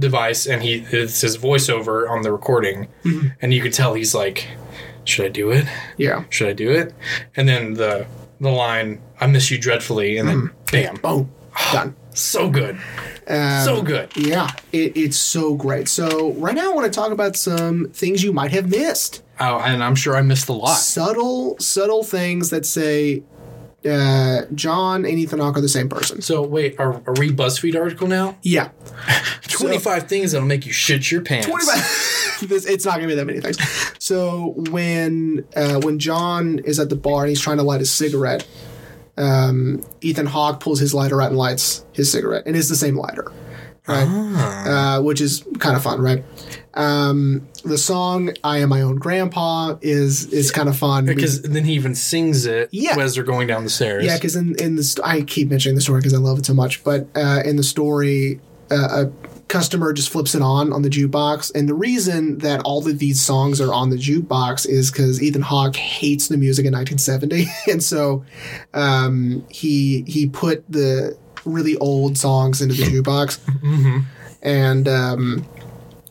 device, 0.00 0.46
and 0.46 0.62
he 0.62 0.84
it's 0.90 1.20
his 1.20 1.38
voiceover 1.38 2.08
on 2.10 2.22
the 2.22 2.32
recording, 2.32 2.88
Mm-hmm. 3.04 3.28
and 3.40 3.54
you 3.54 3.62
can 3.62 3.70
tell 3.72 3.94
he's 3.94 4.14
like, 4.14 4.48
"Should 5.04 5.26
I 5.26 5.28
do 5.28 5.50
it? 5.52 5.66
Yeah. 5.96 6.24
Should 6.30 6.48
I 6.48 6.52
do 6.54 6.70
it?" 6.72 6.92
And 7.36 7.48
then 7.48 7.74
the 7.74 8.06
the 8.40 8.50
line, 8.50 9.00
"I 9.20 9.26
miss 9.28 9.50
you 9.50 9.58
dreadfully," 9.58 10.16
and 10.18 10.28
then 10.28 10.50
bam, 10.72 10.96
Boom. 10.96 11.30
Done. 11.72 11.94
so 12.14 12.48
good, 12.50 12.78
Um, 13.28 13.64
so 13.64 13.82
good. 13.82 14.08
Yeah, 14.16 14.48
it, 14.72 14.96
it's 14.96 15.16
so 15.16 15.54
great. 15.54 15.88
So 15.88 16.32
right 16.32 16.54
now 16.54 16.70
I 16.72 16.74
want 16.74 16.86
to 16.92 17.00
talk 17.00 17.12
about 17.12 17.36
some 17.36 17.90
things 17.92 18.22
you 18.24 18.32
might 18.32 18.50
have 18.52 18.68
missed. 18.70 19.22
Oh, 19.38 19.58
and 19.58 19.82
I'm 19.84 19.94
sure 19.94 20.16
I 20.16 20.22
missed 20.22 20.48
a 20.48 20.52
lot. 20.52 20.74
Subtle, 20.74 21.56
subtle 21.58 22.02
things 22.04 22.50
that 22.50 22.64
say 22.66 23.22
uh, 23.88 24.42
John 24.54 25.04
and 25.04 25.18
Ethan 25.18 25.38
Hawke 25.38 25.56
are 25.56 25.60
the 25.60 25.68
same 25.68 25.88
person. 25.88 26.20
So 26.22 26.42
wait, 26.42 26.78
are, 26.78 27.02
are 27.06 27.14
we 27.18 27.30
BuzzFeed 27.30 27.78
article 27.78 28.06
now? 28.06 28.36
Yeah. 28.42 28.70
Twenty 29.42 29.78
five 29.78 30.08
things 30.08 30.32
that'll 30.32 30.46
make 30.46 30.66
you 30.66 30.72
shit 30.72 31.10
your 31.10 31.22
pants. 31.22 31.46
25 31.46 32.40
this, 32.48 32.66
it's 32.66 32.84
not 32.84 32.96
gonna 32.96 33.08
be 33.08 33.14
that 33.14 33.26
many 33.26 33.40
things. 33.40 33.58
So 33.98 34.54
when 34.70 35.46
uh, 35.56 35.80
when 35.82 35.98
John 35.98 36.58
is 36.60 36.78
at 36.78 36.88
the 36.88 36.96
bar 36.96 37.22
and 37.22 37.28
he's 37.30 37.40
trying 37.40 37.58
to 37.58 37.62
light 37.62 37.80
a 37.80 37.86
cigarette, 37.86 38.46
um, 39.16 39.84
Ethan 40.00 40.26
Hawke 40.26 40.60
pulls 40.60 40.80
his 40.80 40.94
lighter 40.94 41.20
out 41.20 41.28
and 41.28 41.38
lights 41.38 41.84
his 41.92 42.10
cigarette, 42.10 42.44
and 42.46 42.56
it's 42.56 42.68
the 42.68 42.76
same 42.76 42.96
lighter, 42.96 43.30
right? 43.86 44.06
Uh, 44.66 45.02
which 45.02 45.20
is 45.20 45.44
kind 45.58 45.76
of 45.76 45.82
fun, 45.82 46.00
right? 46.00 46.24
Um, 46.74 47.48
the 47.64 47.78
song 47.78 48.32
"I 48.44 48.58
Am 48.58 48.68
My 48.70 48.82
Own 48.82 48.96
Grandpa" 48.96 49.76
is 49.80 50.26
is 50.32 50.50
kind 50.50 50.68
of 50.68 50.76
fun 50.76 51.06
Because 51.06 51.42
then 51.42 51.64
he 51.64 51.74
even 51.74 51.94
sings 51.94 52.46
it 52.46 52.68
Yeah. 52.72 52.98
as 52.98 53.14
they're 53.14 53.24
going 53.24 53.46
down 53.46 53.64
the 53.64 53.70
stairs. 53.70 54.04
Yeah, 54.04 54.16
because 54.16 54.36
in 54.36 54.54
in 54.58 54.76
the 54.76 54.84
st- 54.84 55.06
I 55.06 55.22
keep 55.22 55.48
mentioning 55.50 55.74
the 55.76 55.80
story 55.82 56.00
because 56.00 56.14
I 56.14 56.18
love 56.18 56.38
it 56.38 56.46
so 56.46 56.54
much. 56.54 56.82
But 56.84 57.08
uh, 57.14 57.42
in 57.44 57.56
the 57.56 57.62
story, 57.62 58.40
uh, 58.70 59.06
a 59.06 59.10
customer 59.48 59.92
just 59.92 60.10
flips 60.10 60.34
it 60.36 60.42
on 60.42 60.72
on 60.72 60.82
the 60.82 60.88
jukebox, 60.88 61.52
and 61.54 61.68
the 61.68 61.74
reason 61.74 62.38
that 62.38 62.60
all 62.64 62.86
of 62.86 62.98
these 63.00 63.20
songs 63.20 63.60
are 63.60 63.72
on 63.72 63.90
the 63.90 63.96
jukebox 63.96 64.66
is 64.68 64.90
because 64.92 65.20
Ethan 65.22 65.42
Hawke 65.42 65.74
hates 65.76 66.28
the 66.28 66.36
music 66.36 66.66
in 66.66 66.72
1970, 66.72 67.46
and 67.72 67.82
so 67.82 68.24
um, 68.74 69.44
he 69.50 70.04
he 70.06 70.26
put 70.28 70.64
the 70.70 71.16
really 71.44 71.76
old 71.78 72.16
songs 72.16 72.60
into 72.62 72.74
the 72.74 72.84
jukebox, 72.84 73.38
and 74.42 74.86
um, 74.86 75.44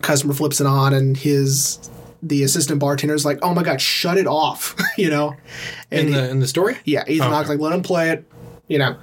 customer 0.02 0.34
flips 0.34 0.60
it 0.62 0.68
on, 0.68 0.94
and 0.94 1.16
his 1.18 1.80
the 2.22 2.44
assistant 2.44 2.80
bartender 2.80 3.14
is 3.16 3.26
like, 3.26 3.40
"Oh 3.42 3.54
my 3.54 3.64
god, 3.64 3.80
shut 3.82 4.18
it 4.18 4.28
off," 4.28 4.76
you 4.98 5.10
know, 5.10 5.36
and 5.92 6.02
in 6.02 6.08
he- 6.08 6.14
the 6.14 6.30
in 6.30 6.40
the 6.40 6.48
story. 6.48 6.78
yeah, 6.86 7.04
Ethan 7.08 7.28
Okay. 7.28 7.36
Hawke's 7.36 7.50
like, 7.50 7.60
let 7.60 7.74
him 7.74 7.82
play 7.84 8.10
it, 8.10 8.26
you 8.68 8.78
know. 8.78 8.98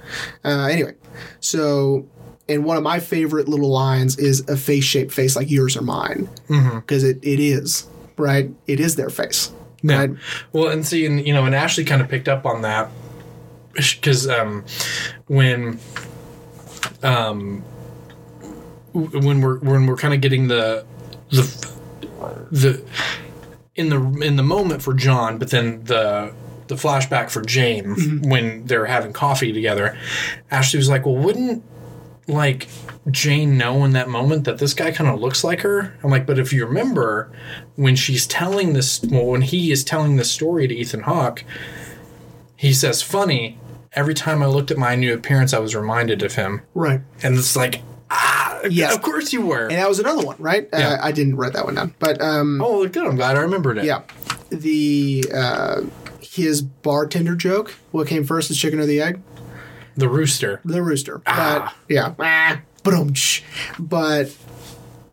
Uh, 0.45 0.65
anyway, 0.67 0.93
so 1.39 2.07
and 2.49 2.63
one 2.63 2.77
of 2.77 2.83
my 2.83 2.99
favorite 2.99 3.47
little 3.49 3.69
lines 3.69 4.17
is 4.17 4.47
a 4.49 4.55
face 4.55 4.83
shaped 4.85 5.11
face 5.11 5.35
like 5.35 5.49
yours 5.51 5.75
or 5.75 5.81
mine 5.81 6.29
because 6.47 7.03
it, 7.03 7.17
it 7.23 7.39
is 7.39 7.87
right. 8.17 8.51
It 8.67 8.79
is 8.79 8.95
their 8.95 9.09
face. 9.09 9.51
Yeah. 9.83 9.97
Right? 9.97 10.09
Well, 10.53 10.69
and 10.69 10.85
see, 10.85 11.05
and 11.05 11.25
you 11.25 11.33
know, 11.33 11.45
and 11.45 11.53
Ashley 11.53 11.83
kind 11.85 12.01
of 12.01 12.07
picked 12.09 12.27
up 12.27 12.45
on 12.45 12.61
that 12.63 12.89
because 13.73 14.27
um, 14.27 14.63
when 15.27 15.79
um, 17.03 17.63
when 18.93 19.41
we're 19.41 19.59
when 19.59 19.85
we're 19.85 19.97
kind 19.97 20.13
of 20.13 20.21
getting 20.21 20.47
the 20.47 20.85
the 21.29 21.75
the 22.51 22.83
in 23.75 23.89
the 23.89 24.01
in 24.25 24.35
the 24.35 24.43
moment 24.43 24.81
for 24.81 24.93
John, 24.93 25.37
but 25.37 25.49
then 25.51 25.83
the 25.85 26.33
the 26.67 26.75
flashback 26.75 27.29
for 27.29 27.41
Jane 27.41 28.21
when 28.27 28.65
they're 28.65 28.85
having 28.85 29.13
coffee 29.13 29.53
together. 29.53 29.97
Ashley 30.51 30.77
was 30.77 30.89
like, 30.89 31.05
"Well, 31.05 31.15
wouldn't 31.17 31.63
like 32.27 32.67
Jane 33.09 33.57
know 33.57 33.85
in 33.85 33.91
that 33.93 34.09
moment 34.09 34.43
that 34.45 34.57
this 34.57 34.73
guy 34.73 34.91
kind 34.91 35.09
of 35.09 35.19
looks 35.19 35.43
like 35.43 35.61
her?" 35.61 35.93
I'm 36.03 36.09
like, 36.11 36.25
"But 36.25 36.39
if 36.39 36.51
you 36.51 36.65
remember 36.65 37.31
when 37.75 37.95
she's 37.95 38.25
telling 38.27 38.73
this, 38.73 39.01
well, 39.03 39.25
when 39.27 39.41
he 39.43 39.71
is 39.71 39.83
telling 39.83 40.15
this 40.17 40.31
story 40.31 40.67
to 40.67 40.75
Ethan 40.75 41.01
Hawke, 41.01 41.43
he 42.55 42.73
says, 42.73 43.01
"Funny." 43.01 43.59
Every 43.93 44.13
time 44.13 44.43
I 44.43 44.45
looked 44.45 44.69
at 44.69 44.77
my 44.77 44.93
new 44.95 45.11
appearance, 45.11 45.55
I 45.55 45.59
was 45.59 45.73
reminded 45.73 46.21
of 46.21 46.35
him, 46.35 46.61
Right. 46.75 47.01
and 47.23 47.35
it's 47.35 47.55
like, 47.55 47.81
ah, 48.11 48.36
Yes. 48.69 48.95
of 48.95 49.01
course 49.01 49.33
you 49.33 49.45
were. 49.45 49.67
And 49.67 49.77
that 49.77 49.87
was 49.87 49.99
another 49.99 50.25
one, 50.25 50.35
right? 50.39 50.67
Yeah. 50.71 50.89
Uh, 50.93 50.97
I 51.01 51.11
didn't 51.11 51.35
write 51.35 51.53
that 51.53 51.65
one 51.65 51.75
down, 51.75 51.93
but 51.99 52.21
um, 52.21 52.61
oh, 52.61 52.87
good. 52.87 53.05
I'm 53.05 53.15
glad 53.15 53.35
I 53.35 53.41
remembered 53.41 53.77
it. 53.77 53.85
yeah, 53.85 54.03
the 54.49 55.25
uh, 55.33 55.81
his 56.21 56.61
bartender 56.61 57.35
joke. 57.35 57.73
What 57.91 58.07
came 58.07 58.23
first, 58.23 58.49
the 58.49 58.55
chicken 58.55 58.79
or 58.79 58.85
the 58.85 59.01
egg? 59.01 59.21
the 59.95 60.07
rooster. 60.07 60.61
the 60.63 60.81
rooster. 60.81 61.21
Ah. 61.25 61.75
But 61.87 61.93
yeah, 61.93 62.09
but 62.09 62.59
but 63.79 64.35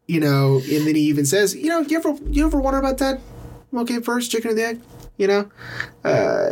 you 0.07 0.21
know, 0.21 0.57
and 0.59 0.87
then 0.87 0.95
he 0.95 1.03
even 1.03 1.25
says, 1.25 1.57
you 1.57 1.69
know, 1.69 1.81
you 1.81 1.97
ever 1.97 2.17
you 2.31 2.47
ever 2.47 2.61
wonder 2.61 2.79
about 2.79 2.99
that? 2.99 3.21
What 3.71 3.89
came 3.89 4.03
first, 4.03 4.31
chicken 4.31 4.51
or 4.51 4.55
the 4.55 4.65
egg? 4.65 4.81
You 5.17 5.27
know, 5.29 5.51
uh, 6.05 6.51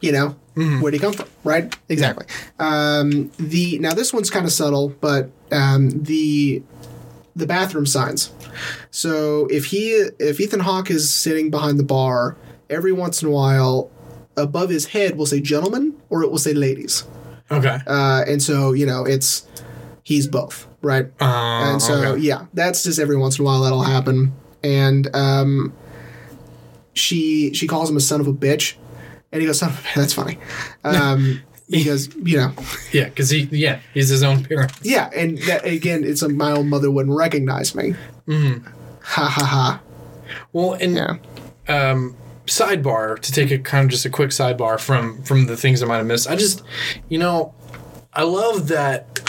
you 0.00 0.12
know, 0.12 0.36
where'd 0.54 0.94
he 0.94 1.00
come 1.00 1.12
from? 1.12 1.28
Right? 1.44 1.74
Exactly. 1.88 2.26
Um, 2.58 3.30
the 3.38 3.78
now 3.78 3.94
this 3.94 4.12
one's 4.12 4.30
kind 4.30 4.44
of 4.44 4.52
subtle, 4.52 4.88
but 4.88 5.30
um, 5.52 5.90
the 5.90 6.62
the 7.34 7.46
bathroom 7.46 7.86
signs. 7.86 8.32
So 8.90 9.46
if 9.46 9.66
he 9.66 9.90
if 10.18 10.40
Ethan 10.40 10.60
Hawke 10.60 10.90
is 10.90 11.12
sitting 11.12 11.50
behind 11.50 11.78
the 11.78 11.84
bar, 11.84 12.36
every 12.70 12.92
once 12.92 13.22
in 13.22 13.28
a 13.28 13.30
while, 13.30 13.90
above 14.36 14.70
his 14.70 14.86
head 14.86 15.16
will 15.16 15.26
say 15.26 15.40
"gentlemen" 15.40 15.94
or 16.08 16.22
it 16.22 16.30
will 16.30 16.38
say 16.38 16.54
"ladies," 16.54 17.04
Okay. 17.50 17.78
uh, 17.86 18.24
and 18.26 18.42
so 18.42 18.72
you 18.72 18.86
know 18.86 19.04
it's 19.04 19.46
he's 20.02 20.26
both, 20.26 20.66
right? 20.82 21.06
Uh, 21.20 21.72
and 21.72 21.82
so 21.82 22.12
okay. 22.12 22.20
yeah, 22.22 22.46
that's 22.54 22.84
just 22.84 22.98
every 22.98 23.16
once 23.16 23.38
in 23.38 23.44
a 23.44 23.46
while 23.46 23.62
that'll 23.62 23.82
happen. 23.82 24.32
And 24.62 25.14
um, 25.14 25.72
she 26.94 27.52
she 27.52 27.66
calls 27.66 27.90
him 27.90 27.96
a 27.96 28.00
son 28.00 28.20
of 28.20 28.26
a 28.26 28.32
bitch, 28.32 28.76
and 29.30 29.40
he 29.42 29.46
goes, 29.46 29.58
"Son 29.58 29.68
of 29.68 29.78
a 29.78 29.82
bitch." 29.82 29.94
That's 29.94 30.12
funny, 30.14 30.38
um, 30.84 31.42
because 31.70 32.14
you 32.16 32.36
know, 32.38 32.52
yeah, 32.92 33.04
because 33.04 33.30
he 33.30 33.48
yeah 33.50 33.80
he's 33.94 34.08
his 34.08 34.22
own 34.22 34.44
parent. 34.44 34.72
yeah. 34.82 35.10
And 35.14 35.38
that, 35.42 35.64
again, 35.64 36.04
it's 36.04 36.22
like 36.22 36.32
my 36.32 36.52
own 36.52 36.68
mother 36.68 36.90
wouldn't 36.90 37.16
recognize 37.16 37.74
me. 37.74 37.94
Mm-hmm. 38.28 38.66
Ha 39.02 39.24
ha 39.28 39.44
ha. 39.44 39.80
Well, 40.52 40.74
and 40.74 40.94
Yeah. 40.96 41.16
um, 41.68 42.16
sidebar 42.46 43.18
to 43.20 43.32
take 43.32 43.50
a 43.50 43.58
kind 43.58 43.84
of 43.86 43.90
just 43.90 44.04
a 44.04 44.10
quick 44.10 44.30
sidebar 44.30 44.78
from 44.80 45.22
from 45.22 45.46
the 45.46 45.56
things 45.56 45.82
I 45.82 45.86
might 45.86 45.98
have 45.98 46.06
missed. 46.06 46.28
I 46.28 46.36
just, 46.36 46.62
you 47.08 47.18
know, 47.18 47.54
I 48.12 48.22
love 48.22 48.68
that. 48.68 49.20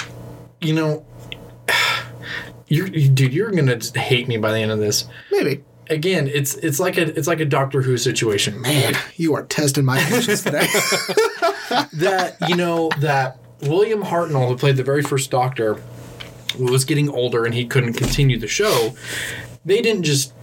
You 0.61 0.73
know, 0.73 1.05
you're 2.67 2.87
dude. 2.87 3.33
You're 3.33 3.51
gonna 3.51 3.79
hate 3.95 4.27
me 4.27 4.37
by 4.37 4.51
the 4.51 4.59
end 4.59 4.71
of 4.71 4.79
this. 4.79 5.05
Maybe. 5.31 5.63
Again, 5.89 6.27
it's 6.27 6.55
it's 6.55 6.79
like 6.79 6.97
a 6.97 7.17
it's 7.17 7.27
like 7.27 7.39
a 7.39 7.45
Doctor 7.45 7.81
Who 7.81 7.97
situation. 7.97 8.61
Man, 8.61 8.95
you 9.15 9.33
are 9.35 9.43
testing 9.43 9.85
my 9.85 9.99
patience 9.99 10.43
today. 10.43 10.67
that 11.93 12.37
you 12.47 12.55
know 12.55 12.89
that 12.99 13.39
William 13.61 14.03
Hartnell, 14.03 14.47
who 14.47 14.57
played 14.57 14.77
the 14.77 14.83
very 14.83 15.01
first 15.01 15.31
Doctor, 15.31 15.81
was 16.59 16.85
getting 16.85 17.09
older 17.09 17.45
and 17.45 17.53
he 17.53 17.65
couldn't 17.65 17.93
continue 17.93 18.37
the 18.39 18.47
show. 18.47 18.93
They 19.65 19.81
didn't 19.81 20.03
just 20.03 20.33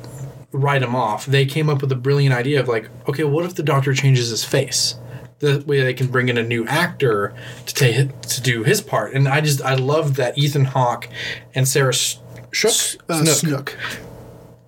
write 0.53 0.83
him 0.83 0.95
off. 0.95 1.27
They 1.27 1.47
came 1.47 1.69
up 1.69 1.81
with 1.81 1.91
a 1.93 1.97
brilliant 1.97 2.35
idea 2.35 2.61
of 2.61 2.69
like, 2.69 2.89
okay, 3.09 3.25
what 3.25 3.45
if 3.45 3.55
the 3.55 3.63
Doctor 3.63 3.93
changes 3.95 4.29
his 4.31 4.45
face? 4.45 4.97
The 5.41 5.63
way 5.67 5.83
they 5.83 5.95
can 5.95 6.07
bring 6.07 6.29
in 6.29 6.39
a 6.39 6.43
new 6.43 6.67
actor 6.67 7.35
to 7.67 7.75
take 7.75 8.21
to 8.23 8.41
do 8.41 8.63
his 8.63 8.81
part. 8.81 9.15
And 9.15 9.29
I 9.29 9.41
just 9.41 9.61
I 9.63 9.75
love 9.75 10.17
that 10.17 10.39
Ethan 10.39 10.65
Hawke 10.67 11.09
and 11.55 11.67
Sarah 11.67 11.93
Sh- 11.93 12.17
Shook 12.53 12.71
Uh, 13.09 13.25
Snook, 13.25 13.37
Snook. 13.71 13.79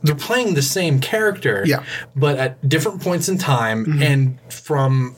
They're 0.02 0.14
playing 0.14 0.54
the 0.54 0.62
same 0.62 1.00
character, 1.00 1.64
Yeah. 1.66 1.82
but 2.14 2.38
at 2.38 2.68
different 2.68 3.00
points 3.02 3.28
in 3.28 3.38
time 3.38 4.00
and 4.02 4.38
from 4.50 5.14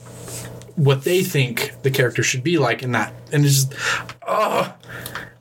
what 0.75 1.03
they 1.03 1.23
think 1.23 1.73
the 1.83 1.91
character 1.91 2.23
should 2.23 2.43
be 2.43 2.57
like 2.57 2.81
in 2.83 2.93
that. 2.93 3.13
And 3.31 3.45
it's 3.45 3.65
just, 3.65 3.73
oh, 4.25 4.73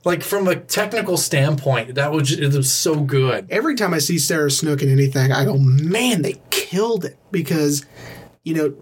like 0.04 0.22
from 0.22 0.48
a 0.48 0.56
technical 0.56 1.16
standpoint, 1.16 1.94
that 1.94 2.10
was 2.12 2.32
it 2.32 2.52
was 2.54 2.72
so 2.72 2.96
good. 2.96 3.46
Every 3.50 3.74
time 3.76 3.94
I 3.94 3.98
see 3.98 4.18
Sarah 4.18 4.50
Snook 4.50 4.82
in 4.82 4.88
anything, 4.90 5.32
I 5.32 5.44
go, 5.44 5.56
man, 5.58 6.22
they 6.22 6.40
killed 6.50 7.04
it 7.04 7.16
because, 7.30 7.84
you 8.42 8.54
know, 8.54 8.74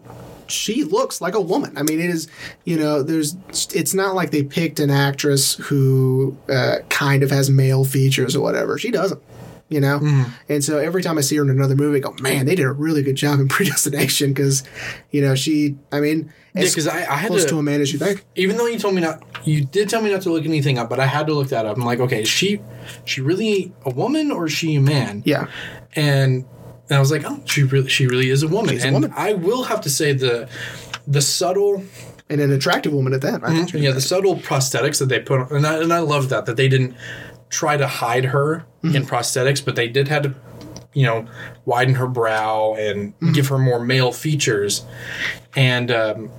she 0.48 0.84
looks 0.84 1.20
like 1.20 1.34
a 1.34 1.40
woman. 1.40 1.76
I 1.76 1.82
mean, 1.82 2.00
it 2.00 2.08
is, 2.08 2.28
you 2.64 2.78
know, 2.78 3.02
there's, 3.02 3.36
it's 3.74 3.94
not 3.94 4.14
like 4.14 4.30
they 4.30 4.44
picked 4.44 4.78
an 4.78 4.90
actress 4.90 5.54
who 5.56 6.36
uh, 6.48 6.76
kind 6.88 7.22
of 7.24 7.30
has 7.30 7.50
male 7.50 7.84
features 7.84 8.36
or 8.36 8.40
whatever. 8.40 8.78
She 8.78 8.90
doesn't, 8.92 9.20
you 9.68 9.80
know? 9.80 9.98
Mm-hmm. 9.98 10.30
And 10.48 10.62
so 10.64 10.78
every 10.78 11.02
time 11.02 11.18
I 11.18 11.20
see 11.22 11.36
her 11.36 11.42
in 11.42 11.50
another 11.50 11.74
movie, 11.76 11.98
I 11.98 12.00
go, 12.00 12.14
man, 12.20 12.46
they 12.46 12.54
did 12.54 12.64
a 12.64 12.72
really 12.72 13.02
good 13.02 13.16
job 13.16 13.40
in 13.40 13.48
Predestination 13.56 14.30
because, 14.32 14.62
you 15.10 15.20
know, 15.22 15.34
she, 15.34 15.76
I 15.92 16.00
mean, 16.00 16.32
Yeah, 16.54 16.62
because 16.62 16.86
I, 16.86 16.98
I 17.00 17.16
had 17.16 17.28
close 17.28 17.44
to, 17.44 17.50
to 17.50 17.58
a 17.58 17.62
man 17.62 17.80
as 17.80 17.92
you 17.92 17.98
think. 17.98 18.24
even 18.36 18.56
though 18.56 18.66
you 18.66 18.78
told 18.78 18.94
me 18.94 19.00
not, 19.00 19.22
you 19.44 19.64
did 19.64 19.88
tell 19.88 20.02
me 20.02 20.10
not 20.10 20.22
to 20.22 20.30
look 20.30 20.44
anything 20.44 20.78
up, 20.78 20.88
but 20.88 21.00
I 21.00 21.06
had 21.06 21.26
to 21.26 21.34
look 21.34 21.48
that 21.48 21.66
up. 21.66 21.76
I'm 21.76 21.84
like, 21.84 22.00
okay, 22.00 22.22
is 22.22 22.28
she, 22.28 22.60
she 23.04 23.20
really 23.20 23.72
a 23.84 23.90
woman 23.90 24.30
or 24.30 24.46
is 24.46 24.52
she 24.52 24.76
a 24.76 24.80
man? 24.80 25.22
Yeah. 25.24 25.46
and 25.94 26.44
and 26.88 26.96
I 26.96 27.00
was 27.00 27.10
like, 27.10 27.24
oh, 27.26 27.42
she 27.46 27.64
really, 27.64 27.88
she 27.88 28.06
really 28.06 28.30
is 28.30 28.44
a 28.44 28.48
woman. 28.48 28.74
She's 28.76 28.84
a 28.84 28.92
woman. 28.92 29.12
I 29.16 29.32
will 29.32 29.64
have 29.64 29.80
to 29.80 29.90
say 29.90 30.12
the, 30.12 30.48
the 31.04 31.20
subtle, 31.20 31.82
And 32.30 32.40
an 32.40 32.52
attractive 32.52 32.92
woman 32.92 33.12
at 33.12 33.22
that. 33.22 33.42
Think 33.42 33.70
she- 33.70 33.78
yeah, 33.80 33.90
the 33.90 34.00
subtle 34.00 34.36
prosthetics 34.36 35.00
that 35.00 35.06
they 35.06 35.18
put, 35.18 35.40
on, 35.40 35.56
and 35.56 35.66
I 35.66 35.82
and 35.82 35.92
I 35.92 35.98
love 35.98 36.28
that 36.28 36.46
that 36.46 36.56
they 36.56 36.68
didn't 36.68 36.94
try 37.48 37.76
to 37.76 37.86
hide 37.86 38.26
her 38.26 38.66
in 38.82 39.04
prosthetics, 39.04 39.64
but 39.64 39.74
they 39.74 39.88
did 39.88 40.08
have 40.08 40.22
to, 40.22 40.34
you 40.92 41.04
know, 41.04 41.26
widen 41.64 41.94
her 41.96 42.06
brow 42.06 42.74
and 42.74 43.14
give 43.34 43.48
her 43.48 43.58
more 43.58 43.80
male 43.80 44.12
features, 44.12 44.84
and 45.56 45.90
um, 45.90 46.30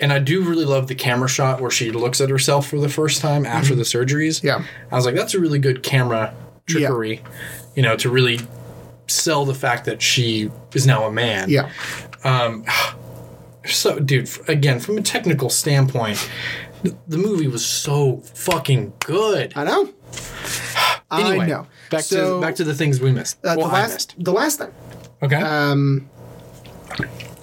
and 0.00 0.12
I 0.12 0.18
do 0.18 0.42
really 0.42 0.64
love 0.64 0.88
the 0.88 0.94
camera 0.94 1.28
shot 1.28 1.60
where 1.60 1.70
she 1.70 1.90
looks 1.90 2.20
at 2.20 2.30
herself 2.30 2.66
for 2.66 2.78
the 2.78 2.88
first 2.88 3.20
time 3.20 3.44
after 3.44 3.74
the 3.74 3.82
surgeries. 3.82 4.42
Yeah. 4.42 4.64
I 4.90 4.96
was 4.96 5.04
like, 5.04 5.14
that's 5.14 5.34
a 5.34 5.38
really 5.38 5.58
good 5.58 5.82
camera 5.82 6.34
trickery, 6.66 7.22
you 7.76 7.82
know, 7.82 7.96
to 7.96 8.08
really 8.08 8.40
sell 9.06 9.44
the 9.44 9.54
fact 9.54 9.84
that 9.84 10.00
she 10.00 10.50
is 10.74 10.86
now 10.86 11.04
a 11.04 11.12
man. 11.12 11.50
Yeah. 11.50 11.70
Um, 12.24 12.64
so, 13.66 13.98
dude, 13.98 14.30
again, 14.48 14.80
from 14.80 14.96
a 14.96 15.02
technical 15.02 15.50
standpoint, 15.50 16.28
the 16.82 17.18
movie 17.18 17.48
was 17.48 17.64
so 17.64 18.18
fucking 18.34 18.94
good. 19.00 19.52
I 19.54 19.64
know. 19.64 19.92
Anyway, 21.12 21.44
I 21.44 21.46
know. 21.48 21.66
back 21.90 22.02
So, 22.02 22.36
to 22.36 22.40
back 22.40 22.54
to 22.56 22.64
the 22.64 22.74
things 22.74 23.00
we 23.00 23.10
missed. 23.10 23.38
uh, 23.44 23.54
well, 23.58 23.66
the 23.66 23.72
last, 23.74 23.92
missed. 23.92 24.24
the 24.24 24.32
last 24.32 24.58
thing. 24.60 24.70
Okay. 25.22 25.36
um, 25.36 26.08
uh, 27.00 27.02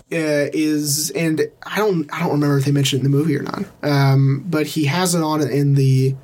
is 0.09 1.09
and 1.11 1.41
I 1.63 1.77
don't 1.79 2.11
I 2.13 2.19
don't 2.21 2.31
remember 2.31 2.57
if 2.57 2.63
they 2.65 2.71
mentioned 2.71 3.01
it 3.01 3.05
in 3.05 3.11
the 3.11 3.17
movie 3.17 3.35
or 3.37 3.43
not. 3.43 3.65
Um, 3.83 4.45
but 4.47 4.67
he 4.67 4.85
has 4.85 5.15
it 5.15 5.21
on 5.21 5.41
in 5.49 5.75
the 5.75 6.15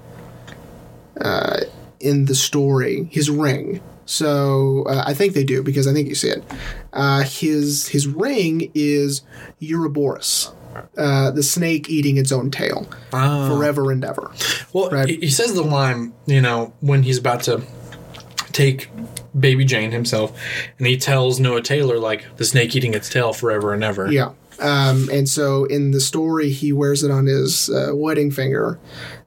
uh, 1.19 1.61
in 1.99 2.25
the 2.25 2.35
story 2.35 3.09
his 3.11 3.29
ring. 3.29 3.81
So 4.05 4.83
uh, 4.87 5.03
I 5.05 5.13
think 5.13 5.33
they 5.33 5.43
do 5.43 5.63
because 5.63 5.85
I 5.87 5.93
think 5.93 6.07
you 6.07 6.15
see 6.15 6.29
it. 6.29 6.43
Uh, 6.93 7.23
his 7.23 7.87
his 7.89 8.07
ring 8.07 8.71
is 8.73 9.21
Ouroboros, 9.61 10.51
uh, 10.97 11.32
the 11.32 11.43
snake 11.43 11.89
eating 11.89 12.17
its 12.17 12.32
own 12.32 12.51
tail 12.51 12.88
Ah. 13.11 13.47
forever 13.47 13.91
and 13.91 14.03
ever. 14.03 14.32
Well, 14.74 14.89
Right. 14.89 15.07
he, 15.07 15.30
says 15.30 15.53
the 15.53 15.63
line, 15.63 16.13
you 16.26 16.41
know, 16.41 16.74
when 16.82 17.03
he's 17.03 17.17
about 17.17 17.43
to 17.43 17.61
take 18.51 18.89
baby 19.38 19.65
Jane 19.65 19.91
himself, 19.91 20.32
and 20.78 20.88
he 20.88 20.97
tells 20.97 21.39
Noah 21.39 21.61
Taylor, 21.61 21.97
like, 21.99 22.26
the 22.38 22.45
snake 22.45 22.76
eating 22.76 22.93
its 22.93 23.09
tail 23.09 23.34
forever 23.34 23.74
and 23.74 23.84
ever. 23.84 24.11
Yeah. 24.11 24.30
Um, 24.59 25.09
and 25.11 25.28
so 25.28 25.65
in 25.65 25.91
the 25.91 25.99
story, 25.99 26.51
he 26.51 26.71
wears 26.71 27.03
it 27.03 27.09
on 27.09 27.26
his 27.26 27.69
uh, 27.71 27.89
wedding 27.93 28.30
finger, 28.30 28.78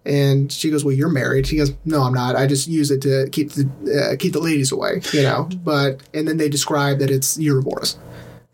and 0.05 0.53
she 0.53 0.70
goes, 0.70 0.84
"Well, 0.84 0.94
you're 0.94 1.09
married." 1.09 1.49
He 1.49 1.57
goes, 1.57 1.72
"No, 1.84 2.03
I'm 2.03 2.14
not. 2.14 2.36
I 2.36 2.47
just 2.47 2.68
use 2.68 2.92
it 2.92 3.03
to 3.03 3.28
keep 3.32 3.51
the 3.53 3.68
uh, 4.12 4.16
keep 4.16 4.32
the 4.34 4.38
ladies 4.40 4.70
away." 4.70 5.01
You 5.12 5.22
know. 5.24 5.49
But 5.64 6.01
and 6.14 6.28
then 6.28 6.36
they 6.36 6.49
describe 6.49 7.01
that 7.01 7.11
it's 7.11 7.36
Ouroboros, 7.40 7.99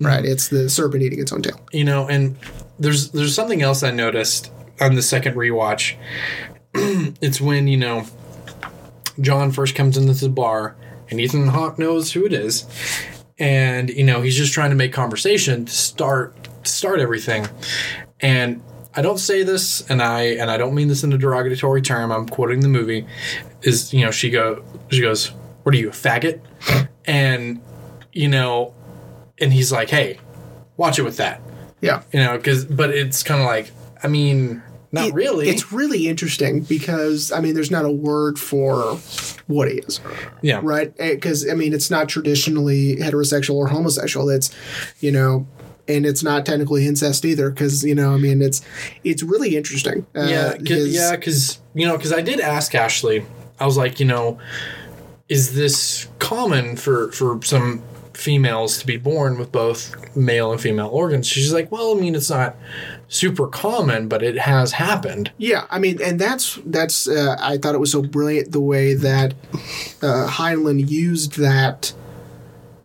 right? 0.00 0.24
It's 0.24 0.48
the 0.48 0.70
serpent 0.70 1.02
eating 1.02 1.20
its 1.20 1.30
own 1.30 1.42
tail. 1.42 1.60
You 1.72 1.84
know, 1.84 2.08
and 2.08 2.36
there's 2.78 3.10
there's 3.10 3.34
something 3.34 3.62
else 3.62 3.82
I 3.82 3.90
noticed 3.90 4.50
on 4.80 4.94
the 4.94 5.02
second 5.02 5.34
rewatch. 5.34 5.96
it's 6.74 7.40
when, 7.40 7.68
you 7.68 7.76
know, 7.76 8.04
John 9.20 9.52
first 9.52 9.74
comes 9.74 9.96
into 9.96 10.14
the 10.14 10.28
bar 10.28 10.76
and 11.10 11.20
Ethan 11.20 11.48
Hawke 11.48 11.78
knows 11.78 12.12
who 12.12 12.24
it 12.24 12.32
is. 12.32 12.66
And, 13.38 13.90
you 13.90 14.04
know, 14.04 14.22
he's 14.22 14.36
just 14.36 14.52
trying 14.52 14.70
to 14.70 14.76
make 14.76 14.92
conversation 14.92 15.64
to 15.66 15.72
start 15.72 16.36
to 16.64 16.70
start 16.70 17.00
everything. 17.00 17.46
And 18.20 18.62
I 18.94 19.02
don't 19.02 19.18
say 19.18 19.42
this 19.42 19.88
and 19.90 20.02
I 20.02 20.22
and 20.22 20.50
I 20.50 20.56
don't 20.56 20.74
mean 20.74 20.88
this 20.88 21.02
in 21.02 21.12
a 21.12 21.18
derogatory 21.18 21.82
term. 21.82 22.10
I'm 22.10 22.28
quoting 22.28 22.60
the 22.60 22.68
movie. 22.68 23.06
Is 23.62 23.92
you 23.92 24.04
know, 24.04 24.10
she 24.10 24.30
go 24.30 24.64
she 24.90 25.00
goes, 25.00 25.28
What 25.62 25.74
are 25.74 25.78
you, 25.78 25.88
a 25.88 25.92
faggot? 25.92 26.40
And 27.04 27.60
you 28.12 28.28
know, 28.28 28.74
and 29.40 29.52
he's 29.52 29.72
like, 29.72 29.90
Hey, 29.90 30.20
watch 30.76 31.00
it 31.00 31.02
with 31.02 31.16
that 31.16 31.42
Yeah. 31.82 32.02
you 32.12 32.20
know 32.20 32.36
because 32.38 32.64
but 32.64 32.88
it's 32.90 33.22
kind 33.22 33.40
of 33.42 33.46
like 33.46 33.70
i 34.02 34.08
mean 34.08 34.62
not 34.94 35.08
It- 35.08 35.14
really 35.14 35.48
It's 35.48 35.72
really 35.72 36.06
interesting 36.06 36.60
because 36.64 37.32
I 37.32 37.40
mean, 37.40 37.54
there's 37.54 37.70
not 37.70 37.86
a 37.86 37.90
word 37.90 38.38
for 38.38 38.96
what 39.46 39.68
he 39.70 39.78
is, 39.78 40.00
yeah 40.42 40.60
right? 40.62 40.94
Because 40.98 41.48
I 41.48 41.54
mean, 41.54 41.72
it's 41.72 41.90
not 41.90 42.10
traditionally 42.10 42.96
heterosexual 42.96 43.54
or 43.54 43.68
homosexual. 43.68 44.28
It's 44.28 44.50
you 45.00 45.10
know. 45.10 45.46
And 45.88 46.04
it's 46.06 46.22
not 46.22 46.44
technically 46.46 46.86
incest 46.86 47.24
either, 47.24 47.48
because 47.50 47.82
you 47.84 47.94
know, 47.94 48.12
I 48.12 48.18
mean, 48.18 48.40
it's 48.42 48.60
it's 49.02 49.22
really 49.22 49.56
interesting. 49.56 50.04
Uh, 50.14 50.24
yeah 50.28 50.52
'cause- 50.58 50.68
his- 50.68 50.94
yeah 50.94 51.16
because 51.16 51.58
you 51.74 51.86
know 51.86 51.96
because 51.96 52.12
i 52.12 52.20
did 52.20 52.38
ask 52.38 52.74
ashley 52.74 53.24
i 53.58 53.64
was 53.64 53.76
like 53.78 53.98
you 53.98 54.06
know 54.06 54.38
is 55.30 55.54
this 55.54 56.06
common 56.18 56.76
for 56.76 57.10
for 57.12 57.40
some 57.42 57.82
females 58.14 58.78
to 58.78 58.86
be 58.86 58.96
born 58.96 59.38
with 59.38 59.50
both 59.52 59.94
male 60.16 60.52
and 60.52 60.60
female 60.60 60.88
organs 60.88 61.26
she's 61.26 61.52
like 61.52 61.70
well 61.72 61.96
i 61.96 62.00
mean 62.00 62.14
it's 62.14 62.30
not 62.30 62.56
super 63.08 63.46
common 63.46 64.08
but 64.08 64.22
it 64.22 64.38
has 64.38 64.72
happened 64.72 65.30
Yeah, 65.38 65.66
I 65.70 65.78
mean, 65.78 66.00
and 66.02 66.18
that's 66.18 66.58
that's. 66.64 67.06
Uh, 67.08 67.36
I 67.38 67.58
thought 67.58 67.74
it 67.74 67.78
was 67.78 67.92
so 67.92 68.02
brilliant 68.02 68.52
the 68.52 68.60
way 68.60 68.94
that 68.94 69.34
uh, 70.02 70.26
Heinlein 70.30 70.88
used 70.88 71.36
that 71.38 71.92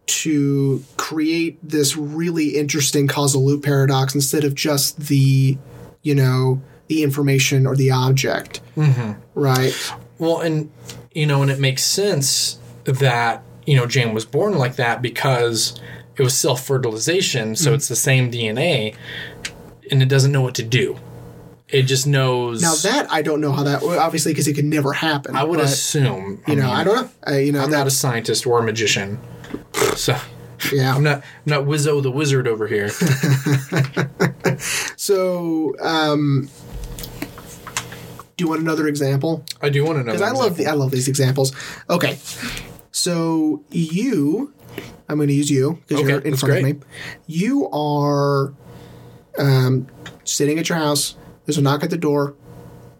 to 0.08 0.84
create 0.98 1.58
this 1.62 1.96
really 1.98 2.58
interesting 2.58 3.08
causal 3.08 3.46
loop 3.46 3.64
paradox 3.64 4.16
instead 4.16 4.44
of 4.44 4.56
just 4.56 5.08
the, 5.08 5.58
you 6.02 6.16
know, 6.16 6.62
the 6.88 7.04
information 7.04 7.68
or 7.68 7.76
the 7.76 7.92
object. 7.92 8.62
Right. 9.36 9.94
Well, 10.18 10.40
and 10.42 10.72
you 11.14 11.26
know, 11.26 11.42
and 11.42 11.52
it 11.52 11.60
makes 11.60 11.84
sense 11.84 12.60
that 12.86 13.44
you 13.68 13.76
know 13.76 13.86
Jane 13.86 14.16
was 14.16 14.26
born 14.26 14.58
like 14.58 14.78
that 14.78 15.04
because 15.04 15.80
it 16.16 16.24
was 16.24 16.36
self 16.36 16.66
fertilization, 16.66 17.56
so 17.56 17.76
it's 17.76 17.88
the 17.88 17.96
same 17.96 18.32
DNA, 18.32 18.96
and 19.92 20.02
it 20.02 20.10
doesn't 20.10 20.32
know 20.32 20.42
what 20.42 20.56
to 20.56 20.64
do. 20.64 20.98
It 21.70 21.84
just 21.84 22.08
knows. 22.08 22.64
Now 22.64 22.76
that 22.76 23.12
I 23.12 23.22
don't 23.22 23.42
know 23.42 23.52
how 23.52 23.64
that 23.64 23.84
obviously 23.84 24.32
because 24.32 24.48
it 24.48 24.54
could 24.54 24.66
never 24.66 24.94
happen. 24.94 25.36
I 25.36 25.44
would 25.44 25.58
but, 25.58 25.66
assume. 25.66 26.42
you 26.48 26.56
know 26.56 26.72
I 26.72 26.84
don't 26.84 26.96
know. 26.96 27.10
Uh, 27.28 27.38
you 27.38 27.52
know 27.52 27.62
I'm 27.62 27.70
that, 27.70 27.78
not 27.78 27.88
a 27.88 27.92
scientist 27.92 28.48
or 28.48 28.58
a 28.58 28.64
magician, 28.64 29.20
so 29.96 30.18
yeah. 30.74 30.96
I'm 30.96 31.04
not. 31.04 31.18
I'm 31.18 31.24
not 31.46 31.64
Wizzo 31.66 32.02
the 32.02 32.10
wizard 32.10 32.48
over 32.48 32.66
here. 32.66 32.90
So, 35.08 35.76
um, 35.80 36.50
do 38.36 38.44
you 38.44 38.50
want 38.50 38.62
another 38.62 38.88
example? 38.88 39.46
I 39.62 39.70
do 39.70 39.86
want 39.86 40.00
to 40.00 40.04
know. 40.04 40.12
Because 40.12 40.22
I 40.22 40.32
love 40.32 40.58
the, 40.58 40.68
I 40.68 40.74
love 40.74 40.92
these 40.92 41.08
examples. 41.08 41.54
Okay, 41.90 42.18
so 43.08 43.64
you, 43.72 44.54
I'm 45.08 45.16
going 45.16 45.30
to 45.30 45.34
use 45.34 45.50
you 45.50 45.82
because 45.88 46.04
Okay, 46.04 46.12
you're 46.12 46.20
in 46.20 46.36
front 46.36 46.52
great. 46.62 46.76
of 46.76 46.80
me. 46.82 46.86
You 47.26 47.70
are 47.70 48.54
um, 49.40 49.88
sitting 50.26 50.60
at 50.60 50.68
your 50.68 50.78
house. 50.78 51.16
There's 51.46 51.58
a 51.58 51.62
knock 51.62 51.84
at 51.86 51.90
the 51.90 51.98
door. 51.98 52.36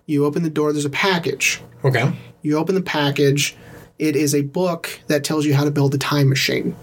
You 0.06 0.24
open 0.24 0.44
the 0.44 0.50
door. 0.50 0.72
There's 0.72 0.86
a 0.86 0.90
package. 0.90 1.62
Okay. 1.84 2.14
You 2.42 2.58
open 2.58 2.74
the 2.74 2.82
package. 2.82 3.58
It 4.00 4.16
is 4.16 4.34
a 4.34 4.44
book 4.44 5.02
that 5.08 5.26
tells 5.26 5.46
you 5.46 5.54
how 5.54 5.66
to 5.66 5.72
build 5.72 5.94
a 5.94 5.98
time 5.98 6.30
machine. 6.30 6.74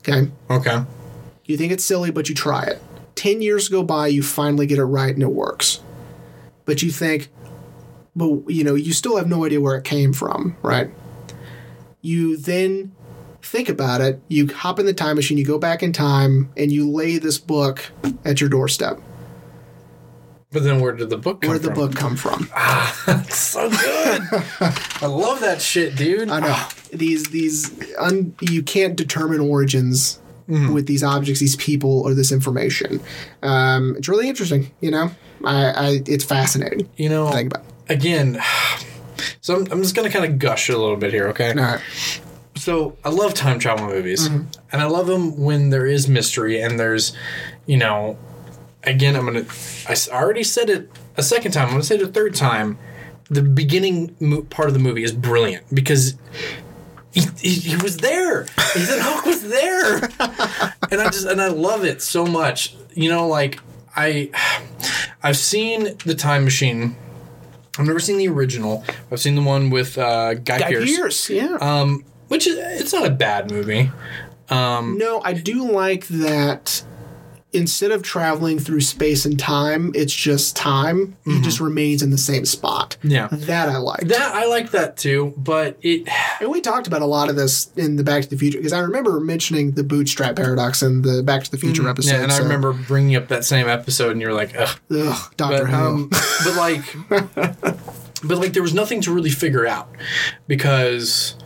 Okay. 0.00 0.30
Okay. 0.50 0.84
You 1.46 1.56
think 1.56 1.72
it's 1.72 1.84
silly, 1.84 2.10
but 2.10 2.28
you 2.28 2.34
try 2.34 2.64
it. 2.64 2.82
10 3.14 3.40
years 3.40 3.70
go 3.70 3.82
by, 3.82 4.08
you 4.08 4.22
finally 4.22 4.66
get 4.66 4.78
it 4.78 4.84
right 4.84 5.14
and 5.14 5.22
it 5.22 5.32
works. 5.32 5.80
But 6.66 6.82
you 6.82 6.90
think, 6.90 7.30
but 8.14 8.42
you 8.48 8.62
know, 8.62 8.74
you 8.74 8.92
still 8.92 9.16
have 9.16 9.26
no 9.26 9.46
idea 9.46 9.62
where 9.62 9.76
it 9.78 9.84
came 9.84 10.12
from, 10.12 10.54
right? 10.62 10.90
You 12.04 12.36
then 12.36 12.92
think 13.40 13.70
about 13.70 14.02
it, 14.02 14.20
you 14.28 14.46
hop 14.46 14.78
in 14.78 14.84
the 14.84 14.92
time 14.92 15.16
machine, 15.16 15.38
you 15.38 15.44
go 15.44 15.58
back 15.58 15.82
in 15.82 15.90
time, 15.90 16.50
and 16.54 16.70
you 16.70 16.90
lay 16.90 17.16
this 17.16 17.38
book 17.38 17.90
at 18.26 18.42
your 18.42 18.50
doorstep. 18.50 19.00
But 20.52 20.64
then 20.64 20.80
where 20.80 20.92
did 20.92 21.08
the 21.08 21.16
book 21.16 21.40
come 21.40 21.48
Where'd 21.48 21.62
the 21.62 21.68
from? 21.68 21.74
book 21.74 21.94
come 21.96 22.14
from? 22.16 22.48
so 23.30 23.70
good. 23.70 24.22
I 25.02 25.06
love 25.06 25.40
that 25.40 25.62
shit, 25.62 25.96
dude. 25.96 26.28
I 26.28 26.40
know 26.40 26.68
these 26.92 27.30
these 27.30 27.72
un, 27.98 28.34
you 28.42 28.62
can't 28.62 28.96
determine 28.96 29.40
origins 29.40 30.20
with 30.46 30.86
these 30.86 31.02
objects, 31.02 31.40
these 31.40 31.56
people, 31.56 32.02
or 32.02 32.12
this 32.12 32.30
information. 32.30 33.00
Um, 33.42 33.96
it's 33.96 34.08
really 34.10 34.28
interesting. 34.28 34.70
You 34.82 34.90
know, 34.90 35.10
I, 35.42 35.64
I 35.70 36.02
it's 36.06 36.22
fascinating. 36.24 36.86
You 36.98 37.08
know, 37.08 37.30
think 37.30 37.52
about. 37.52 37.64
again, 37.88 38.38
so 39.40 39.56
I'm, 39.56 39.72
I'm 39.72 39.82
just 39.82 39.94
gonna 39.94 40.10
kind 40.10 40.24
of 40.24 40.38
gush 40.38 40.68
a 40.68 40.76
little 40.76 40.96
bit 40.96 41.12
here, 41.12 41.28
okay? 41.28 41.50
All 41.50 41.56
right. 41.56 41.80
So 42.56 42.96
I 43.04 43.08
love 43.08 43.34
time 43.34 43.58
travel 43.58 43.86
movies, 43.86 44.28
mm-hmm. 44.28 44.48
and 44.72 44.82
I 44.82 44.86
love 44.86 45.06
them 45.06 45.40
when 45.40 45.70
there 45.70 45.86
is 45.86 46.08
mystery 46.08 46.60
and 46.60 46.78
there's, 46.78 47.14
you 47.66 47.76
know, 47.76 48.16
again, 48.84 49.16
I'm 49.16 49.26
gonna. 49.26 49.44
I 49.88 49.96
already 50.10 50.44
said 50.44 50.70
it 50.70 50.90
a 51.16 51.22
second 51.22 51.52
time. 51.52 51.66
I'm 51.66 51.72
gonna 51.72 51.82
say 51.82 51.96
it 51.96 52.02
a 52.02 52.08
third 52.08 52.34
time. 52.34 52.78
The 53.30 53.42
beginning 53.42 54.14
mo- 54.20 54.42
part 54.42 54.68
of 54.68 54.74
the 54.74 54.80
movie 54.80 55.04
is 55.04 55.12
brilliant 55.12 55.74
because. 55.74 56.16
He, 57.12 57.20
he, 57.38 57.54
he 57.54 57.76
was 57.76 57.98
there. 57.98 58.42
Ethan 58.42 58.98
Hawke 58.98 59.24
was 59.24 59.48
there, 59.48 59.98
and 60.90 61.00
I 61.00 61.04
just 61.10 61.26
and 61.26 61.40
I 61.40 61.46
love 61.46 61.84
it 61.84 62.02
so 62.02 62.26
much. 62.26 62.74
You 62.94 63.08
know, 63.08 63.28
like 63.28 63.60
I, 63.94 64.30
I've 65.22 65.36
seen 65.36 65.96
the 66.04 66.16
Time 66.16 66.42
Machine. 66.42 66.96
I've 67.78 67.86
never 67.86 68.00
seen 68.00 68.18
the 68.18 68.28
original. 68.28 68.84
I've 69.10 69.20
seen 69.20 69.34
the 69.34 69.42
one 69.42 69.70
with 69.70 69.98
uh, 69.98 70.34
Guy, 70.34 70.58
Guy 70.58 70.70
Pearce 70.72 70.96
Pearce, 70.96 71.30
yeah. 71.30 71.56
um, 71.60 72.04
which 72.28 72.46
is 72.46 72.56
it's 72.80 72.92
not 72.92 73.06
a 73.06 73.10
bad 73.10 73.50
movie. 73.50 73.90
no, 74.98 75.20
I 75.24 75.32
do 75.32 75.70
like 75.70 76.06
that. 76.08 76.84
Instead 77.54 77.92
of 77.92 78.02
traveling 78.02 78.58
through 78.58 78.80
space 78.80 79.24
and 79.24 79.38
time, 79.38 79.92
it's 79.94 80.12
just 80.12 80.56
time. 80.56 81.16
He 81.24 81.30
mm-hmm. 81.30 81.42
just 81.42 81.60
remains 81.60 82.02
in 82.02 82.10
the 82.10 82.18
same 82.18 82.44
spot. 82.44 82.96
Yeah. 83.02 83.28
that 83.30 83.68
I 83.68 83.76
like. 83.78 84.08
That 84.08 84.34
I 84.34 84.46
like 84.46 84.72
that 84.72 84.96
too, 84.96 85.32
but 85.36 85.78
it 85.80 86.08
and 86.40 86.50
we 86.50 86.60
talked 86.60 86.86
about 86.86 87.02
a 87.02 87.06
lot 87.06 87.30
of 87.30 87.36
this 87.36 87.70
in 87.76 87.96
the 87.96 88.04
Back 88.04 88.24
to 88.24 88.30
the 88.30 88.36
Future 88.36 88.58
because 88.58 88.72
I 88.72 88.80
remember 88.80 89.20
mentioning 89.20 89.72
the 89.72 89.84
bootstrap 89.84 90.36
paradox 90.36 90.82
in 90.82 91.02
the 91.02 91.22
Back 91.22 91.44
to 91.44 91.50
the 91.50 91.58
Future 91.58 91.82
mm-hmm. 91.82 91.90
episode. 91.90 92.16
yeah, 92.16 92.22
and 92.24 92.32
I 92.32 92.38
remember 92.38 92.72
bringing 92.72 93.16
up 93.16 93.28
that 93.28 93.44
same 93.44 93.68
episode, 93.68 94.10
and 94.10 94.20
you're 94.20 94.34
like, 94.34 94.54
ugh. 94.58 94.78
ugh, 94.90 95.34
Doctor 95.36 95.66
Who. 95.66 95.76
um, 95.76 96.10
but 96.44 96.56
like, 96.56 96.96
but 98.24 98.38
like, 98.38 98.52
there 98.52 98.62
was 98.62 98.74
nothing 98.74 99.00
to 99.02 99.14
really 99.14 99.30
figure 99.30 99.66
out 99.66 99.88
because, 100.48 101.36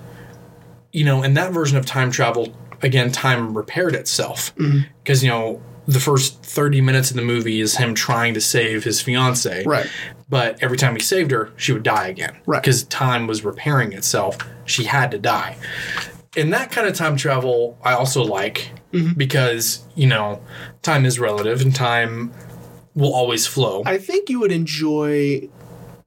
you 0.93 1.05
know, 1.05 1.23
in 1.23 1.35
that 1.35 1.53
version 1.53 1.77
of 1.77 1.85
time 1.85 2.11
travel, 2.11 2.55
again, 2.83 3.13
time 3.13 3.57
repaired 3.57 3.95
itself 3.95 4.55
mm-hmm. 4.57 4.81
because 5.03 5.23
you 5.23 5.31
know 5.31 5.63
the 5.89 5.99
first 6.01 6.43
30 6.45 6.83
minutes 6.83 7.11
of 7.11 7.17
the 7.17 7.23
movie 7.23 7.61
is 7.61 7.77
him 7.79 7.95
trying 7.95 8.35
to 8.35 8.41
save 8.43 8.85
his 8.85 9.01
fiance 9.01 9.65
Right. 9.65 9.89
but 10.29 10.63
every 10.63 10.77
time 10.77 10.95
he 10.95 11.01
saved 11.01 11.31
her 11.31 11.51
she 11.57 11.73
would 11.73 11.83
die 11.83 12.09
again 12.09 12.37
Right. 12.47 12.63
because 12.63 12.83
time 12.85 13.27
was 13.27 13.43
repairing 13.45 13.93
itself 13.95 14.37
she 14.67 14.85
had 14.85 15.11
to 15.13 15.19
die 15.19 15.57
and 16.37 16.53
that 16.53 16.71
kind 16.71 16.87
of 16.87 16.95
time 16.95 17.17
travel 17.17 17.79
i 17.83 17.93
also 17.95 18.23
like 18.23 18.71
Mm-hmm. 18.93 19.19
because 19.19 19.81
you 19.97 20.07
know 20.07 20.41
time 20.83 21.05
is 21.05 21.19
relative 21.21 21.61
and 21.61 21.75
time 21.75 22.33
will 22.95 23.13
always 23.15 23.47
flow 23.47 23.83
I 23.85 23.99
think 23.99 24.31
you 24.31 24.41
would 24.41 24.51
enjoy 24.53 25.49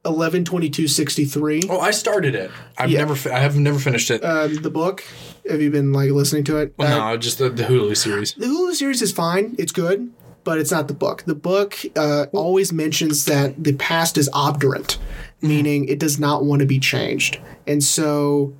eleven 0.03 0.43
twenty 0.45 0.69
two 0.71 0.87
sixty 0.87 1.25
three. 1.25 1.61
oh 1.69 1.79
i 1.79 1.91
started 1.91 2.33
it 2.33 2.49
i've 2.79 2.89
Yeah. 2.89 2.99
never 2.99 3.15
fi- 3.15 3.31
i 3.33 3.39
have 3.39 3.55
never 3.55 3.77
finished 3.77 4.09
it 4.09 4.23
Um, 4.25 4.55
the 4.63 4.71
book. 4.71 5.03
Have 5.49 5.61
you 5.61 5.71
been 5.71 5.91
like 5.93 6.11
listening 6.11 6.43
to 6.45 6.57
it? 6.57 6.73
well, 6.77 7.01
Uh, 7.01 7.11
no 7.11 7.17
just 7.17 7.37
the, 7.39 7.49
the 7.49 7.63
hulu 7.63 7.95
series 7.97 8.33
The 8.35 8.45
Hulu 8.45 8.73
series 8.73 9.01
is 9.01 9.11
fine. 9.11 9.55
It's 9.57 9.71
good, 9.71 10.11
but 10.43 10.59
it's 10.59 10.71
not 10.71 10.87
the 10.87 10.93
book. 10.93 11.23
The 11.25 11.35
book 11.35 11.77
uh, 11.95 12.27
always 12.33 12.71
mentions 12.71 13.25
that 13.25 13.63
the 13.63 13.73
past 13.73 14.17
is 14.17 14.29
obdurate, 14.33 14.97
meaning 15.41 15.85
it 15.85 15.99
does 15.99 16.19
not 16.19 16.45
want 16.45 16.59
to 16.61 16.65
be 16.65 16.79
changed. 16.79 17.39
And 17.67 17.83
so 17.83 18.53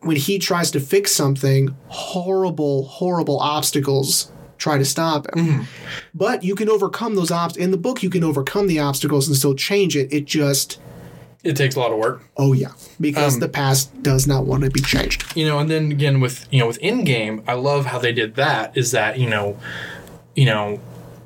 when 0.00 0.16
he 0.16 0.38
tries 0.38 0.70
to 0.72 0.80
fix 0.80 1.12
something, 1.14 1.76
horrible, 1.88 2.84
horrible 2.86 3.38
obstacles 3.40 4.30
try 4.58 4.76
to 4.78 4.84
stop 4.84 5.26
him. 5.34 5.66
But 6.14 6.44
you 6.44 6.54
can 6.54 6.68
overcome 6.68 7.14
those 7.14 7.30
obstacles. 7.30 7.64
In 7.64 7.70
the 7.70 7.76
book, 7.78 8.02
you 8.02 8.10
can 8.10 8.22
overcome 8.22 8.66
the 8.66 8.78
obstacles 8.78 9.26
and 9.26 9.36
still 9.36 9.54
change 9.54 9.96
it. 9.96 10.12
It 10.12 10.26
just, 10.26 10.78
it 11.42 11.56
takes 11.56 11.74
a 11.76 11.80
lot 11.80 11.90
of 11.92 11.98
work 11.98 12.22
oh 12.36 12.52
yeah, 12.52 12.72
because 13.00 13.38
the 13.38 13.48
past 13.48 14.02
does 14.02 14.26
not 14.26 14.44
want 14.44 14.62
to 14.64 14.70
be 14.70 14.80
changed. 14.80 15.24
you 15.36 15.46
know 15.46 15.58
and 15.58 15.70
then 15.70 15.90
again 15.90 16.20
with 16.20 16.46
you 16.50 16.58
know 16.60 16.66
with 16.66 16.78
Endgame 16.80 17.42
i 17.48 17.54
love 17.54 17.86
how 17.86 17.98
they 17.98 18.12
did 18.12 18.34
that 18.36 18.76
is 18.76 18.90
that 18.92 19.18
you 19.18 19.28
know 19.28 19.58
you 20.36 20.44
know 20.44 20.80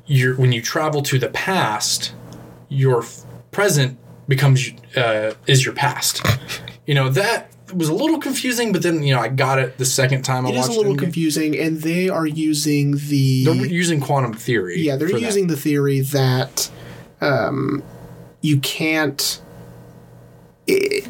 you're 0.05 0.35
when 0.35 0.51
you 0.51 0.61
travel 0.61 1.01
to 1.03 1.19
the 1.19 1.29
past 1.29 2.13
your 2.69 3.03
f- 3.03 3.23
present 3.51 3.97
becomes 4.27 4.69
uh, 4.95 5.33
is 5.47 5.65
your 5.65 5.73
past 5.73 6.25
you 6.87 6.93
know 6.95 7.09
that 7.09 7.51
was 7.73 7.89
a 7.89 7.93
little 7.93 8.19
confusing 8.19 8.71
but 8.71 8.83
then 8.83 9.01
you 9.03 9.13
know 9.13 9.19
i 9.19 9.27
got 9.27 9.57
it 9.59 9.77
the 9.77 9.85
second 9.85 10.21
time 10.23 10.45
i 10.45 10.49
It 10.49 10.53
is 10.55 10.57
watched 10.59 10.69
a 10.69 10.77
little 10.77 10.93
it 10.93 10.99
confusing, 10.99 11.57
and 11.59 11.81
they 11.81 12.09
are 12.09 12.25
using 12.27 12.91
the. 13.09 13.43
they're 13.45 13.65
using 13.65 13.99
quantum 13.99 14.33
theory 14.33 14.79
Yeah, 14.81 14.95
they're 14.95 15.09
for 15.09 15.15
that. 15.19 15.25
using 15.25 15.47
the 15.47 15.57
theory 15.57 16.01
that 16.01 16.69
um, 17.21 17.83
you 18.41 18.59
can't. 18.59 19.41
It, 20.67 21.07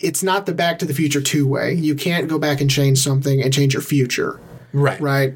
it's 0.00 0.22
not 0.22 0.46
the 0.46 0.52
Back 0.52 0.78
to 0.80 0.84
the 0.84 0.94
Future 0.94 1.20
two 1.20 1.46
way. 1.46 1.74
You 1.74 1.94
can't 1.94 2.28
go 2.28 2.38
back 2.38 2.60
and 2.60 2.70
change 2.70 2.98
something 2.98 3.40
and 3.42 3.52
change 3.52 3.72
your 3.72 3.82
future, 3.82 4.40
right 4.72 5.00
right? 5.00 5.34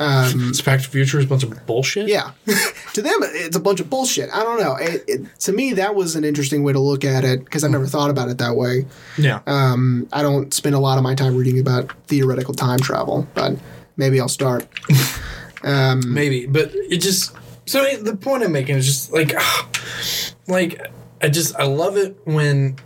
Um, 0.00 0.48
It's 0.50 0.60
back 0.60 0.80
to 0.80 0.86
the 0.86 0.90
future 0.90 1.18
is 1.18 1.24
a 1.24 1.28
bunch 1.28 1.44
of 1.44 1.66
bullshit 1.66 2.08
yeah, 2.08 2.32
to 2.94 3.02
them 3.02 3.14
it's 3.22 3.56
a 3.56 3.60
bunch 3.60 3.80
of 3.80 3.88
bullshit. 3.88 4.28
I 4.32 4.42
don't 4.42 4.60
know. 4.60 4.76
It, 4.76 5.04
it, 5.06 5.38
to 5.40 5.52
me, 5.52 5.72
that 5.74 5.94
was 5.94 6.16
an 6.16 6.24
interesting 6.24 6.64
way 6.64 6.72
to 6.72 6.80
look 6.80 7.04
at 7.04 7.24
it 7.24 7.44
because 7.44 7.62
I've 7.64 7.70
never 7.70 7.86
thought 7.86 8.10
about 8.10 8.28
it 8.28 8.38
that 8.38 8.56
way. 8.56 8.86
yeah 9.16 9.40
Um, 9.46 10.08
I 10.12 10.22
don't 10.22 10.52
spend 10.52 10.74
a 10.74 10.80
lot 10.80 10.98
of 10.98 11.04
my 11.04 11.14
time 11.14 11.36
reading 11.36 11.60
about 11.60 11.92
theoretical 12.08 12.54
time 12.54 12.80
travel, 12.80 13.26
but 13.34 13.56
maybe 13.96 14.20
I'll 14.20 14.28
start. 14.28 14.66
maybe 16.06 16.46
but 16.46 16.70
it 16.72 16.98
just 16.98 17.34
so 17.66 17.84
the 17.96 18.16
point 18.16 18.44
i'm 18.44 18.52
making 18.52 18.76
is 18.76 18.86
just 18.86 19.12
like 19.12 19.32
like 20.48 20.80
i 21.20 21.28
just 21.28 21.54
i 21.56 21.64
love 21.64 21.96
it 21.96 22.16
when 22.24 22.76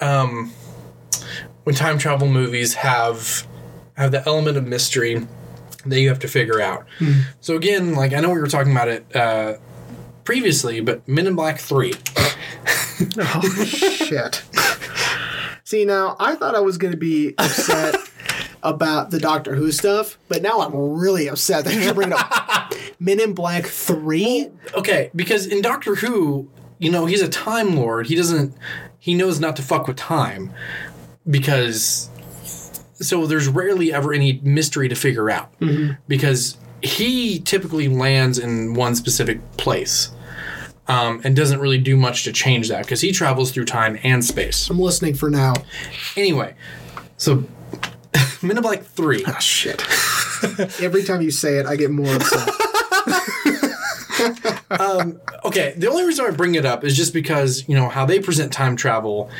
um 0.00 0.52
when 1.64 1.74
time 1.74 1.98
travel 1.98 2.28
movies 2.28 2.74
have 2.74 3.46
have 3.96 4.10
the 4.10 4.22
element 4.26 4.56
of 4.56 4.66
mystery 4.66 5.26
that 5.84 6.00
you 6.00 6.08
have 6.08 6.18
to 6.18 6.28
figure 6.28 6.60
out 6.60 6.84
so 7.40 7.56
again 7.56 7.94
like 7.94 8.12
i 8.12 8.20
know 8.20 8.30
we 8.30 8.38
were 8.40 8.46
talking 8.46 8.72
about 8.72 8.88
it 8.88 9.16
uh 9.16 9.54
previously 10.24 10.80
but 10.80 11.06
men 11.08 11.26
in 11.26 11.34
black 11.34 11.58
3 11.58 11.92
Oh 13.18 13.64
shit. 13.64 14.42
See 15.64 15.84
now, 15.84 16.16
I 16.18 16.34
thought 16.36 16.54
I 16.54 16.60
was 16.60 16.78
going 16.78 16.92
to 16.92 16.96
be 16.98 17.34
upset 17.36 17.96
about 18.62 19.10
the 19.10 19.18
Doctor 19.18 19.54
Who 19.54 19.70
stuff, 19.70 20.16
but 20.28 20.40
now 20.40 20.60
I'm 20.60 20.74
really 20.74 21.28
upset 21.28 21.64
that 21.66 21.74
you're 21.74 21.92
bringing 21.92 22.14
up 22.18 22.72
Men 22.98 23.20
in 23.20 23.34
Black 23.34 23.66
Three. 23.66 24.48
Okay, 24.74 25.10
because 25.14 25.46
in 25.46 25.60
Doctor 25.60 25.96
Who, 25.96 26.48
you 26.78 26.90
know, 26.90 27.04
he's 27.04 27.20
a 27.20 27.28
Time 27.28 27.76
Lord. 27.76 28.06
He 28.06 28.14
doesn't. 28.14 28.54
He 29.06 29.14
knows 29.14 29.38
not 29.38 29.54
to 29.54 29.62
fuck 29.62 29.86
with 29.86 29.96
time 29.96 30.52
because. 31.30 32.10
So 32.94 33.24
there's 33.24 33.46
rarely 33.46 33.92
ever 33.92 34.12
any 34.12 34.40
mystery 34.42 34.88
to 34.88 34.96
figure 34.96 35.30
out 35.30 35.52
because 36.08 36.56
he 36.82 37.38
typically 37.38 37.86
lands 37.86 38.36
in 38.36 38.74
one 38.74 38.96
specific 38.96 39.38
place 39.58 40.10
um, 40.88 41.20
and 41.22 41.36
doesn't 41.36 41.60
really 41.60 41.78
do 41.78 41.96
much 41.96 42.24
to 42.24 42.32
change 42.32 42.68
that 42.68 42.82
because 42.82 43.00
he 43.00 43.12
travels 43.12 43.52
through 43.52 43.66
time 43.66 43.96
and 44.02 44.24
space. 44.24 44.68
I'm 44.68 44.80
listening 44.80 45.14
for 45.14 45.30
now. 45.30 45.52
Anyway, 46.16 46.56
so 47.16 47.44
Men 48.42 48.56
in 48.56 48.62
Black 48.62 48.82
Three. 48.82 49.22
Ah, 49.24 49.38
shit. 49.38 49.82
Every 50.82 51.04
time 51.04 51.22
you 51.22 51.30
say 51.30 51.58
it, 51.58 51.66
I 51.66 51.76
get 51.76 51.92
more 51.92 52.12
upset. 52.12 52.48
Um, 54.70 55.20
okay, 55.44 55.74
the 55.76 55.88
only 55.88 56.04
reason 56.04 56.26
I 56.26 56.30
bring 56.30 56.54
it 56.56 56.64
up 56.66 56.82
is 56.84 56.96
just 56.96 57.14
because, 57.14 57.66
you 57.68 57.74
know, 57.76 57.88
how 57.88 58.04
they 58.04 58.18
present 58.18 58.52
time 58.52 58.74
travel, 58.76 59.30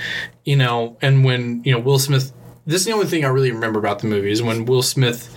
you 0.45 0.57
know, 0.57 0.97
and 1.03 1.25
when, 1.25 1.63
you 1.65 1.73
know, 1.73 1.79
Will 1.81 1.99
Smith 1.99 2.33
this 2.65 2.81
is 2.81 2.87
the 2.87 2.93
only 2.93 3.07
thing 3.07 3.25
I 3.25 3.29
really 3.29 3.53
remember 3.53 3.79
about 3.79 4.01
the 4.01 4.07
movie 4.09 4.31
is 4.33 4.43
when 4.43 4.65
Will 4.65 4.83
Smith 4.83 5.33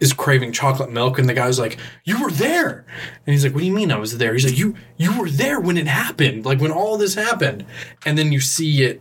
is 0.00 0.12
craving 0.12 0.52
chocolate 0.52 0.90
milk 0.90 1.18
and 1.18 1.26
the 1.28 1.32
guy's 1.34 1.58
like, 1.58 1.78
You 2.04 2.22
were 2.22 2.30
there 2.30 2.84
and 3.26 3.32
he's 3.32 3.44
like, 3.44 3.54
What 3.54 3.60
do 3.60 3.66
you 3.66 3.72
mean 3.72 3.90
I 3.92 3.96
was 3.98 4.18
there? 4.18 4.32
He's 4.34 4.44
like, 4.44 4.58
You 4.58 4.74
you 4.98 5.18
were 5.18 5.30
there 5.30 5.58
when 5.60 5.76
it 5.78 5.86
happened, 5.86 6.44
like 6.44 6.60
when 6.60 6.70
all 6.72 6.98
this 6.98 7.14
happened. 7.14 7.64
And 8.04 8.18
then 8.18 8.30
you 8.32 8.40
see 8.40 8.82
it 8.82 9.00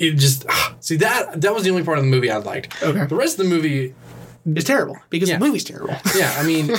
it 0.00 0.12
just 0.16 0.44
ah, 0.48 0.74
see 0.80 0.96
that 0.96 1.40
that 1.40 1.54
was 1.54 1.62
the 1.64 1.70
only 1.70 1.84
part 1.84 1.98
of 1.98 2.04
the 2.04 2.10
movie 2.10 2.30
I 2.30 2.38
liked. 2.38 2.82
Okay. 2.82 3.06
The 3.06 3.14
rest 3.14 3.38
of 3.38 3.44
the 3.44 3.50
movie 3.54 3.94
is 4.46 4.64
terrible 4.64 4.96
because 5.10 5.28
Yeah. 5.28 5.38
the 5.38 5.44
movie's 5.44 5.64
terrible. 5.64 5.94
yeah, 6.16 6.34
I 6.38 6.44
mean, 6.44 6.70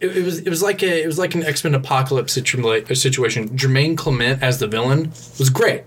it, 0.00 0.16
it 0.16 0.24
was 0.24 0.38
it 0.40 0.48
was 0.50 0.62
like 0.62 0.82
a 0.82 1.02
it 1.02 1.06
was 1.06 1.18
like 1.18 1.34
an 1.34 1.42
X 1.44 1.64
Men 1.64 1.74
apocalypse 1.74 2.36
situa- 2.38 2.96
situation. 2.96 3.48
Jermaine 3.50 3.96
Clement 3.96 4.42
as 4.42 4.58
the 4.58 4.66
villain 4.66 5.10
was 5.38 5.50
great. 5.50 5.84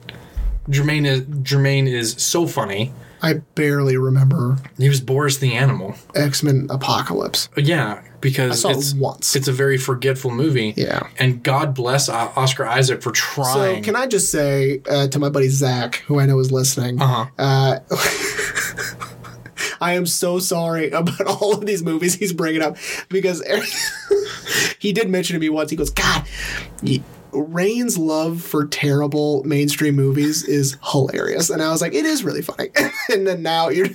Jermaine 0.70 1.06
is 1.08 1.22
Jermaine 1.22 1.88
is 1.88 2.14
so 2.18 2.46
funny. 2.48 2.92
I 3.22 3.34
barely 3.56 3.98
remember 3.98 4.58
He 4.78 4.88
was 4.88 5.02
Boris 5.02 5.38
the 5.40 5.54
animal. 5.56 5.96
X 6.16 6.42
Men 6.42 6.68
Apocalypse. 6.70 7.50
Yeah, 7.58 8.02
because 8.22 8.62
saw 8.62 8.70
it 8.70 8.78
it's 8.78 8.94
once. 8.94 9.36
It's 9.36 9.50
a 9.50 9.52
very 9.52 9.78
forgetful 9.78 10.32
movie. 10.32 10.74
Yeah. 10.78 11.08
and 11.20 11.44
God 11.44 11.76
bless 11.76 12.08
O- 12.08 12.32
Oscar 12.38 12.66
Isaac 12.66 13.02
for 13.02 13.12
trying. 13.12 13.84
So 13.84 13.86
can 13.86 13.98
I 13.98 14.08
just 14.08 14.32
say 14.32 14.82
uh, 14.90 15.08
to 15.10 15.20
my 15.20 15.28
buddy 15.30 15.50
Zach, 15.50 15.96
who 16.08 16.20
I 16.20 16.28
know 16.28 16.40
is 16.40 16.50
listening, 16.54 17.02
Uh-huh. 17.02 17.26
uh, 17.38 17.80
I 19.82 19.94
am 19.94 20.06
so 20.06 20.40
sorry 20.40 20.90
about 20.90 21.22
all 21.42 21.54
of 21.54 21.66
these 21.66 21.84
movies 21.84 22.16
he's 22.16 22.34
bringing 22.34 22.62
up 22.62 22.78
because 23.10 23.44
he 24.80 24.94
did 24.94 25.10
mention 25.10 25.34
to 25.36 25.40
me 25.40 25.50
once. 25.50 25.70
He 25.70 25.76
goes, 25.76 25.90
"God, 25.90 26.26
Rain's 27.32 27.98
love 27.98 28.42
for 28.42 28.66
terrible 28.66 29.44
mainstream 29.44 29.96
movies 29.96 30.44
is 30.44 30.78
hilarious," 30.92 31.50
and 31.50 31.62
I 31.62 31.72
was 31.72 31.82
like, 31.82 31.94
"It 31.94 32.06
is 32.06 32.24
really 32.24 32.42
funny." 32.42 32.70
and 33.10 33.26
then 33.26 33.42
now 33.42 33.70
you're 33.70 33.90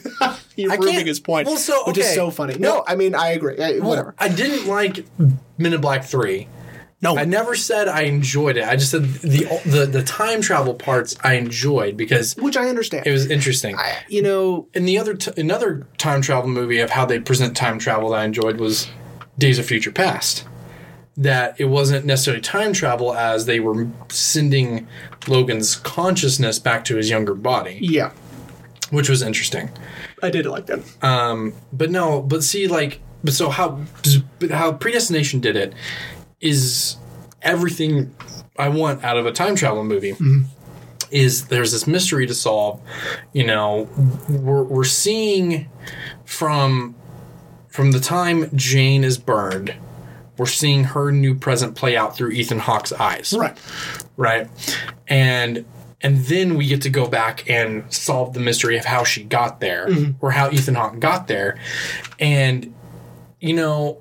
you're 0.56 0.76
proving 0.76 1.06
his 1.06 1.20
point, 1.20 1.46
well, 1.46 1.56
so, 1.56 1.82
okay. 1.82 1.90
which 1.90 1.98
is 1.98 2.14
so 2.14 2.30
funny. 2.30 2.56
No, 2.58 2.84
I 2.86 2.94
mean 2.94 3.14
I 3.14 3.30
agree. 3.30 3.58
I, 3.58 3.78
whatever. 3.78 4.14
I 4.18 4.28
didn't 4.28 4.66
like 4.68 5.04
Men 5.58 5.72
in 5.72 5.80
Black 5.80 6.04
Three. 6.04 6.48
No, 7.02 7.18
I 7.18 7.24
never 7.24 7.54
said 7.54 7.86
I 7.86 8.02
enjoyed 8.02 8.56
it. 8.56 8.64
I 8.64 8.76
just 8.76 8.90
said 8.90 9.04
the 9.04 9.44
the 9.66 9.84
the 9.86 10.02
time 10.02 10.40
travel 10.40 10.72
parts 10.74 11.16
I 11.22 11.34
enjoyed 11.34 11.96
because 11.98 12.34
which 12.36 12.56
I 12.56 12.68
understand. 12.68 13.06
it 13.06 13.10
was 13.12 13.30
interesting. 13.30 13.76
you 14.08 14.22
know, 14.22 14.68
And 14.74 14.88
the 14.88 14.98
other 14.98 15.14
t- 15.14 15.32
another 15.40 15.86
time 15.98 16.22
travel 16.22 16.48
movie 16.48 16.78
of 16.78 16.90
how 16.90 17.04
they 17.04 17.18
present 17.20 17.56
time 17.56 17.78
travel 17.78 18.10
that 18.10 18.20
I 18.20 18.24
enjoyed 18.24 18.58
was 18.58 18.88
Days 19.38 19.58
of 19.58 19.66
Future 19.66 19.92
Past. 19.92 20.46
That 21.16 21.60
it 21.60 21.66
wasn't 21.66 22.06
necessarily 22.06 22.40
time 22.40 22.72
travel 22.72 23.14
as 23.14 23.46
they 23.46 23.60
were 23.60 23.86
sending 24.08 24.88
Logan's 25.28 25.76
consciousness 25.76 26.58
back 26.58 26.84
to 26.86 26.96
his 26.96 27.08
younger 27.10 27.34
body, 27.34 27.78
yeah, 27.82 28.10
which 28.90 29.08
was 29.08 29.22
interesting. 29.22 29.70
I 30.22 30.30
did 30.30 30.46
like 30.46 30.66
that. 30.66 30.80
Um, 31.04 31.54
but 31.72 31.90
no, 31.92 32.20
but 32.20 32.42
see, 32.42 32.66
like, 32.66 33.00
but 33.22 33.32
so 33.34 33.48
how 33.50 33.80
how 34.50 34.72
predestination 34.72 35.38
did 35.38 35.54
it 35.54 35.72
is 36.44 36.96
everything 37.42 38.14
I 38.58 38.68
want 38.68 39.02
out 39.02 39.16
of 39.16 39.26
a 39.26 39.32
time 39.32 39.56
travel 39.56 39.82
movie. 39.82 40.12
Mm-hmm. 40.12 40.42
Is 41.10 41.48
there's 41.48 41.72
this 41.72 41.86
mystery 41.86 42.26
to 42.26 42.34
solve? 42.34 42.80
You 43.32 43.46
know, 43.46 43.88
we're 44.28 44.62
we're 44.62 44.84
seeing 44.84 45.68
from 46.24 46.94
from 47.68 47.92
the 47.92 48.00
time 48.00 48.50
Jane 48.56 49.04
is 49.04 49.18
burned, 49.18 49.74
we're 50.36 50.46
seeing 50.46 50.84
her 50.84 51.10
new 51.10 51.34
present 51.34 51.76
play 51.76 51.96
out 51.96 52.16
through 52.16 52.30
Ethan 52.30 52.58
Hawke's 52.58 52.92
eyes 52.92 53.34
Right. 53.36 53.58
right? 54.16 54.48
And 55.08 55.64
and 56.00 56.18
then 56.26 56.56
we 56.56 56.66
get 56.66 56.82
to 56.82 56.90
go 56.90 57.06
back 57.06 57.48
and 57.48 57.90
solve 57.92 58.34
the 58.34 58.40
mystery 58.40 58.76
of 58.76 58.84
how 58.84 59.04
she 59.04 59.24
got 59.24 59.60
there 59.60 59.88
mm-hmm. 59.88 60.24
or 60.24 60.32
how 60.32 60.50
Ethan 60.50 60.74
Hawke 60.74 60.98
got 60.98 61.28
there. 61.28 61.58
And 62.18 62.74
you 63.40 63.54
know, 63.54 63.98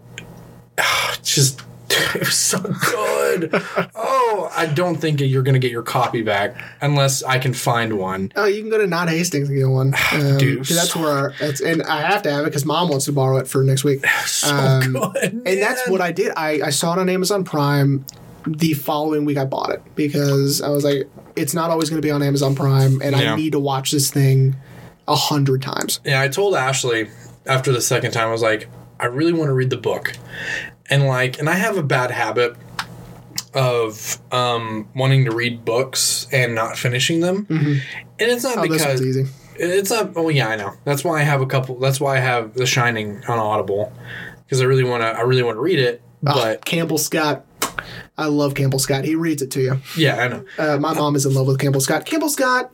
just 1.23 1.61
it 2.15 2.19
was 2.19 2.37
so 2.37 2.59
good. 2.59 3.49
oh, 3.95 4.51
I 4.55 4.65
don't 4.67 4.95
think 4.97 5.19
you're 5.21 5.43
going 5.43 5.53
to 5.53 5.59
get 5.59 5.71
your 5.71 5.83
copy 5.83 6.21
back 6.21 6.55
unless 6.81 7.23
I 7.23 7.37
can 7.39 7.53
find 7.53 7.97
one. 7.97 8.31
Oh, 8.35 8.45
you 8.45 8.61
can 8.61 8.69
go 8.69 8.77
to 8.77 8.87
Not 8.87 9.09
Hastings 9.09 9.49
and 9.49 9.57
get 9.57 9.65
one. 9.69 9.93
Um, 10.13 10.37
Dude, 10.37 10.59
'cause 10.59 10.75
that's 10.75 10.91
so- 10.93 11.01
where 11.01 11.33
it's, 11.39 11.61
and 11.61 11.83
I 11.83 12.01
have 12.01 12.21
to 12.23 12.31
have 12.31 12.41
it 12.41 12.49
because 12.49 12.65
mom 12.65 12.89
wants 12.89 13.05
to 13.05 13.11
borrow 13.11 13.37
it 13.37 13.47
for 13.47 13.63
next 13.63 13.83
week. 13.83 14.03
So 14.25 14.47
Um, 14.55 14.93
good. 14.93 15.33
And 15.45 15.61
that's 15.61 15.87
what 15.89 16.01
I 16.01 16.11
did. 16.11 16.31
I, 16.35 16.61
I 16.65 16.69
saw 16.69 16.93
it 16.93 16.99
on 16.99 17.09
Amazon 17.09 17.43
Prime. 17.43 18.05
The 18.45 18.73
following 18.73 19.23
week, 19.23 19.37
I 19.37 19.45
bought 19.45 19.69
it 19.69 19.81
because 19.95 20.61
I 20.61 20.67
was 20.69 20.83
like, 20.83 21.09
it's 21.37 21.53
not 21.53 21.69
always 21.69 21.89
going 21.89 22.01
to 22.01 22.05
be 22.05 22.11
on 22.11 22.21
Amazon 22.21 22.55
Prime, 22.55 23.01
and 23.01 23.15
Yeah. 23.15 23.33
I 23.33 23.35
need 23.37 23.53
to 23.53 23.59
watch 23.59 23.91
this 23.91 24.11
thing 24.11 24.55
a 25.07 25.15
hundred 25.15 25.61
times. 25.61 26.01
Yeah, 26.03 26.21
I 26.21 26.27
told 26.27 26.53
Ashley 26.53 27.07
after 27.45 27.71
the 27.71 27.79
second 27.81 28.11
time, 28.11 28.27
I 28.27 28.31
was 28.31 28.41
like, 28.41 28.67
I 28.99 29.05
really 29.05 29.31
want 29.33 29.47
to 29.47 29.53
read 29.53 29.69
the 29.69 29.77
book. 29.77 30.13
And 30.93 31.07
like, 31.07 31.39
and 31.39 31.49
I 31.49 31.53
have 31.55 31.77
a 31.77 31.83
bad 31.83 32.11
habit 32.11 32.55
of 33.53 34.17
um, 34.31 34.87
wanting 34.95 35.25
to 35.25 35.31
read 35.31 35.63
books 35.65 36.27
and 36.31 36.55
not 36.55 36.77
finishing 36.77 37.19
them. 37.19 37.45
And 37.49 37.81
it's 38.19 38.43
not 38.43 38.57
Oh, 38.57 38.61
because 38.63 39.01
it's 39.55 39.89
not. 39.91 40.11
Oh 40.15 40.29
yeah, 40.29 40.47
I 40.49 40.55
know. 40.55 40.73
That's 40.83 41.03
why 41.03 41.19
I 41.19 41.23
have 41.23 41.41
a 41.41 41.45
couple. 41.45 41.77
That's 41.79 41.99
why 41.99 42.17
I 42.17 42.19
have 42.19 42.53
The 42.53 42.65
Shining 42.65 43.23
on 43.25 43.37
Audible 43.39 43.93
because 44.45 44.61
I 44.61 44.65
really 44.65 44.83
want 44.83 45.01
to. 45.03 45.07
I 45.07 45.21
really 45.21 45.43
want 45.43 45.57
to 45.57 45.61
read 45.61 45.79
it. 45.79 46.01
Ah, 46.25 46.33
But 46.33 46.65
Campbell 46.65 46.97
Scott. 46.97 47.45
I 48.17 48.27
love 48.27 48.53
Campbell 48.55 48.79
Scott. 48.79 49.03
He 49.05 49.15
reads 49.15 49.41
it 49.41 49.49
to 49.51 49.61
you. 49.61 49.79
yeah, 49.97 50.15
I 50.17 50.27
know. 50.27 50.45
Uh, 50.57 50.77
my 50.77 50.93
mom 50.93 51.15
is 51.15 51.25
in 51.25 51.33
love 51.33 51.47
with 51.47 51.59
Campbell 51.59 51.81
Scott. 51.81 52.05
Campbell 52.05 52.29
Scott, 52.29 52.71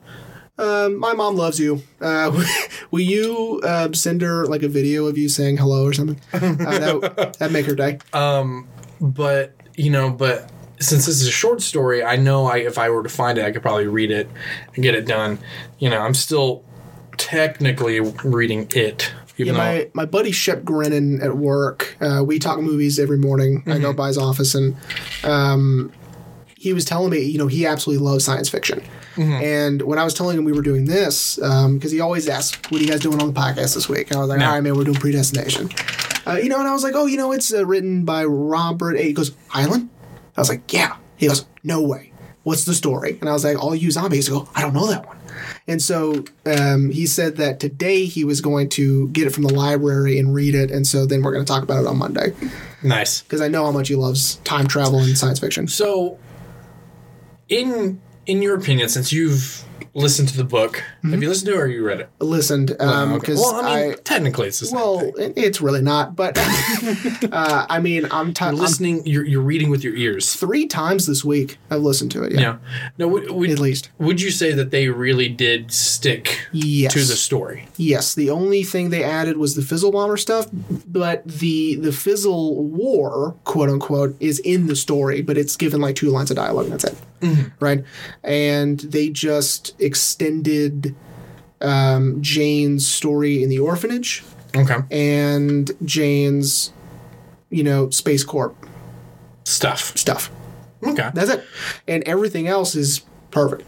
um, 0.60 1.00
my 1.00 1.14
mom 1.14 1.36
loves 1.36 1.60
you. 1.60 1.82
Uh, 2.02 2.32
will 2.92 3.00
you 3.02 3.62
uh, 3.64 3.92
send 3.94 4.22
her 4.22 4.46
like 4.46 4.64
a 4.64 4.68
video 4.68 5.08
of 5.08 5.18
you 5.18 5.30
saying 5.30 5.58
hello 5.58 5.86
or 5.86 5.94
something? 5.94 6.20
Uh, 6.34 6.40
that, 6.40 7.34
that'd 7.40 7.54
make 7.54 7.66
her 7.66 7.76
day. 7.76 8.00
but 9.02 9.56
you 9.76 9.90
know, 9.90 10.12
but 10.12 10.50
since 10.80 11.06
this 11.06 11.22
is 11.22 11.28
a 11.28 11.32
short 11.32 11.62
story, 11.62 12.04
I 12.04 12.16
know 12.16 12.46
I 12.46 12.58
if 12.58 12.78
I 12.78 12.90
were 12.90 13.04
to 13.04 13.10
find 13.10 13.38
it, 13.38 13.46
I 13.46 13.52
could 13.52 13.62
probably 13.62 13.88
read 13.88 14.12
it 14.12 14.30
and 14.76 14.84
get 14.84 14.96
it 14.96 15.06
done. 15.06 15.40
You 15.78 15.90
know, 15.90 16.00
I'm 16.00 16.14
still 16.14 16.64
technically 17.18 18.00
reading 18.00 18.68
it, 18.74 19.12
Yeah, 19.38 19.54
my, 19.54 19.90
my 19.94 20.06
buddy 20.06 20.32
Shep 20.32 20.64
Grennan 20.64 21.22
at 21.22 21.38
work, 21.38 21.96
uh, 22.02 22.24
we 22.26 22.40
talk 22.40 22.60
movies 22.60 23.00
every 23.00 23.18
morning. 23.18 23.64
I 23.68 23.78
go 23.78 23.94
by 23.94 24.08
his 24.08 24.18
office 24.18 24.56
and 24.56 24.76
um, 25.24 25.92
he 26.60 26.74
was 26.74 26.86
telling 26.86 27.10
me, 27.10 27.22
you 27.22 27.38
know, 27.38 27.48
he 27.48 27.66
absolutely 27.66 28.06
loves 28.06 28.26
science 28.26 28.50
fiction. 28.50 28.84
And 29.18 29.82
when 29.82 30.00
I 30.00 30.04
was 30.06 30.14
telling 30.14 30.38
him 30.38 30.46
we 30.46 30.54
were 30.54 30.62
doing 30.62 30.86
this, 30.86 31.36
because 31.36 31.92
he 31.92 32.00
always 32.00 32.30
asks, 32.30 32.58
what 32.72 32.80
are 32.80 32.84
you 32.84 32.90
guys 32.90 33.02
doing 33.02 33.22
on 33.22 33.34
the 33.34 33.40
podcast 33.40 33.74
this 33.76 33.90
week? 33.90 34.08
And 34.12 34.18
I 34.18 34.20
was 34.22 34.30
like, 34.30 34.40
Yeah. 34.40 34.48
all 34.48 34.54
right, 34.54 34.62
man, 34.64 34.78
we're 34.78 34.86
doing 34.86 34.98
Predestination. 34.98 35.70
Uh, 36.26 36.34
you 36.36 36.48
know, 36.48 36.60
and 36.60 36.68
I 36.68 36.74
was 36.74 36.84
like, 36.84 36.94
oh, 36.96 37.06
you 37.06 37.18
know, 37.18 37.32
it's 37.34 37.54
uh, 37.54 37.66
written 37.66 38.06
by 38.06 38.24
Robert 38.24 38.96
A. 38.98 39.04
He 39.04 39.14
goes, 39.14 39.32
"Heinlein." 39.50 39.90
I 40.38 40.42
was 40.42 40.48
like, 40.48 40.72
yeah. 40.72 40.96
He 41.18 41.28
goes, 41.28 41.46
no 41.64 41.82
way. 41.82 42.14
What's 42.44 42.64
the 42.66 42.74
story? 42.74 43.18
And 43.20 43.30
I 43.30 43.34
was 43.34 43.44
like, 43.44 43.58
all 43.62 43.76
you 43.76 43.92
zombies. 43.92 44.28
He 44.28 44.32
go, 44.32 44.48
I 44.56 44.62
don't 44.62 44.74
know 44.74 44.88
that 44.88 45.06
one. 45.06 45.18
And 45.68 45.82
so 45.82 46.24
um, 46.46 46.90
he 46.90 47.06
said 47.06 47.38
that 47.38 47.60
today 47.60 48.06
he 48.06 48.24
was 48.24 48.40
going 48.42 48.70
to 48.70 49.10
get 49.10 49.28
it 49.28 49.32
from 49.32 49.44
the 49.44 49.54
library 49.54 50.18
and 50.18 50.34
read 50.34 50.56
it. 50.56 50.72
And 50.72 50.88
so 50.88 51.06
then 51.06 51.22
we're 51.24 51.34
going 51.34 51.44
to 51.46 51.52
talk 51.52 51.64
about 51.64 51.82
it 51.84 51.88
on 51.88 51.98
Monday 51.98 52.34
nice. 52.84 53.22
because 53.22 53.42
I 53.42 53.48
know 53.50 53.66
how 53.66 53.72
much 53.72 53.90
he 53.90 53.96
loves 53.96 54.36
time 54.38 54.68
travel 54.68 55.00
and 55.00 55.18
science 55.18 55.40
fiction. 55.40 55.68
So, 55.68 56.18
in 57.50 58.02
in 58.26 58.42
your 58.42 58.56
opinion, 58.56 58.90
since 58.90 59.12
you've 59.12 59.64
listened 59.96 60.30
to 60.30 60.38
the 60.38 60.44
book. 60.44 60.84
Have 61.02 61.22
you 61.22 61.28
listened 61.30 61.48
to 61.48 61.54
it 61.56 61.58
or 61.58 61.68
you 61.68 61.84
read 61.84 62.00
it? 62.00 62.10
listened 62.20 62.76
um 62.80 63.14
Okay. 63.14 63.20
because 63.22 63.40
well, 63.40 63.56
I 63.56 63.82
mean, 63.82 63.92
I, 63.94 63.96
technically 64.04 64.48
it's 64.48 64.60
the 64.60 64.68
same 64.68 64.76
well 64.76 65.00
thing. 65.00 65.34
it's 65.36 65.62
really 65.62 65.82
not 65.82 66.16
but 66.16 66.38
uh, 67.32 67.66
I 67.68 67.80
mean 67.80 68.06
I'm, 68.12 68.34
t- 68.34 68.46
I'm 68.46 68.56
Listening, 68.56 69.06
you're, 69.06 69.26
you're 69.26 69.42
reading 69.42 69.70
with 69.72 69.84
your 69.84 69.96
ears. 69.96 70.36
three 70.36 70.68
times 70.68 71.08
this 71.08 71.26
week 71.26 71.58
I've 71.72 71.82
listened 71.82 72.12
to 72.12 72.24
it 72.24 72.34
yeah, 72.34 72.40
Yeah. 72.40 72.58
No, 73.00 73.08
would, 73.08 73.32
would, 73.32 73.50
at 73.50 73.58
least 73.60 73.90
would 73.98 74.22
you 74.22 74.30
say 74.30 74.54
that 74.54 74.70
they 74.70 74.90
really 74.90 75.28
did 75.28 75.72
stick 75.72 76.48
yes 76.52 76.94
to 76.94 77.00
the 77.00 77.16
story? 77.16 77.68
Yes, 77.78 78.14
the 78.14 78.30
only 78.30 78.64
thing 78.64 78.92
they 78.92 79.04
added 79.04 79.38
was 79.38 79.56
the 79.56 79.64
Fizzle 79.64 79.92
Bomber 79.92 80.18
stuff, 80.18 80.48
but 80.88 81.26
the 81.28 81.76
the 81.76 81.92
Fizzle 81.92 82.64
War, 82.64 83.36
quote 83.44 83.70
unquote, 83.70 84.16
is 84.20 84.38
in 84.40 84.68
the 84.68 84.76
story, 84.76 85.22
but 85.24 85.36
it's 85.38 85.56
given 85.58 85.82
like 85.82 85.96
two 85.96 86.10
lines 86.10 86.30
of 86.30 86.36
dialogue 86.38 86.66
and 86.66 86.74
that's 86.74 86.84
it. 86.84 86.96
Right? 87.60 87.84
And 88.24 88.80
they 88.80 89.10
just 89.10 89.80
extended 89.80 90.96
um, 91.62 92.22
Jane's 92.22 92.88
story 92.88 93.44
in 93.44 93.50
the 93.50 93.60
orphanage 93.60 94.24
Okay. 94.56 94.78
and 94.92 95.70
Jane's, 95.84 96.72
you 97.50 97.64
know, 97.64 97.90
Space 97.90 98.24
Corp 98.24 98.56
Stuff. 99.44 99.98
stuff. 99.98 100.32
Okay. 100.84 101.10
That's 101.14 101.30
it. 101.30 101.44
And 101.88 102.04
everything 102.06 102.48
else 102.48 102.76
is 102.76 103.02
perfect. 103.32 103.64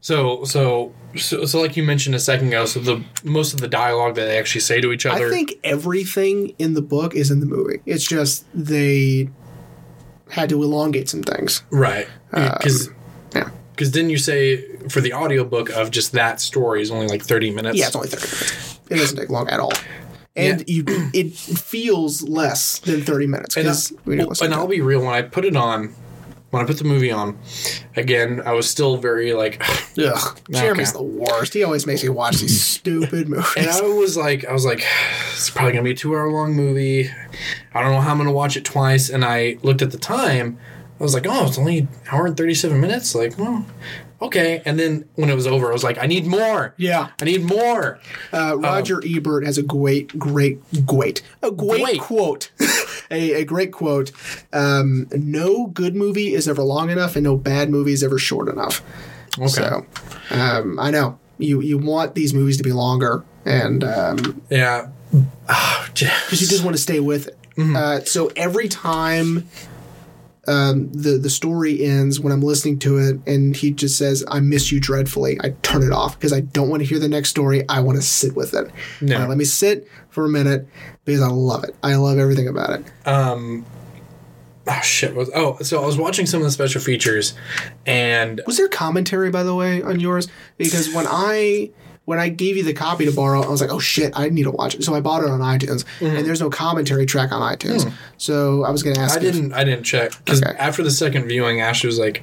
So, 0.00 0.44
so, 0.44 0.94
so, 1.16 1.44
so, 1.44 1.60
like 1.60 1.76
you 1.76 1.82
mentioned 1.82 2.14
a 2.14 2.18
second 2.20 2.48
ago, 2.48 2.64
so 2.66 2.80
the 2.80 3.02
most 3.24 3.52
of 3.52 3.60
the 3.60 3.68
dialogue 3.68 4.14
that 4.14 4.26
they 4.26 4.38
actually 4.38 4.60
say 4.62 4.80
to 4.80 4.92
each 4.92 5.04
other. 5.04 5.26
I 5.26 5.30
think 5.30 5.54
everything 5.64 6.54
in 6.58 6.74
the 6.74 6.82
book 6.82 7.14
is 7.14 7.30
in 7.30 7.40
the 7.40 7.46
movie. 7.46 7.80
It's 7.84 8.04
just 8.06 8.46
they 8.54 9.28
had 10.32 10.48
to 10.48 10.62
elongate 10.62 11.08
some 11.08 11.22
things. 11.22 11.62
right. 11.70 12.08
Uh, 12.32 12.56
because 12.58 12.88
Yeah. 13.34 13.50
because 13.72 13.90
didn't 13.90 14.10
you 14.10 14.18
say 14.18 14.64
for 14.88 15.00
the 15.00 15.12
audiobook 15.12 15.68
of 15.70 15.90
just 15.90 16.12
that 16.12 16.40
story 16.40 16.80
is 16.82 16.90
only 16.90 17.06
like 17.08 17.22
30 17.22 17.50
minutes? 17.50 17.76
Yeah, 17.78 17.86
it's 17.86 17.96
only 17.96 18.08
30 18.08 18.22
minutes. 18.26 18.78
It 18.90 18.96
doesn't 18.96 19.16
take 19.18 19.28
long 19.30 19.48
at 19.48 19.60
all. 19.60 19.72
And 20.34 20.64
you, 20.66 20.84
it 21.12 21.34
feels 21.34 22.22
less 22.26 22.78
than 22.78 23.02
30 23.02 23.26
minutes 23.26 23.56
And, 23.58 23.68
I, 23.68 23.74
we 24.06 24.16
well, 24.16 24.32
and 24.42 24.54
I'll 24.54 24.66
be 24.66 24.80
real, 24.80 25.00
when 25.00 25.12
I 25.12 25.20
put 25.20 25.44
it 25.44 25.56
on, 25.56 25.94
when 26.52 26.62
I 26.62 26.66
put 26.66 26.76
the 26.76 26.84
movie 26.84 27.10
on, 27.10 27.38
again, 27.96 28.42
I 28.44 28.52
was 28.52 28.68
still 28.68 28.98
very 28.98 29.32
like, 29.32 29.62
Ugh, 29.98 30.40
Jeremy's 30.50 30.92
the 30.92 31.02
worst. 31.02 31.54
He 31.54 31.64
always 31.64 31.86
makes 31.86 32.02
me 32.02 32.10
watch 32.10 32.36
these 32.36 32.62
stupid 32.64 33.26
movies. 33.28 33.54
and 33.56 33.68
I 33.70 33.80
was 33.80 34.18
like, 34.18 34.44
I 34.44 34.52
was 34.52 34.66
like, 34.66 34.84
it's 35.32 35.48
probably 35.48 35.72
gonna 35.72 35.82
be 35.82 35.92
a 35.92 35.96
two 35.96 36.14
hour 36.14 36.30
long 36.30 36.52
movie. 36.52 37.08
I 37.72 37.82
don't 37.82 37.92
know 37.92 38.02
how 38.02 38.10
I'm 38.10 38.18
gonna 38.18 38.32
watch 38.32 38.58
it 38.58 38.66
twice. 38.66 39.08
And 39.08 39.24
I 39.24 39.56
looked 39.62 39.80
at 39.80 39.92
the 39.92 39.98
time. 39.98 40.58
I 41.00 41.02
was 41.02 41.14
like, 41.14 41.26
oh, 41.26 41.46
it's 41.46 41.58
only 41.58 41.78
an 41.78 41.88
hour 42.12 42.26
and 42.26 42.36
37 42.36 42.78
minutes. 42.78 43.14
Like, 43.14 43.38
well, 43.38 43.64
okay. 44.22 44.62
And 44.64 44.78
then 44.78 45.08
when 45.16 45.28
it 45.28 45.34
was 45.34 45.46
over, 45.46 45.68
I 45.68 45.72
was 45.72 45.84
like, 45.84 45.98
I 45.98 46.06
need 46.06 46.26
more. 46.26 46.74
yeah. 46.78 47.10
I 47.20 47.24
need 47.24 47.42
more. 47.44 47.98
Uh, 48.32 48.56
Roger 48.58 49.02
Ebert 49.04 49.44
has 49.44 49.58
a 49.58 49.62
great, 49.62 50.18
great, 50.18 50.58
great, 50.86 51.22
a 51.42 51.50
great, 51.50 51.82
Great. 51.82 52.00
quote. 52.00 52.50
a, 53.10 53.34
a 53.42 53.44
great 53.44 53.72
quote. 53.72 54.12
Um, 54.52 55.06
no 55.12 55.66
good 55.66 55.94
movie 55.94 56.34
is 56.34 56.48
ever 56.48 56.62
long 56.62 56.90
enough, 56.90 57.16
and 57.16 57.24
no 57.24 57.36
bad 57.36 57.68
movie 57.70 57.92
is 57.92 58.02
ever 58.02 58.18
short 58.18 58.48
enough. 58.48 58.82
Okay. 59.38 59.48
So, 59.48 59.86
um, 60.30 60.78
I 60.78 60.90
know 60.90 61.18
you 61.38 61.60
you 61.60 61.78
want 61.78 62.14
these 62.14 62.32
movies 62.34 62.56
to 62.58 62.62
be 62.62 62.72
longer, 62.72 63.24
and 63.44 63.82
um, 63.84 64.42
Yeah. 64.50 64.88
Ah, 65.48 65.88
because 65.94 66.40
you 66.40 66.46
just 66.46 66.64
want 66.64 66.76
to 66.76 66.82
stay 66.82 67.00
with 67.00 67.28
it. 67.28 67.38
Mm-hmm. 67.56 67.76
Uh, 67.76 68.00
so 68.00 68.30
every 68.36 68.68
time 68.68 69.46
um, 70.48 70.90
the 70.92 71.18
the 71.18 71.30
story 71.30 71.84
ends, 71.84 72.18
when 72.18 72.32
I'm 72.32 72.42
listening 72.42 72.78
to 72.80 72.98
it, 72.98 73.20
and 73.26 73.54
he 73.56 73.70
just 73.70 73.96
says, 73.96 74.24
"I 74.28 74.40
miss 74.40 74.72
you 74.72 74.80
dreadfully," 74.80 75.38
I 75.42 75.50
turn 75.62 75.82
it 75.82 75.92
off 75.92 76.18
because 76.18 76.32
I 76.32 76.40
don't 76.40 76.68
want 76.68 76.82
to 76.82 76.88
hear 76.88 76.98
the 76.98 77.08
next 77.08 77.28
story. 77.30 77.64
I 77.68 77.80
want 77.80 77.96
to 77.96 78.02
sit 78.02 78.34
with 78.34 78.54
it. 78.54 78.70
No. 79.00 79.26
Let 79.26 79.38
me 79.38 79.44
sit 79.44 79.86
for 80.10 80.24
a 80.24 80.28
minute 80.28 80.66
because 81.04 81.22
I 81.22 81.28
love 81.28 81.64
it. 81.64 81.74
I 81.82 81.94
love 81.94 82.18
everything 82.18 82.48
about 82.48 82.70
it. 82.80 82.84
um. 83.06 83.64
Oh 84.68 84.80
shit! 84.80 85.16
Was 85.16 85.28
oh 85.34 85.58
so 85.62 85.82
I 85.82 85.86
was 85.86 85.96
watching 85.96 86.24
some 86.24 86.40
of 86.40 86.44
the 86.44 86.52
special 86.52 86.80
features, 86.80 87.34
and 87.84 88.40
Was 88.46 88.58
there 88.58 88.68
commentary, 88.68 89.28
by 89.28 89.42
the 89.42 89.54
way, 89.56 89.82
on 89.82 89.98
yours? 89.98 90.28
Because 90.56 90.92
when 90.94 91.04
I 91.08 91.70
when 92.04 92.18
I 92.18 92.28
gave 92.30 92.56
you 92.56 92.64
the 92.64 92.72
copy 92.72 93.04
to 93.04 93.12
borrow, 93.12 93.42
I 93.42 93.48
was 93.48 93.60
like, 93.60 93.70
"Oh 93.70 93.78
shit, 93.78 94.12
I 94.16 94.28
need 94.28 94.42
to 94.44 94.50
watch 94.50 94.74
it." 94.74 94.82
So 94.82 94.94
I 94.94 95.00
bought 95.00 95.22
it 95.22 95.30
on 95.30 95.38
iTunes, 95.40 95.84
and 96.00 96.26
there's 96.26 96.40
no 96.40 96.50
commentary 96.50 97.06
track 97.06 97.30
on 97.30 97.40
iTunes. 97.40 97.92
So 98.18 98.64
I 98.64 98.70
was 98.70 98.82
going 98.82 98.96
to 98.96 99.00
ask. 99.02 99.16
Mm-hmm. 99.18 99.24
I 99.24 99.28
if- 99.28 99.34
didn't. 99.34 99.52
I 99.52 99.64
didn't 99.64 99.84
check 99.84 100.12
because 100.24 100.42
Okay. 100.42 100.56
after 100.58 100.82
the 100.82 100.90
second 100.90 101.26
viewing, 101.28 101.60
Ashley 101.60 101.86
was 101.86 101.98
like, 102.00 102.22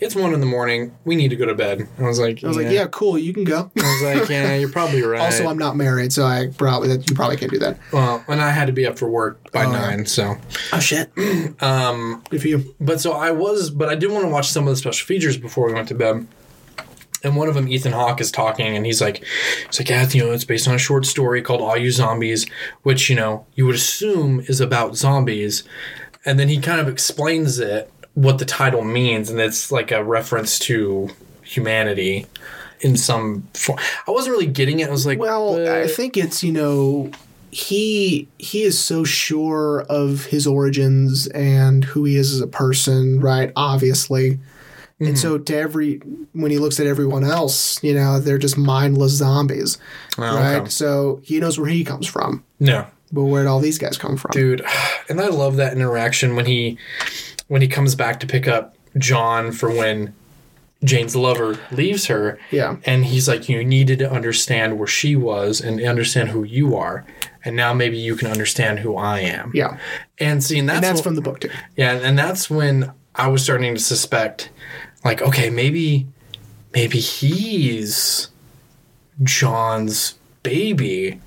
"It's 0.00 0.14
one 0.14 0.32
in 0.32 0.40
the 0.40 0.46
morning. 0.46 0.94
We 1.04 1.14
need 1.14 1.28
to 1.28 1.36
go 1.36 1.44
to 1.46 1.54
bed." 1.54 1.86
I 1.98 2.02
was 2.02 2.18
like, 2.18 2.42
I 2.42 2.48
was 2.48 2.56
like, 2.56 2.70
"Yeah, 2.70 2.86
cool, 2.90 3.18
you 3.18 3.34
can 3.34 3.44
go." 3.44 3.70
I 3.78 3.82
was 3.82 4.20
like, 4.20 4.28
"Yeah, 4.30 4.54
you're 4.56 4.68
probably 4.72 5.02
right." 5.02 5.20
Also, 5.20 5.46
I'm 5.46 5.58
not 5.58 5.76
married, 5.76 6.12
so 6.12 6.24
I 6.24 6.48
probably 6.56 6.90
you 6.90 7.14
probably 7.14 7.36
can't 7.36 7.52
do 7.52 7.58
that. 7.58 7.78
well, 7.92 8.24
and 8.28 8.40
I 8.40 8.50
had 8.50 8.66
to 8.66 8.72
be 8.72 8.86
up 8.86 8.98
for 8.98 9.08
work 9.10 9.52
by 9.52 9.64
Oh, 9.66 9.70
yeah. 9.72 9.78
nine. 9.80 10.06
So, 10.06 10.36
Oh 10.72 10.80
shit. 10.80 11.10
um, 11.62 12.22
good 12.30 12.40
for 12.40 12.48
you. 12.48 12.74
but 12.80 13.00
so 13.00 13.12
I 13.12 13.30
was, 13.30 13.70
but 13.70 13.88
I 13.88 13.94
did 13.94 14.10
want 14.10 14.24
to 14.24 14.30
watch 14.30 14.48
some 14.48 14.64
of 14.66 14.70
the 14.70 14.76
special 14.76 15.06
features 15.06 15.36
before 15.36 15.66
we 15.66 15.74
went 15.74 15.88
to 15.88 15.94
bed. 15.94 16.26
And 17.24 17.34
one 17.36 17.48
of 17.48 17.54
them, 17.54 17.68
Ethan 17.68 17.92
Hawke, 17.92 18.20
is 18.20 18.30
talking, 18.30 18.76
and 18.76 18.86
he's 18.86 19.00
like, 19.00 19.24
"It's 19.66 19.80
like, 19.80 19.88
yeah, 19.88 20.08
you 20.10 20.24
know, 20.24 20.32
it's 20.32 20.44
based 20.44 20.68
on 20.68 20.74
a 20.74 20.78
short 20.78 21.04
story 21.04 21.42
called 21.42 21.60
All 21.60 21.76
You 21.76 21.90
Zombies, 21.90 22.46
which 22.82 23.10
you 23.10 23.16
know 23.16 23.44
you 23.54 23.66
would 23.66 23.74
assume 23.74 24.40
is 24.48 24.60
about 24.60 24.96
zombies." 24.96 25.64
And 26.24 26.38
then 26.38 26.48
he 26.48 26.58
kind 26.60 26.80
of 26.80 26.88
explains 26.88 27.58
it, 27.58 27.90
what 28.14 28.38
the 28.38 28.44
title 28.44 28.82
means, 28.84 29.30
and 29.30 29.40
it's 29.40 29.70
like 29.72 29.90
a 29.92 30.02
reference 30.02 30.58
to 30.60 31.08
humanity 31.42 32.26
in 32.80 32.96
some 32.96 33.42
form. 33.54 33.78
I 34.06 34.10
wasn't 34.10 34.32
really 34.34 34.46
getting 34.46 34.80
it. 34.80 34.88
I 34.88 34.90
was 34.90 35.06
like, 35.06 35.18
Well, 35.18 35.56
but- 35.56 35.68
I 35.68 35.86
think 35.86 36.16
it's 36.16 36.42
you 36.42 36.52
know 36.52 37.10
he 37.50 38.28
he 38.38 38.62
is 38.62 38.78
so 38.78 39.04
sure 39.04 39.82
of 39.88 40.26
his 40.26 40.46
origins 40.46 41.26
and 41.28 41.82
who 41.84 42.04
he 42.04 42.16
is 42.16 42.32
as 42.34 42.40
a 42.40 42.46
person, 42.46 43.20
right? 43.20 43.52
Obviously. 43.56 44.38
And 45.00 45.08
mm-hmm. 45.10 45.16
so 45.16 45.38
to 45.38 45.56
every 45.56 45.98
when 46.32 46.50
he 46.50 46.58
looks 46.58 46.80
at 46.80 46.86
everyone 46.86 47.22
else, 47.24 47.82
you 47.84 47.94
know, 47.94 48.18
they're 48.18 48.38
just 48.38 48.58
mindless 48.58 49.12
zombies. 49.12 49.78
Oh, 50.18 50.22
right? 50.22 50.56
okay. 50.56 50.70
So 50.70 51.20
he 51.22 51.38
knows 51.38 51.58
where 51.58 51.68
he 51.70 51.84
comes 51.84 52.06
from. 52.06 52.42
no, 52.58 52.86
But 53.12 53.24
where'd 53.24 53.46
all 53.46 53.60
these 53.60 53.78
guys 53.78 53.96
come 53.96 54.16
from? 54.16 54.30
dude 54.32 54.64
and 55.08 55.20
i 55.20 55.28
love 55.28 55.56
that 55.56 55.72
interaction 55.72 56.34
when 56.36 56.46
he 56.46 56.76
when 57.48 57.62
he 57.62 57.68
comes 57.68 57.94
back 57.94 58.20
to 58.20 58.26
pick 58.26 58.46
up 58.48 58.74
john 58.98 59.52
for 59.52 59.70
when 59.70 60.12
jane's 60.84 61.14
lover 61.16 61.58
leaves 61.72 62.06
her 62.06 62.38
Yeah. 62.50 62.76
and 62.84 63.04
he's 63.06 63.26
like 63.28 63.48
you 63.48 63.64
needed 63.64 63.98
to 64.00 64.10
understand 64.10 64.78
where 64.78 64.86
she 64.88 65.16
was 65.16 65.60
and 65.60 65.80
understand 65.82 66.28
who 66.30 66.42
you 66.44 66.76
are 66.76 67.04
and 67.44 67.56
now 67.56 67.72
maybe 67.72 67.96
you 67.98 68.16
can 68.16 68.28
understand 68.30 68.80
who 68.80 68.96
i 68.96 69.20
am 69.20 69.50
Yeah. 69.54 69.78
and 70.18 70.42
see 70.44 70.58
and 70.58 70.68
that's, 70.68 70.76
And 70.76 70.84
that's 70.84 71.00
wh- 71.00 71.04
from 71.04 71.14
the 71.14 71.22
book 71.22 71.40
too. 71.40 71.50
yeah 71.76 71.92
and 71.92 72.18
that's 72.18 72.50
when 72.50 72.92
i 73.14 73.26
was 73.28 73.42
starting 73.42 73.74
to 73.74 73.80
suspect 73.80 74.50
like 75.04 75.22
okay 75.22 75.50
maybe 75.50 76.06
maybe 76.72 76.98
he's 76.98 78.28
john's 79.22 80.14
baby 80.42 81.20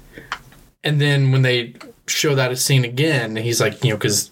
and 0.84 1.00
then 1.00 1.32
when 1.32 1.44
they 1.44 1.76
show 2.08 2.36
that 2.36 2.56
scene 2.58 2.86
again, 2.86 3.36
he's 3.36 3.62
like, 3.62 3.84
you 3.84 3.92
know, 3.92 3.98
because 3.98 4.32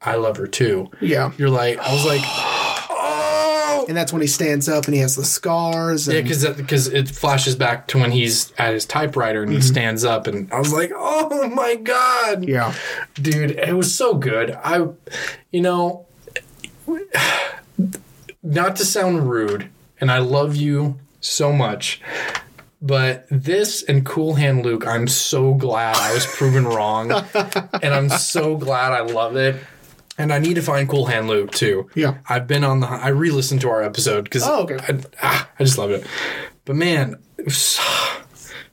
I 0.00 0.16
love 0.16 0.36
her 0.38 0.46
too. 0.46 0.90
Yeah. 1.00 1.32
You're 1.36 1.50
like, 1.50 1.78
I 1.78 1.92
was 1.92 2.04
like, 2.04 2.22
oh, 2.24 3.84
And 3.88 3.96
that's 3.96 4.12
when 4.12 4.22
he 4.22 4.28
stands 4.28 4.68
up 4.68 4.86
and 4.86 4.94
he 4.94 5.00
has 5.00 5.16
the 5.16 5.24
scars. 5.24 6.08
And, 6.08 6.16
yeah, 6.16 6.22
because 6.22 6.46
because 6.56 6.86
it 6.88 7.08
flashes 7.08 7.56
back 7.56 7.88
to 7.88 7.98
when 7.98 8.10
he's 8.10 8.52
at 8.58 8.72
his 8.72 8.86
typewriter 8.86 9.42
and 9.42 9.52
he 9.52 9.58
mm-hmm. 9.58 9.66
stands 9.66 10.04
up, 10.04 10.26
and 10.26 10.50
I 10.52 10.58
was 10.58 10.72
like, 10.72 10.92
oh 10.94 11.48
my 11.48 11.76
god, 11.76 12.48
yeah. 12.48 12.74
dude, 13.14 13.52
it 13.52 13.76
was 13.76 13.94
so 13.94 14.14
good. 14.14 14.52
I, 14.64 14.88
you 15.50 15.60
know, 15.60 16.06
not 18.42 18.76
to 18.76 18.84
sound 18.84 19.30
rude, 19.30 19.68
and 20.00 20.10
I 20.10 20.18
love 20.18 20.56
you 20.56 20.98
so 21.20 21.52
much. 21.52 22.00
But 22.82 23.26
this 23.30 23.82
and 23.82 24.06
Cool 24.06 24.34
Hand 24.34 24.64
Luke, 24.64 24.86
I'm 24.86 25.06
so 25.06 25.52
glad 25.52 25.96
I 25.96 26.14
was 26.14 26.24
proven 26.24 26.64
wrong. 26.64 27.12
and 27.82 27.94
I'm 27.94 28.08
so 28.08 28.56
glad 28.56 28.92
I 28.92 29.00
love 29.00 29.36
it. 29.36 29.56
And 30.16 30.32
I 30.32 30.38
need 30.38 30.54
to 30.54 30.62
find 30.62 30.88
Cool 30.88 31.06
Hand 31.06 31.28
Luke 31.28 31.50
too. 31.50 31.90
Yeah. 31.94 32.18
I've 32.28 32.46
been 32.46 32.64
on 32.64 32.80
the, 32.80 32.86
I 32.86 33.08
re 33.08 33.30
listened 33.30 33.60
to 33.62 33.70
our 33.70 33.82
episode 33.82 34.24
because 34.24 34.44
Oh, 34.46 34.62
okay. 34.62 34.78
I, 34.80 35.00
ah, 35.22 35.50
I 35.58 35.64
just 35.64 35.76
loved 35.76 35.92
it. 35.92 36.06
But 36.64 36.76
man, 36.76 37.16
it 37.36 37.44
was 37.44 37.78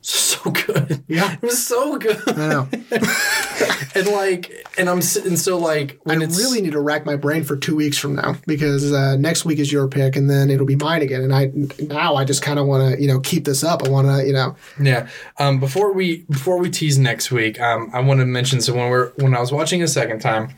so, 0.43 0.51
good. 0.51 1.03
Yeah. 1.08 1.34
It 1.34 1.41
was 1.41 1.66
so 1.66 1.97
good 1.97 2.22
I 2.28 2.47
know. 2.47 2.70
and 3.95 4.08
like 4.08 4.66
and 4.78 4.89
I'm 4.89 5.01
sitting 5.01 5.32
and 5.32 5.39
so 5.39 5.58
like 5.58 5.99
when 6.03 6.22
I 6.22 6.26
really 6.26 6.62
need 6.62 6.72
to 6.72 6.80
rack 6.80 7.05
my 7.05 7.18
brain 7.18 7.43
for 7.43 7.58
two 7.58 7.76
weeks 7.76 7.97
from 7.97 8.16
now 8.16 8.36
because 8.45 8.93
uh, 8.93 9.18
next 9.18 9.43
week 9.43 9.60
is 9.60 9.70
your 9.70 9.88
pick 9.89 10.16
and 10.16 10.30
then 10.30 10.49
it'll 10.49 10.66
be 10.66 10.78
mine 10.78 11.01
again. 11.01 11.24
And 11.24 11.36
I 11.36 11.51
now 11.84 12.16
I 12.16 12.24
just 12.24 12.41
kind 12.41 12.58
of 12.58 12.68
want 12.68 12.95
to 12.95 13.01
you 13.01 13.08
know 13.08 13.20
keep 13.20 13.43
this 13.43 13.66
up. 13.66 13.84
I 13.84 13.89
want 13.89 14.08
to 14.08 14.26
you 14.26 14.32
know 14.32 14.55
Yeah. 14.82 15.10
Um, 15.39 15.60
before 15.60 15.91
we 15.91 16.24
before 16.30 16.58
we 16.58 16.70
tease 16.70 16.97
next 16.97 17.30
week, 17.30 17.60
um, 17.60 17.89
I 17.93 17.99
want 17.99 18.22
to 18.22 18.26
mention 18.26 18.62
so 18.62 18.74
when 18.74 18.89
we're 18.89 19.10
when 19.18 19.36
I 19.36 19.41
was 19.41 19.51
watching 19.51 19.84
a 19.84 19.88
second 19.89 20.22
time, 20.22 20.55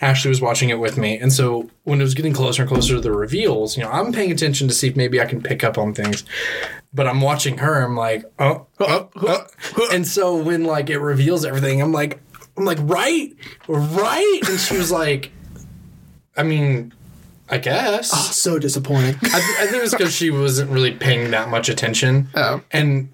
Ashley 0.00 0.28
was 0.28 0.40
watching 0.40 0.70
it 0.70 0.78
with 0.78 0.96
me, 0.96 1.18
and 1.18 1.32
so 1.32 1.68
when 1.84 2.00
it 2.00 2.04
was 2.04 2.14
getting 2.14 2.32
closer 2.32 2.62
and 2.62 2.70
closer 2.70 2.94
to 2.94 3.00
the 3.00 3.10
reveals, 3.10 3.76
you 3.76 3.82
know, 3.82 3.90
I'm 3.90 4.12
paying 4.12 4.30
attention 4.30 4.68
to 4.68 4.74
see 4.74 4.88
if 4.88 4.96
maybe 4.96 5.20
I 5.20 5.24
can 5.24 5.42
pick 5.42 5.64
up 5.64 5.76
on 5.76 5.92
things. 5.92 6.24
But 6.94 7.06
I'm 7.06 7.20
watching 7.20 7.58
her. 7.58 7.82
I'm 7.82 7.96
like, 7.96 8.24
oh, 8.38 8.66
oh, 8.80 9.08
oh. 9.16 9.46
oh. 9.78 9.88
and 9.92 10.06
so 10.06 10.36
when 10.36 10.64
like 10.64 10.90
it 10.90 10.98
reveals 10.98 11.44
everything, 11.44 11.80
I'm 11.80 11.92
like, 11.92 12.20
I'm 12.56 12.64
like, 12.64 12.78
right, 12.82 13.32
right, 13.66 14.40
and 14.46 14.60
she 14.60 14.76
was 14.76 14.92
like, 14.92 15.32
I 16.36 16.42
mean, 16.42 16.92
I 17.48 17.58
guess. 17.58 18.10
Oh, 18.12 18.30
so 18.32 18.58
disappointing. 18.58 19.14
I, 19.22 19.40
th- 19.40 19.58
I 19.58 19.66
think 19.66 19.76
it 19.76 19.82
was 19.82 19.92
because 19.92 20.14
she 20.14 20.30
wasn't 20.30 20.70
really 20.70 20.92
paying 20.92 21.30
that 21.32 21.48
much 21.48 21.68
attention. 21.68 22.28
Oh. 22.34 22.62
And 22.70 23.10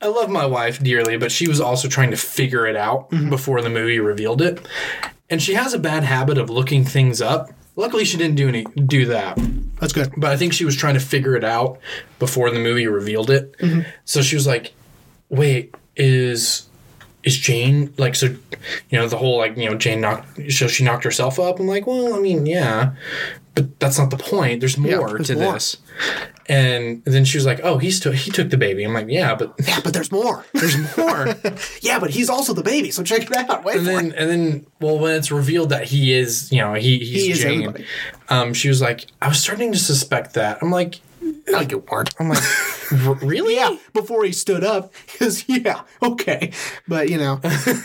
I 0.00 0.08
love 0.08 0.30
my 0.30 0.46
wife 0.46 0.82
dearly, 0.82 1.16
but 1.16 1.30
she 1.30 1.48
was 1.48 1.60
also 1.60 1.88
trying 1.88 2.10
to 2.10 2.16
figure 2.16 2.66
it 2.66 2.74
out 2.74 3.10
mm-hmm. 3.10 3.30
before 3.30 3.60
the 3.60 3.70
movie 3.70 4.00
revealed 4.00 4.40
it. 4.40 4.66
And 5.28 5.40
she 5.40 5.54
has 5.54 5.74
a 5.74 5.78
bad 5.78 6.02
habit 6.02 6.38
of 6.38 6.50
looking 6.50 6.84
things 6.84 7.20
up. 7.20 7.50
Luckily, 7.76 8.04
she 8.04 8.16
didn't 8.16 8.36
do 8.36 8.48
any 8.48 8.64
do 8.64 9.06
that. 9.06 9.38
That's 9.80 9.92
good. 9.92 10.12
But 10.16 10.30
I 10.30 10.36
think 10.36 10.52
she 10.52 10.64
was 10.64 10.76
trying 10.76 10.94
to 10.94 11.00
figure 11.00 11.34
it 11.34 11.44
out 11.44 11.78
before 12.18 12.50
the 12.50 12.58
movie 12.58 12.86
revealed 12.86 13.30
it. 13.30 13.56
Mm-hmm. 13.58 13.88
So 14.04 14.22
she 14.22 14.36
was 14.36 14.46
like, 14.46 14.74
"Wait, 15.28 15.74
is 15.96 16.68
is 17.24 17.36
Jane 17.36 17.92
like 17.96 18.14
so? 18.14 18.26
You 18.90 18.98
know, 18.98 19.08
the 19.08 19.16
whole 19.16 19.38
like 19.38 19.56
you 19.56 19.68
know 19.68 19.76
Jane 19.76 20.02
knocked 20.02 20.52
so 20.52 20.68
she 20.68 20.84
knocked 20.84 21.04
herself 21.04 21.38
up." 21.38 21.58
I'm 21.58 21.66
like, 21.66 21.86
"Well, 21.86 22.14
I 22.14 22.20
mean, 22.20 22.46
yeah, 22.46 22.92
but 23.60 23.78
that's 23.80 23.98
not 23.98 24.10
the 24.10 24.16
point. 24.16 24.60
There's 24.60 24.78
more 24.78 25.08
there's 25.10 25.28
to 25.28 25.34
more. 25.34 25.52
this." 25.54 25.76
And 26.46 27.04
then 27.04 27.24
she 27.24 27.36
was 27.36 27.46
like, 27.46 27.60
"Oh, 27.62 27.78
he's 27.78 28.00
took 28.00 28.14
he 28.14 28.30
took 28.30 28.50
the 28.50 28.56
baby." 28.56 28.84
I'm 28.84 28.94
like, 28.94 29.06
"Yeah, 29.08 29.34
but 29.34 29.54
Yeah, 29.66 29.80
but 29.84 29.92
there's 29.92 30.10
more. 30.10 30.44
there's 30.54 30.76
more." 30.96 31.36
yeah, 31.80 31.98
but 31.98 32.10
he's 32.10 32.28
also 32.30 32.52
the 32.54 32.62
baby. 32.62 32.90
So 32.90 33.02
check 33.02 33.22
it 33.22 33.36
out. 33.36 33.64
Wait 33.64 33.76
and 33.76 33.86
for 33.86 33.92
then 33.92 34.06
it. 34.06 34.14
and 34.16 34.30
then 34.30 34.66
well 34.80 34.98
when 34.98 35.16
it's 35.16 35.30
revealed 35.30 35.70
that 35.70 35.84
he 35.84 36.12
is 36.12 36.50
you 36.50 36.58
know 36.58 36.74
he 36.74 36.98
he's 36.98 37.26
He 37.26 37.32
Jane, 37.34 37.84
um, 38.28 38.54
she 38.54 38.68
was 38.68 38.80
like, 38.80 39.06
"I 39.20 39.28
was 39.28 39.40
starting 39.40 39.72
to 39.72 39.78
suspect 39.78 40.34
that." 40.34 40.58
I'm 40.62 40.70
like, 40.70 41.00
No, 41.48 41.60
you 41.60 41.84
weren't. 41.90 42.14
I'm 42.18 42.28
like, 42.28 42.42
really? 43.22 43.56
Yeah, 43.56 43.76
before 43.92 44.24
he 44.24 44.32
stood 44.32 44.64
up, 44.64 44.92
because 45.06 45.48
yeah, 45.48 45.82
okay, 46.02 46.52
but 46.88 47.08
you 47.08 47.18
know, 47.18 47.34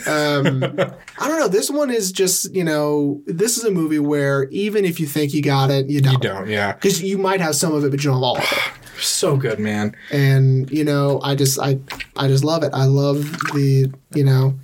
um, 0.06 0.62
I 1.18 1.28
don't 1.28 1.40
know. 1.40 1.48
This 1.48 1.70
one 1.70 1.90
is 1.90 2.12
just 2.12 2.54
you 2.54 2.64
know, 2.64 3.22
this 3.26 3.56
is 3.56 3.64
a 3.64 3.70
movie 3.70 3.98
where 3.98 4.44
even 4.50 4.84
if 4.84 5.00
you 5.00 5.06
think 5.06 5.32
you 5.32 5.42
got 5.42 5.70
it, 5.70 5.88
you 5.88 6.00
don't. 6.00 6.12
You 6.14 6.18
don't, 6.18 6.48
yeah. 6.48 6.72
because 6.72 7.02
you 7.02 7.18
might 7.18 7.40
have 7.40 7.54
some 7.56 7.74
of 7.74 7.84
it, 7.84 7.90
but 7.90 8.02
you 8.02 8.10
don't 8.10 8.16
have 8.16 8.22
all 8.22 8.38
of 8.38 8.44
it. 8.44 8.58
So 8.98 9.36
good, 9.36 9.58
man. 9.58 9.94
And 10.10 10.70
you 10.70 10.82
know, 10.82 11.20
I 11.22 11.34
just 11.34 11.58
I 11.60 11.78
I 12.16 12.28
just 12.28 12.44
love 12.44 12.62
it. 12.62 12.72
I 12.72 12.84
love 12.84 13.30
the 13.52 13.92
you 14.14 14.24
know 14.24 14.58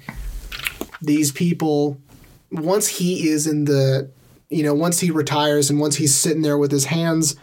these 1.03 1.31
people. 1.31 1.99
Once 2.51 2.89
he 2.89 3.29
is 3.29 3.47
in 3.47 3.67
the 3.67 4.11
you 4.49 4.63
know 4.63 4.75
once 4.75 5.01
he 5.01 5.11
retires 5.11 5.69
and 5.69 5.81
once 5.81 5.97
he's 5.97 6.15
sitting 6.15 6.41
there 6.41 6.57
with 6.57 6.71
his 6.71 6.87
hands 6.87 7.37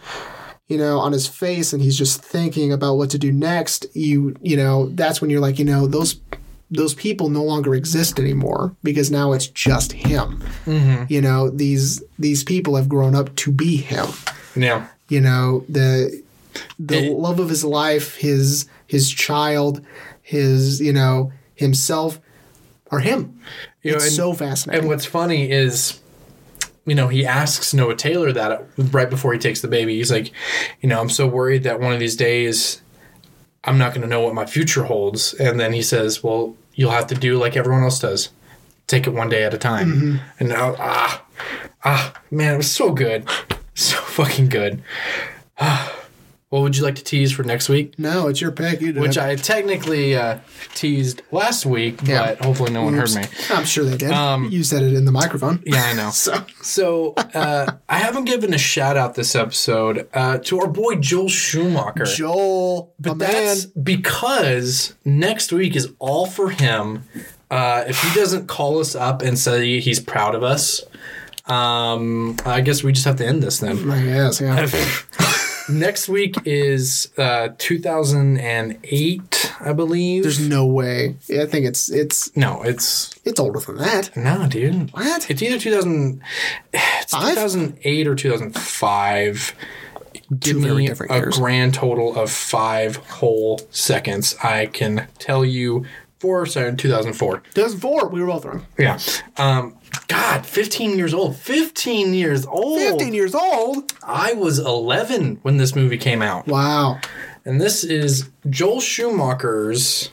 you 0.70 0.78
know 0.78 0.98
on 0.98 1.12
his 1.12 1.26
face 1.26 1.72
and 1.74 1.82
he's 1.82 1.98
just 1.98 2.22
thinking 2.24 2.72
about 2.72 2.94
what 2.96 3.10
to 3.10 3.18
do 3.18 3.30
next 3.32 3.86
you 3.94 4.34
you 4.40 4.56
know 4.56 4.88
that's 4.90 5.20
when 5.20 5.28
you're 5.30 5.40
like 5.40 5.58
you 5.58 5.64
know 5.64 5.86
those 5.86 6.20
those 6.70 6.94
people 6.94 7.28
no 7.28 7.42
longer 7.42 7.74
exist 7.74 8.18
anymore 8.20 8.74
because 8.84 9.10
now 9.10 9.32
it's 9.32 9.48
just 9.48 9.90
him. 9.92 10.40
Mm-hmm. 10.66 11.04
You 11.08 11.20
know 11.20 11.50
these 11.50 12.02
these 12.18 12.44
people 12.44 12.76
have 12.76 12.88
grown 12.88 13.14
up 13.16 13.34
to 13.36 13.50
be 13.50 13.76
him. 13.76 14.06
Yeah. 14.54 14.86
you 15.08 15.20
know 15.20 15.64
the 15.68 16.22
the 16.78 17.06
It- 17.06 17.12
love 17.18 17.40
of 17.40 17.48
his 17.48 17.64
life 17.64 18.16
his 18.16 18.66
his 18.86 19.10
child 19.10 19.80
his 20.22 20.80
you 20.80 20.92
know 20.92 21.32
himself 21.54 22.20
are 22.92 23.00
him. 23.00 23.40
You 23.82 23.92
know, 23.92 23.96
it's 23.96 24.06
and, 24.06 24.14
so 24.14 24.32
fascinating. 24.34 24.80
and 24.82 24.88
what's 24.88 25.06
funny 25.06 25.50
is, 25.50 25.99
you 26.86 26.94
know, 26.94 27.08
he 27.08 27.26
asks 27.26 27.74
Noah 27.74 27.94
Taylor 27.94 28.32
that 28.32 28.66
right 28.76 29.08
before 29.08 29.32
he 29.32 29.38
takes 29.38 29.60
the 29.60 29.68
baby. 29.68 29.96
He's 29.96 30.10
like, 30.10 30.32
you 30.80 30.88
know, 30.88 31.00
I'm 31.00 31.10
so 31.10 31.26
worried 31.26 31.62
that 31.64 31.80
one 31.80 31.92
of 31.92 32.00
these 32.00 32.16
days 32.16 32.82
I'm 33.64 33.78
not 33.78 33.92
going 33.92 34.02
to 34.02 34.08
know 34.08 34.20
what 34.20 34.34
my 34.34 34.46
future 34.46 34.84
holds. 34.84 35.34
And 35.34 35.60
then 35.60 35.72
he 35.72 35.82
says, 35.82 36.22
well, 36.22 36.56
you'll 36.74 36.90
have 36.90 37.06
to 37.08 37.14
do 37.14 37.38
like 37.38 37.56
everyone 37.56 37.82
else 37.82 38.00
does. 38.00 38.30
Take 38.86 39.06
it 39.06 39.14
one 39.14 39.28
day 39.28 39.44
at 39.44 39.54
a 39.54 39.58
time. 39.58 39.92
Mm-hmm. 39.92 40.16
And 40.40 40.48
now, 40.48 40.74
ah, 40.78 41.24
ah, 41.84 42.20
man, 42.30 42.54
it 42.54 42.58
was 42.58 42.70
so 42.70 42.92
good. 42.92 43.28
So 43.72 43.96
fucking 43.96 44.50
good. 44.50 44.82
Ah. 45.58 45.99
What 46.50 46.62
would 46.62 46.76
you 46.76 46.82
like 46.82 46.96
to 46.96 47.04
tease 47.04 47.30
for 47.30 47.44
next 47.44 47.68
week? 47.68 47.96
no 47.96 48.26
it's 48.26 48.40
your 48.40 48.50
pick 48.50 48.80
you 48.80 48.92
Which. 48.92 49.16
I 49.16 49.36
technically 49.36 50.16
uh, 50.16 50.38
teased 50.74 51.22
last 51.30 51.64
week, 51.64 52.00
Yeah. 52.04 52.34
but 52.34 52.44
hopefully 52.44 52.72
no 52.72 52.82
one 52.82 52.94
heard 52.94 53.14
me. 53.14 53.22
i'm 53.50 53.64
sure 53.64 53.84
they 53.84 53.96
did 53.96 54.10
you 54.52 54.64
said 54.64 54.82
it 54.82 54.92
in 54.94 55.04
the 55.04 55.12
microphone 55.12 55.54
Um, 55.58 55.62
Yeah, 55.64 55.84
I 55.84 55.92
know. 55.94 56.10
so 56.26 56.44
So 56.60 57.12
uh, 57.16 57.70
I 57.88 57.98
haven't 57.98 58.24
given 58.24 58.52
a 58.52 58.58
shout 58.58 58.96
out 58.96 59.14
this 59.14 59.34
episode 59.36 60.08
uh, 60.12 60.38
to 60.38 60.58
our 60.60 60.66
boy 60.66 60.96
Joel 60.96 61.28
Schumacher. 61.28 62.04
joel 62.04 62.94
but 62.98 63.12
a 63.12 63.14
man 63.14 63.28
that's 63.32 63.66
because 63.66 64.94
next 65.04 65.52
week 65.52 65.76
is 65.76 65.92
all 66.00 66.26
for 66.26 66.50
him. 66.50 67.04
Uh, 67.50 67.84
if 67.88 68.00
he 68.02 68.12
doesn't 68.18 68.46
call 68.48 68.78
us 68.80 68.94
up 68.96 69.22
and 69.22 69.38
say 69.38 69.78
he's 69.80 69.98
proud 70.00 70.34
of 70.34 70.42
us, 70.44 70.82
um, 71.46 72.36
I 72.44 72.60
guess 72.60 72.82
we 72.84 72.92
just 72.92 73.04
have 73.06 73.16
to 73.16 73.26
end 73.26 73.42
this 73.42 73.58
then. 73.58 73.90
i 73.90 74.02
guess 74.04 74.40
yeah 74.40 74.66
next 75.72 76.08
week 76.08 76.36
is 76.44 77.10
uh, 77.18 77.48
2008, 77.58 79.52
I 79.60 79.72
believe. 79.72 80.22
there's 80.22 80.40
no 80.48 80.66
way 80.66 81.16
i 81.40 81.46
think 81.46 81.66
it's 81.66 81.90
it's 81.90 82.34
no, 82.36 82.62
it's 82.62 83.14
it's 83.24 83.38
older 83.40 83.60
than 83.60 83.76
that 83.78 84.16
no, 84.16 84.46
dude. 84.48 84.90
what 84.92 85.30
It's 85.30 85.42
either 85.42 85.58
2000, 85.58 86.20
it's 86.72 87.12
Five? 87.12 87.34
2008 87.34 88.06
or 88.06 88.14
2005. 88.14 89.54
Give 90.38 90.60
Two 90.62 90.74
me 90.76 90.86
different 90.86 91.10
a 91.12 91.16
years. 91.16 91.38
grand 91.38 91.74
total 91.74 92.16
of 92.16 92.30
five 92.30 92.96
whole 92.96 93.60
seconds. 93.70 94.36
I 94.42 94.66
can 94.66 95.08
tell 95.18 95.44
you 95.44 95.84
for 96.20 96.46
sorry, 96.46 96.74
2004. 96.76 97.42
2004 97.54 98.08
we 98.10 98.20
were 98.20 98.26
both 98.28 98.44
wrong 98.44 98.66
Yeah. 98.78 98.98
Um, 99.36 99.76
God, 100.06 100.46
15 100.46 100.96
years 100.96 101.12
old. 101.14 101.36
15 101.36 102.14
years 102.14 102.46
old. 102.46 102.78
15 102.78 103.12
years 103.14 103.34
old 103.34 103.92
I 104.02 104.34
was 104.34 104.58
11 104.58 105.40
when 105.42 105.56
this 105.56 105.74
movie 105.74 105.98
came 105.98 106.22
out. 106.22 106.46
wow 106.46 107.00
And 107.44 107.60
this 107.60 107.82
is 107.84 108.28
Joel 108.48 108.80
Schumacher's. 108.80 110.10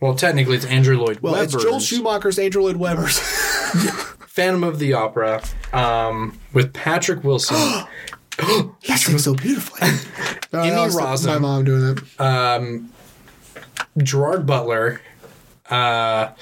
Well, 0.00 0.14
technically, 0.14 0.56
it's 0.56 0.66
Andrew 0.66 0.98
Lloyd 0.98 1.20
well 1.20 1.34
Webber's 1.34 1.54
it's 1.54 1.64
joel 1.64 1.80
schumacher's 1.80 2.38
andrew 2.38 2.62
lloyd 2.62 2.76
webber's 2.76 3.18
Phantom 4.26 4.64
of 4.64 4.78
the 4.78 4.92
Opera 4.92 5.42
um, 5.72 6.38
with 6.52 6.72
Patrick 6.74 7.24
Wilson. 7.24 7.56
He 8.82 8.96
sings 8.98 9.24
so 9.24 9.34
beautifully. 9.34 9.80
Emmy 10.52 10.70
that 10.70 10.84
was 10.84 10.94
Rossum. 10.94 11.26
My 11.26 11.38
mom 11.38 11.64
doing 11.64 11.94
that. 11.94 12.20
um, 12.20 12.92
Gerard 13.98 14.44
Butler. 14.46 15.00
Uh, 15.70 16.32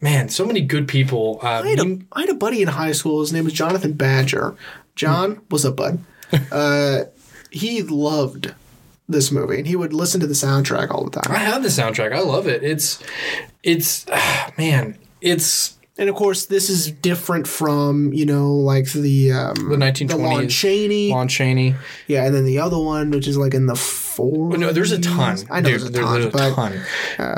man, 0.00 0.28
so 0.28 0.44
many 0.46 0.60
good 0.62 0.88
people. 0.88 1.38
Uh, 1.42 1.62
I 1.64 1.68
had, 1.68 1.80
a, 1.80 1.84
you- 1.86 2.04
I 2.12 2.20
had 2.22 2.30
a 2.30 2.34
buddy 2.34 2.62
in 2.62 2.68
high 2.68 2.92
school. 2.92 3.20
His 3.20 3.32
name 3.32 3.44
was 3.44 3.52
Jonathan 3.52 3.92
Badger. 3.92 4.54
John, 4.94 5.40
what's 5.48 5.64
up, 5.64 5.76
bud? 5.76 5.98
Uh, 6.50 7.04
he 7.50 7.82
loved 7.82 8.54
this 9.06 9.30
movie, 9.30 9.58
and 9.58 9.66
he 9.66 9.76
would 9.76 9.92
listen 9.92 10.18
to 10.20 10.26
the 10.26 10.32
soundtrack 10.32 10.90
all 10.90 11.04
the 11.04 11.10
time. 11.20 11.30
I 11.34 11.40
have 11.40 11.62
the 11.62 11.68
soundtrack. 11.68 12.14
I 12.14 12.20
love 12.20 12.46
it. 12.46 12.62
It's, 12.64 13.02
it's, 13.62 14.06
ah, 14.10 14.50
man, 14.56 14.96
it's 15.20 15.76
And 15.98 16.08
of 16.08 16.14
course, 16.14 16.46
this 16.46 16.70
is 16.70 16.90
different 16.90 17.46
from 17.46 18.12
you 18.14 18.24
know 18.24 18.54
like 18.54 18.90
the 18.92 19.32
um, 19.32 19.54
the 19.68 19.76
1920s. 19.76 20.08
the 20.08 20.16
Lon 20.16 20.48
Chaney, 20.48 21.10
Lon 21.10 21.28
Chaney. 21.28 21.74
yeah, 22.06 22.24
and 22.24 22.34
then 22.34 22.46
the 22.46 22.58
other 22.60 22.78
one, 22.78 23.10
which 23.10 23.28
is 23.28 23.36
like 23.36 23.52
in 23.52 23.66
the 23.66 23.74
four. 23.76 24.52
Oh, 24.54 24.56
no, 24.56 24.72
there's 24.72 24.90
a 24.92 24.98
ton. 24.98 25.36
I 25.50 25.60
know 25.60 25.68
Dude, 25.70 25.80
there's 25.80 25.84
a 25.84 25.90
ton, 26.02 26.12
there's 26.14 26.24
a 26.26 26.30
but 26.30 26.54
ton. 26.54 26.80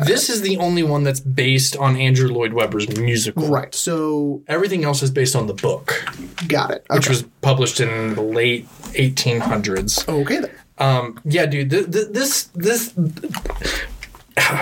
this 0.06 0.30
is 0.30 0.42
the 0.42 0.56
only 0.58 0.84
one 0.84 1.02
that's 1.02 1.18
based 1.20 1.76
on 1.76 1.96
Andrew 1.96 2.28
Lloyd 2.28 2.52
Webber's 2.52 2.88
musical. 2.96 3.48
right. 3.48 3.74
So 3.74 4.42
Everything 4.46 4.84
else 4.84 5.02
is 5.02 5.10
based 5.10 5.34
on 5.34 5.46
the 5.48 5.54
book, 5.54 6.04
got 6.46 6.70
it. 6.70 6.84
which 6.90 7.08
was 7.08 7.24
published 7.42 7.80
in 7.80 8.14
the 8.14 8.22
late 8.22 8.68
1800s. 8.92 10.08
okay 10.08 10.38
then. 10.40 10.50
Um, 10.78 11.20
yeah, 11.24 11.46
dude, 11.46 11.70
th- 11.70 11.90
th- 11.90 12.08
this 12.10 12.44
this 12.54 12.92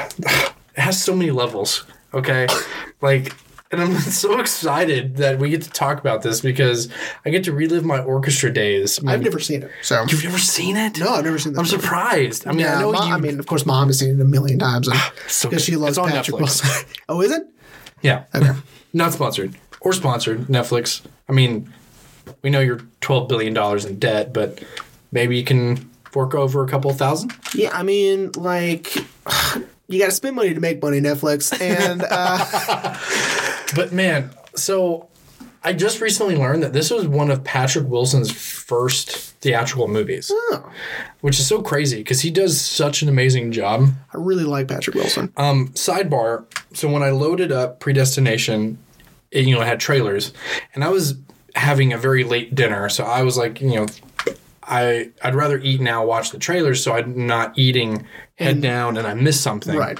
has 0.76 1.02
so 1.02 1.14
many 1.14 1.30
levels. 1.30 1.84
Okay, 2.14 2.46
like, 3.00 3.34
and 3.72 3.80
I'm 3.80 3.94
so 3.98 4.38
excited 4.38 5.16
that 5.16 5.38
we 5.38 5.50
get 5.50 5.62
to 5.62 5.70
talk 5.70 5.98
about 5.98 6.22
this 6.22 6.40
because 6.40 6.88
I 7.24 7.30
get 7.30 7.44
to 7.44 7.52
relive 7.52 7.84
my 7.84 7.98
orchestra 8.00 8.52
days. 8.52 9.00
I've 9.06 9.22
never 9.22 9.38
seen 9.40 9.62
it. 9.62 9.70
So 9.82 10.04
You've 10.08 10.22
never 10.24 10.38
seen 10.38 10.76
it? 10.76 10.98
no, 10.98 11.08
I've 11.14 11.24
never 11.24 11.38
seen 11.38 11.54
that. 11.54 11.58
I'm 11.60 11.66
surprised. 11.66 12.46
I 12.46 12.50
mean, 12.52 12.60
Yeah, 12.60 12.78
I 12.78 12.80
know 12.82 12.92
you. 12.92 12.98
I 12.98 13.16
mean, 13.18 13.38
of 13.40 13.46
course, 13.46 13.66
mom 13.66 13.88
has 13.88 13.98
seen 13.98 14.10
it 14.10 14.20
a 14.20 14.24
million 14.24 14.58
times 14.58 14.88
so 15.26 15.48
because 15.48 15.64
she 15.64 15.76
loves 15.76 15.98
It's 15.98 16.06
Patrick. 16.10 16.38
Wilson. 16.38 16.86
oh, 17.08 17.20
is 17.22 17.32
it? 17.32 17.42
yeah, 18.02 18.24
Okay. 18.34 18.52
not 18.92 19.12
sponsored. 19.12 19.54
or 19.80 19.92
sponsored 19.92 20.46
Netflix. 20.48 21.00
I 21.28 21.32
mean, 21.32 21.72
we 22.42 22.50
know 22.50 22.60
you're 22.60 22.80
twelve 23.00 23.28
billion 23.28 23.54
dollars 23.54 23.84
in 23.84 23.98
debt, 23.98 24.32
but 24.32 24.62
maybe 25.12 25.36
you 25.36 25.44
can 25.44 25.76
fork 26.10 26.34
over 26.34 26.62
a 26.62 26.68
couple 26.68 26.92
thousand. 26.92 27.32
Yeah, 27.54 27.70
I 27.72 27.82
mean, 27.82 28.32
like, 28.36 28.94
you 29.88 29.98
got 29.98 30.06
to 30.06 30.10
spend 30.12 30.36
money 30.36 30.52
to 30.52 30.60
make 30.60 30.82
money, 30.82 31.00
Netflix. 31.00 31.58
And 31.60 32.02
uh, 32.08 32.98
But 33.74 33.92
man, 33.92 34.30
so 34.54 35.08
I 35.64 35.72
just 35.72 36.00
recently 36.00 36.36
learned 36.36 36.62
that 36.62 36.72
this 36.72 36.90
was 36.90 37.06
one 37.06 37.30
of 37.30 37.44
Patrick 37.44 37.88
Wilson's 37.88 38.32
first 38.32 39.10
theatrical 39.40 39.88
movies, 39.88 40.30
oh, 40.32 40.70
which 41.20 41.38
is 41.38 41.46
so 41.46 41.62
crazy 41.62 41.98
because 41.98 42.20
he 42.20 42.30
does 42.30 42.60
such 42.60 43.02
an 43.02 43.08
amazing 43.08 43.52
job. 43.52 43.88
I 44.12 44.18
really 44.18 44.44
like 44.44 44.68
Patrick 44.68 44.94
Wilson. 44.96 45.32
Um, 45.36 45.68
sidebar. 45.68 46.44
So 46.74 46.90
when 46.90 47.02
I 47.02 47.10
loaded 47.10 47.52
up 47.52 47.80
Predestination, 47.80 48.78
it, 49.30 49.46
you 49.46 49.54
know, 49.54 49.62
it 49.62 49.66
had 49.66 49.80
trailers, 49.80 50.32
and 50.74 50.82
I 50.82 50.88
was 50.88 51.16
having 51.54 51.92
a 51.92 51.98
very 51.98 52.24
late 52.24 52.54
dinner, 52.54 52.88
so 52.88 53.04
I 53.04 53.22
was 53.22 53.36
like, 53.36 53.60
you 53.60 53.74
know, 53.74 53.86
I 54.64 55.10
I'd 55.22 55.34
rather 55.34 55.58
eat 55.58 55.80
now, 55.80 56.04
watch 56.04 56.30
the 56.30 56.38
trailers, 56.38 56.82
so 56.82 56.92
I'm 56.92 57.26
not 57.26 57.56
eating 57.58 58.06
head 58.42 58.60
down 58.60 58.96
and 58.96 59.06
I 59.06 59.14
missed 59.14 59.42
something. 59.42 59.76
Right. 59.76 59.98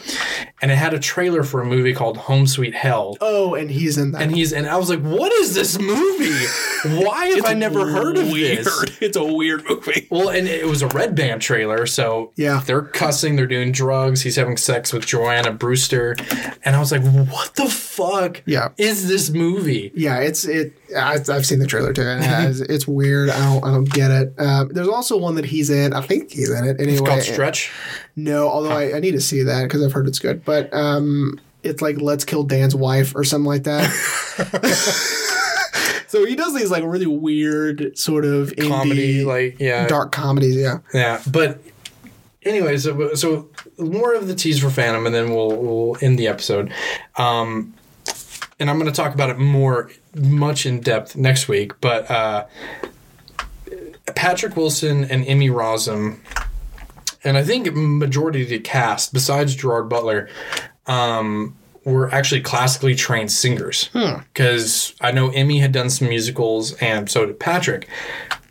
And 0.60 0.70
it 0.70 0.76
had 0.76 0.94
a 0.94 0.98
trailer 0.98 1.42
for 1.42 1.60
a 1.60 1.64
movie 1.64 1.92
called 1.94 2.16
Home 2.16 2.46
Sweet 2.46 2.74
Hell. 2.74 3.16
Oh, 3.20 3.54
and 3.54 3.70
he's 3.70 3.98
in 3.98 4.12
that. 4.12 4.22
And 4.22 4.34
he's 4.34 4.52
and 4.52 4.66
I 4.68 4.76
was 4.76 4.88
like, 4.90 5.00
"What 5.00 5.32
is 5.32 5.54
this 5.54 5.78
movie? 5.78 6.46
Why 7.04 7.26
have 7.36 7.46
I 7.46 7.54
never 7.54 7.88
heard 7.90 8.16
of 8.18 8.30
weird. 8.30 8.58
this?" 8.64 8.84
It's 9.02 9.16
a 9.16 9.24
weird 9.24 9.64
movie. 9.68 10.06
Well, 10.10 10.28
and 10.28 10.46
it 10.46 10.66
was 10.66 10.82
a 10.82 10.86
red 10.88 11.14
band 11.16 11.42
trailer, 11.42 11.86
so 11.86 12.32
Yeah. 12.36 12.62
they're 12.64 12.82
cussing, 12.82 13.34
they're 13.36 13.46
doing 13.48 13.72
drugs. 13.72 14.22
He's 14.22 14.36
having 14.36 14.56
sex 14.56 14.92
with 14.92 15.04
Jordana 15.06 15.58
Brewster, 15.58 16.14
and 16.64 16.76
I 16.76 16.78
was 16.78 16.92
like, 16.92 17.02
"What 17.02 17.54
the 17.56 17.66
fuck? 17.68 18.42
Yeah. 18.46 18.68
is 18.78 19.08
this 19.08 19.30
movie?" 19.30 19.90
yeah, 19.94 20.18
it's 20.20 20.44
it. 20.44 20.74
I, 20.96 21.14
I've 21.14 21.46
seen 21.46 21.58
the 21.58 21.66
trailer 21.66 21.92
too. 21.92 22.02
It's, 22.06 22.60
it's 22.60 22.86
weird. 22.86 23.30
I 23.30 23.38
don't. 23.52 23.64
I 23.64 23.70
don't 23.72 23.90
get 23.92 24.10
it. 24.10 24.34
Um, 24.38 24.68
there's 24.68 24.88
also 24.88 25.16
one 25.16 25.34
that 25.36 25.46
he's 25.46 25.70
in. 25.70 25.92
I 25.94 26.00
think 26.02 26.30
he's 26.30 26.50
in 26.50 26.64
it 26.64 26.80
anyway. 26.80 26.92
It's 26.92 27.00
called 27.00 27.22
Stretch. 27.22 27.72
No, 28.14 28.48
although 28.48 28.72
I, 28.72 28.96
I 28.96 29.00
need 29.00 29.12
to 29.12 29.20
see 29.20 29.42
that 29.42 29.62
because 29.64 29.82
I've 29.82 29.92
heard 29.92 30.06
it's 30.06 30.18
good. 30.18 30.44
But 30.44 30.72
um, 30.74 31.40
it's 31.62 31.80
like 31.80 32.00
Let's 32.00 32.24
Kill 32.24 32.44
Dan's 32.44 32.74
Wife 32.74 33.14
or 33.14 33.24
something 33.24 33.46
like 33.46 33.64
that. 33.64 33.90
so 36.08 36.26
he 36.26 36.36
does 36.36 36.54
these 36.54 36.70
like 36.70 36.84
really 36.84 37.06
weird 37.06 37.96
sort 37.96 38.24
of 38.24 38.54
Comedy, 38.56 39.22
indie, 39.22 39.26
like 39.26 39.58
yeah, 39.58 39.86
dark 39.86 40.12
comedies. 40.12 40.56
Yeah. 40.56 40.78
yeah. 40.92 41.22
But 41.30 41.62
anyway, 42.42 42.76
so 42.78 43.14
so 43.14 43.48
more 43.78 44.14
of 44.14 44.28
the 44.28 44.34
tease 44.34 44.60
for 44.60 44.70
Phantom, 44.70 45.06
and 45.06 45.14
then 45.14 45.30
we'll 45.30 45.56
we'll 45.56 45.96
end 46.00 46.18
the 46.18 46.28
episode. 46.28 46.72
Um, 47.16 47.74
and 48.58 48.70
I'm 48.70 48.78
going 48.78 48.90
to 48.90 48.96
talk 48.96 49.12
about 49.12 49.30
it 49.30 49.38
more, 49.38 49.90
much 50.14 50.66
in 50.66 50.80
depth 50.80 51.16
next 51.16 51.48
week. 51.48 51.72
But 51.80 52.08
uh, 52.08 52.46
Patrick 54.14 54.56
Wilson 54.56 55.04
and 55.04 55.26
Emmy 55.26 55.48
Rossum, 55.48 56.18
and 57.24 57.36
I 57.36 57.42
think 57.42 57.72
majority 57.74 58.42
of 58.42 58.48
the 58.48 58.58
cast, 58.58 59.12
besides 59.12 59.54
Gerard 59.54 59.88
Butler, 59.88 60.28
um, 60.86 61.56
were 61.84 62.12
actually 62.12 62.40
classically 62.40 62.94
trained 62.94 63.32
singers. 63.32 63.90
Because 64.32 64.94
I 65.00 65.10
know 65.12 65.30
Emmy 65.30 65.58
had 65.58 65.72
done 65.72 65.90
some 65.90 66.08
musicals, 66.08 66.74
and 66.74 67.10
so 67.10 67.26
did 67.26 67.40
Patrick. 67.40 67.88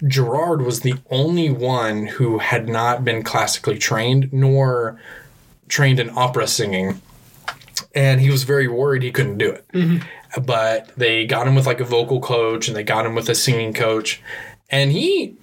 Gerard 0.08 0.62
was 0.64 0.82
the 0.82 0.96
only 1.10 1.50
one 1.50 2.08
who 2.08 2.40
had 2.40 2.68
not 2.68 3.06
been 3.06 3.24
classically 3.24 3.78
trained, 3.78 4.32
nor 4.34 5.00
trained 5.68 6.00
in 6.00 6.10
opera 6.16 6.48
singing. 6.48 7.02
And 7.94 8.20
he 8.22 8.30
was 8.30 8.44
very 8.44 8.68
worried 8.68 9.04
he 9.04 9.12
couldn't 9.12 9.38
do 9.38 9.52
it. 9.52 9.66
But 10.44 10.92
they 10.98 11.26
got 11.26 11.48
him 11.48 11.56
with 11.56 11.66
like 11.66 11.80
a 11.82 11.86
vocal 11.86 12.20
coach 12.22 12.68
and 12.68 12.76
they 12.76 12.84
got 12.84 13.06
him 13.06 13.16
with 13.16 13.30
a 13.30 13.36
singing 13.36 13.74
coach. 13.74 14.22
And 14.70 14.92
he, 14.92 15.36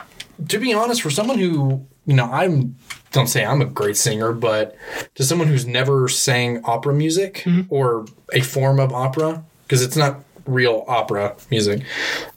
to 0.49 0.59
be 0.59 0.72
honest, 0.72 1.03
for 1.03 1.11
someone 1.11 1.39
who, 1.39 1.87
you 2.09 2.15
know, 2.15 2.25
I'm, 2.25 2.75
don't 3.13 3.27
say 3.27 3.45
I'm 3.45 3.61
a 3.61 3.67
great 3.67 3.97
singer, 3.99 4.33
but 4.33 4.75
to 5.17 5.23
someone 5.25 5.47
who's 5.49 5.67
never 5.67 6.09
sang 6.09 6.65
opera 6.65 6.95
music 6.95 7.45
or 7.69 8.07
a 8.33 8.41
form 8.41 8.81
of 8.81 8.93
opera, 8.93 9.45
because 9.65 9.83
it's 9.83 9.95
not 9.97 10.21
real 10.47 10.85
opera 10.89 11.37
music, 11.51 11.83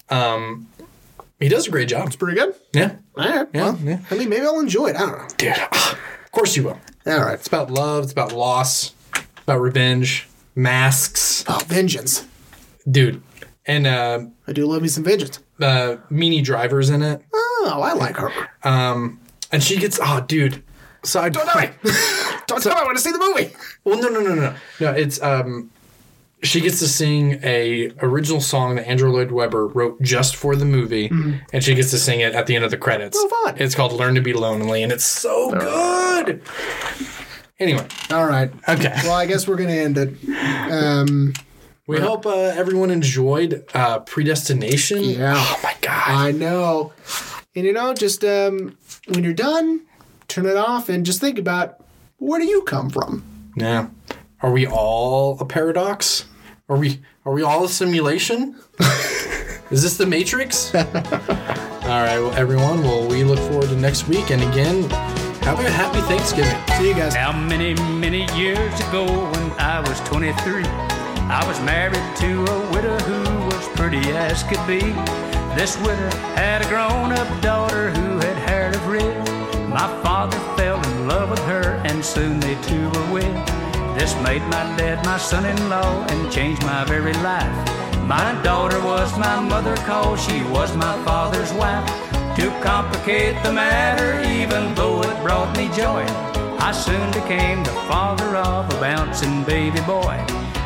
um, 0.09 0.67
he 1.39 1.47
does 1.47 1.67
a 1.67 1.71
great 1.71 1.87
job. 1.87 2.07
It's 2.07 2.17
pretty 2.17 2.37
good. 2.37 2.53
Yeah. 2.73 2.95
All 3.17 3.23
right. 3.29 3.53
well, 3.53 3.79
yeah. 3.81 3.99
I 4.11 4.15
mean, 4.15 4.27
maybe 4.29 4.45
I'll 4.45 4.59
enjoy 4.59 4.87
it. 4.87 4.97
I 4.97 4.99
don't 4.99 5.17
know. 5.17 5.27
Dude, 5.37 5.57
of 5.57 6.31
course 6.33 6.55
you 6.57 6.63
will. 6.63 6.79
All 7.07 7.19
right. 7.21 7.33
It's 7.35 7.47
about 7.47 7.71
love, 7.71 8.03
it's 8.03 8.11
about 8.11 8.33
loss, 8.33 8.93
it's 9.15 9.43
about 9.43 9.61
revenge, 9.61 10.27
masks. 10.53 11.45
Oh, 11.47 11.61
vengeance. 11.65 12.27
Dude. 12.89 13.21
And 13.65 13.87
uh, 13.87 14.25
I 14.47 14.51
do 14.53 14.65
love 14.65 14.81
me 14.81 14.87
some 14.89 15.03
vengeance. 15.05 15.39
uh, 15.61 15.95
Minnie 16.09 16.41
Driver's 16.41 16.89
in 16.89 17.01
it. 17.01 17.21
Oh, 17.33 17.79
I 17.83 17.93
like 17.93 18.17
her. 18.17 18.31
And 19.51 19.61
she 19.63 19.77
gets, 19.77 19.99
oh, 20.01 20.23
dude. 20.27 20.63
Side 21.03 21.33
Don't 21.33 21.47
tell 21.47 21.61
me. 21.61 21.67
don't 22.47 22.61
tell 22.61 22.75
me. 22.75 22.79
I 22.79 22.83
want 22.83 22.97
to 22.97 23.03
see 23.03 23.11
the 23.11 23.17
movie. 23.17 23.55
Well, 23.83 23.99
no, 23.99 24.07
no, 24.09 24.19
no, 24.21 24.35
no, 24.35 24.41
no. 24.41 24.55
No, 24.79 24.91
it's 24.91 25.19
um, 25.23 25.71
she 26.43 26.61
gets 26.61 26.77
to 26.79 26.87
sing 26.87 27.39
a 27.43 27.91
original 28.01 28.39
song 28.39 28.75
that 28.75 28.87
Andrew 28.87 29.11
Lloyd 29.11 29.31
Webber 29.31 29.65
wrote 29.67 29.99
just 30.03 30.35
for 30.35 30.55
the 30.55 30.65
movie, 30.65 31.07
and 31.51 31.63
she 31.63 31.73
gets 31.73 31.89
to 31.89 31.97
sing 31.97 32.19
it 32.19 32.33
at 32.35 32.45
the 32.45 32.55
end 32.55 32.65
of 32.65 32.69
the 32.71 32.77
credits. 32.77 33.17
Mm-hmm. 33.17 33.33
Oh, 33.33 33.45
fun. 33.51 33.55
It's 33.59 33.73
called 33.73 33.93
"Learn 33.93 34.13
to 34.13 34.21
Be 34.21 34.33
Lonely," 34.33 34.83
and 34.83 34.91
it's 34.91 35.03
so 35.03 35.49
good. 35.51 36.43
Anyway, 37.59 37.87
All 38.11 38.25
right. 38.27 38.51
okay. 38.69 38.93
Well, 39.03 39.13
I 39.13 39.25
guess 39.25 39.47
we're 39.47 39.55
gonna 39.57 39.71
end 39.71 39.97
it. 39.97 40.13
Um, 40.71 41.33
We 41.87 41.99
hope 41.99 42.25
uh, 42.25 42.31
everyone 42.31 42.91
enjoyed 42.91 43.65
uh, 43.73 43.99
Predestination. 44.01 45.03
Yeah. 45.03 45.33
Oh 45.35 45.59
my 45.63 45.75
god. 45.81 46.09
I 46.09 46.31
know. 46.31 46.93
And 47.53 47.65
you 47.65 47.73
know, 47.73 47.93
just 47.93 48.23
um, 48.23 48.77
when 49.07 49.23
you're 49.23 49.33
done, 49.33 49.81
turn 50.29 50.45
it 50.45 50.55
off 50.55 50.87
and 50.87 51.05
just 51.05 51.19
think 51.19 51.37
about 51.37 51.83
where 52.17 52.39
do 52.39 52.45
you 52.45 52.61
come 52.63 52.89
from? 52.89 53.23
Yeah. 53.57 53.89
Are 54.41 54.51
we 54.51 54.65
all 54.65 55.37
a 55.39 55.45
paradox? 55.45 56.25
Are 56.69 56.77
we 56.77 57.01
are 57.25 57.33
we 57.33 57.43
all 57.43 57.65
a 57.65 57.69
simulation? 57.69 58.55
Is 59.69 59.83
this 59.83 59.97
the 59.97 60.05
Matrix? 60.05 60.73
all 60.75 60.83
right, 60.83 62.19
well, 62.19 62.33
everyone. 62.35 62.81
Well, 62.83 63.07
we 63.07 63.23
look 63.23 63.39
forward 63.39 63.67
to 63.69 63.75
next 63.75 64.07
week, 64.07 64.31
and 64.31 64.41
again, 64.41 64.89
have 65.41 65.59
a 65.59 65.69
happy 65.69 65.99
Thanksgiving. 66.01 66.57
See 66.77 66.89
you 66.89 66.93
guys. 66.93 67.15
How 67.15 67.31
many, 67.33 67.73
many 67.99 68.31
years 68.37 68.73
ago 68.87 69.05
when 69.05 69.51
I 69.59 69.81
was 69.81 69.99
23, 70.01 70.63
I 70.63 71.45
was 71.45 71.59
married 71.61 72.15
to 72.17 72.45
a 72.45 72.71
widow 72.71 72.97
who 72.99 73.45
was 73.45 73.67
pretty 73.69 73.99
as 74.11 74.43
could 74.43 74.65
be. 74.65 75.30
This 75.55 75.77
widow 75.79 76.09
had 76.35 76.61
a 76.61 76.69
grown 76.69 77.11
up 77.11 77.41
daughter 77.41 77.91
who 77.91 78.17
had 78.19 78.37
hair 78.37 78.69
of 78.69 78.87
red. 78.87 79.27
My 79.69 79.87
father 80.01 80.39
fell 80.55 80.81
in 80.81 81.07
love 81.07 81.29
with 81.29 81.43
her 81.45 81.81
and 81.85 82.03
soon 82.03 82.39
they 82.39 82.55
two 82.63 82.89
were 82.89 83.13
wed. 83.13 83.47
This 83.97 84.15
made 84.23 84.41
my 84.43 84.63
dad 84.77 85.05
my 85.05 85.17
son 85.17 85.45
in 85.45 85.69
law 85.69 86.05
and 86.07 86.31
changed 86.31 86.63
my 86.63 86.85
very 86.85 87.13
life. 87.15 87.53
My 88.07 88.39
daughter 88.43 88.81
was 88.81 89.17
my 89.19 89.41
mother 89.41 89.75
cause 89.87 90.23
she 90.25 90.41
was 90.43 90.75
my 90.75 90.95
father's 91.03 91.51
wife. 91.53 91.85
To 92.37 92.49
complicate 92.63 93.35
the 93.43 93.51
matter, 93.51 94.21
even 94.21 94.73
though 94.73 95.03
it 95.03 95.21
brought 95.21 95.55
me 95.57 95.67
joy, 95.75 96.05
I 96.59 96.71
soon 96.71 97.11
became 97.11 97.61
the 97.63 97.77
father 97.89 98.37
of 98.37 98.73
a 98.73 98.79
bouncing 98.79 99.43
baby 99.43 99.81
boy. 99.81 100.23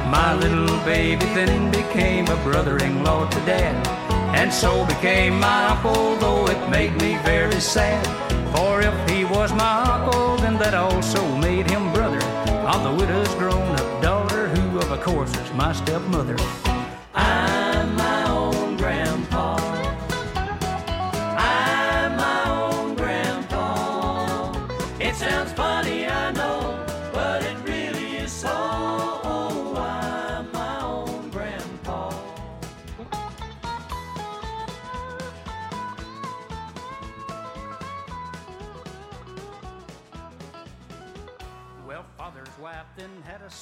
My 0.09 0.35
little 0.35 0.77
baby 0.85 1.25
then 1.33 1.71
became 1.71 2.27
a 2.27 2.43
brother-in-law 2.43 3.29
to 3.29 3.39
dad, 3.45 4.04
and 4.35 4.51
so 4.51 4.85
became 4.85 5.39
my 5.39 5.67
uncle, 5.67 6.15
though 6.17 6.45
it 6.47 6.69
made 6.69 6.93
me 7.01 7.17
very 7.23 7.59
sad. 7.59 8.05
For 8.55 8.81
if 8.81 9.09
he 9.09 9.23
was 9.23 9.51
my 9.53 9.75
uncle, 9.95 10.35
then 10.37 10.57
that 10.59 10.73
also 10.73 11.21
made 11.37 11.69
him 11.69 11.91
brother 11.93 12.23
of 12.67 12.83
the 12.83 12.93
widow's 12.93 13.33
grown-up 13.35 14.01
daughter, 14.01 14.49
who 14.49 14.79
of 14.79 15.01
course 15.01 15.33
is 15.37 15.53
my 15.53 15.71
stepmother. 15.71 16.37
I'm 17.13 17.64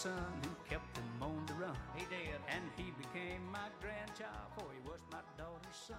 son 0.04 0.36
who 0.44 0.52
kept 0.70 0.98
him 0.98 1.08
on 1.22 1.46
the 1.48 1.54
run. 1.54 1.78
He 1.96 2.04
did. 2.12 2.36
And 2.52 2.64
he 2.76 2.92
became 3.00 3.40
my 3.54 3.72
grandchild, 3.80 4.52
for 4.60 4.68
he 4.76 4.82
was 4.84 5.00
my 5.10 5.24
daughter's 5.38 5.80
son. 5.88 5.96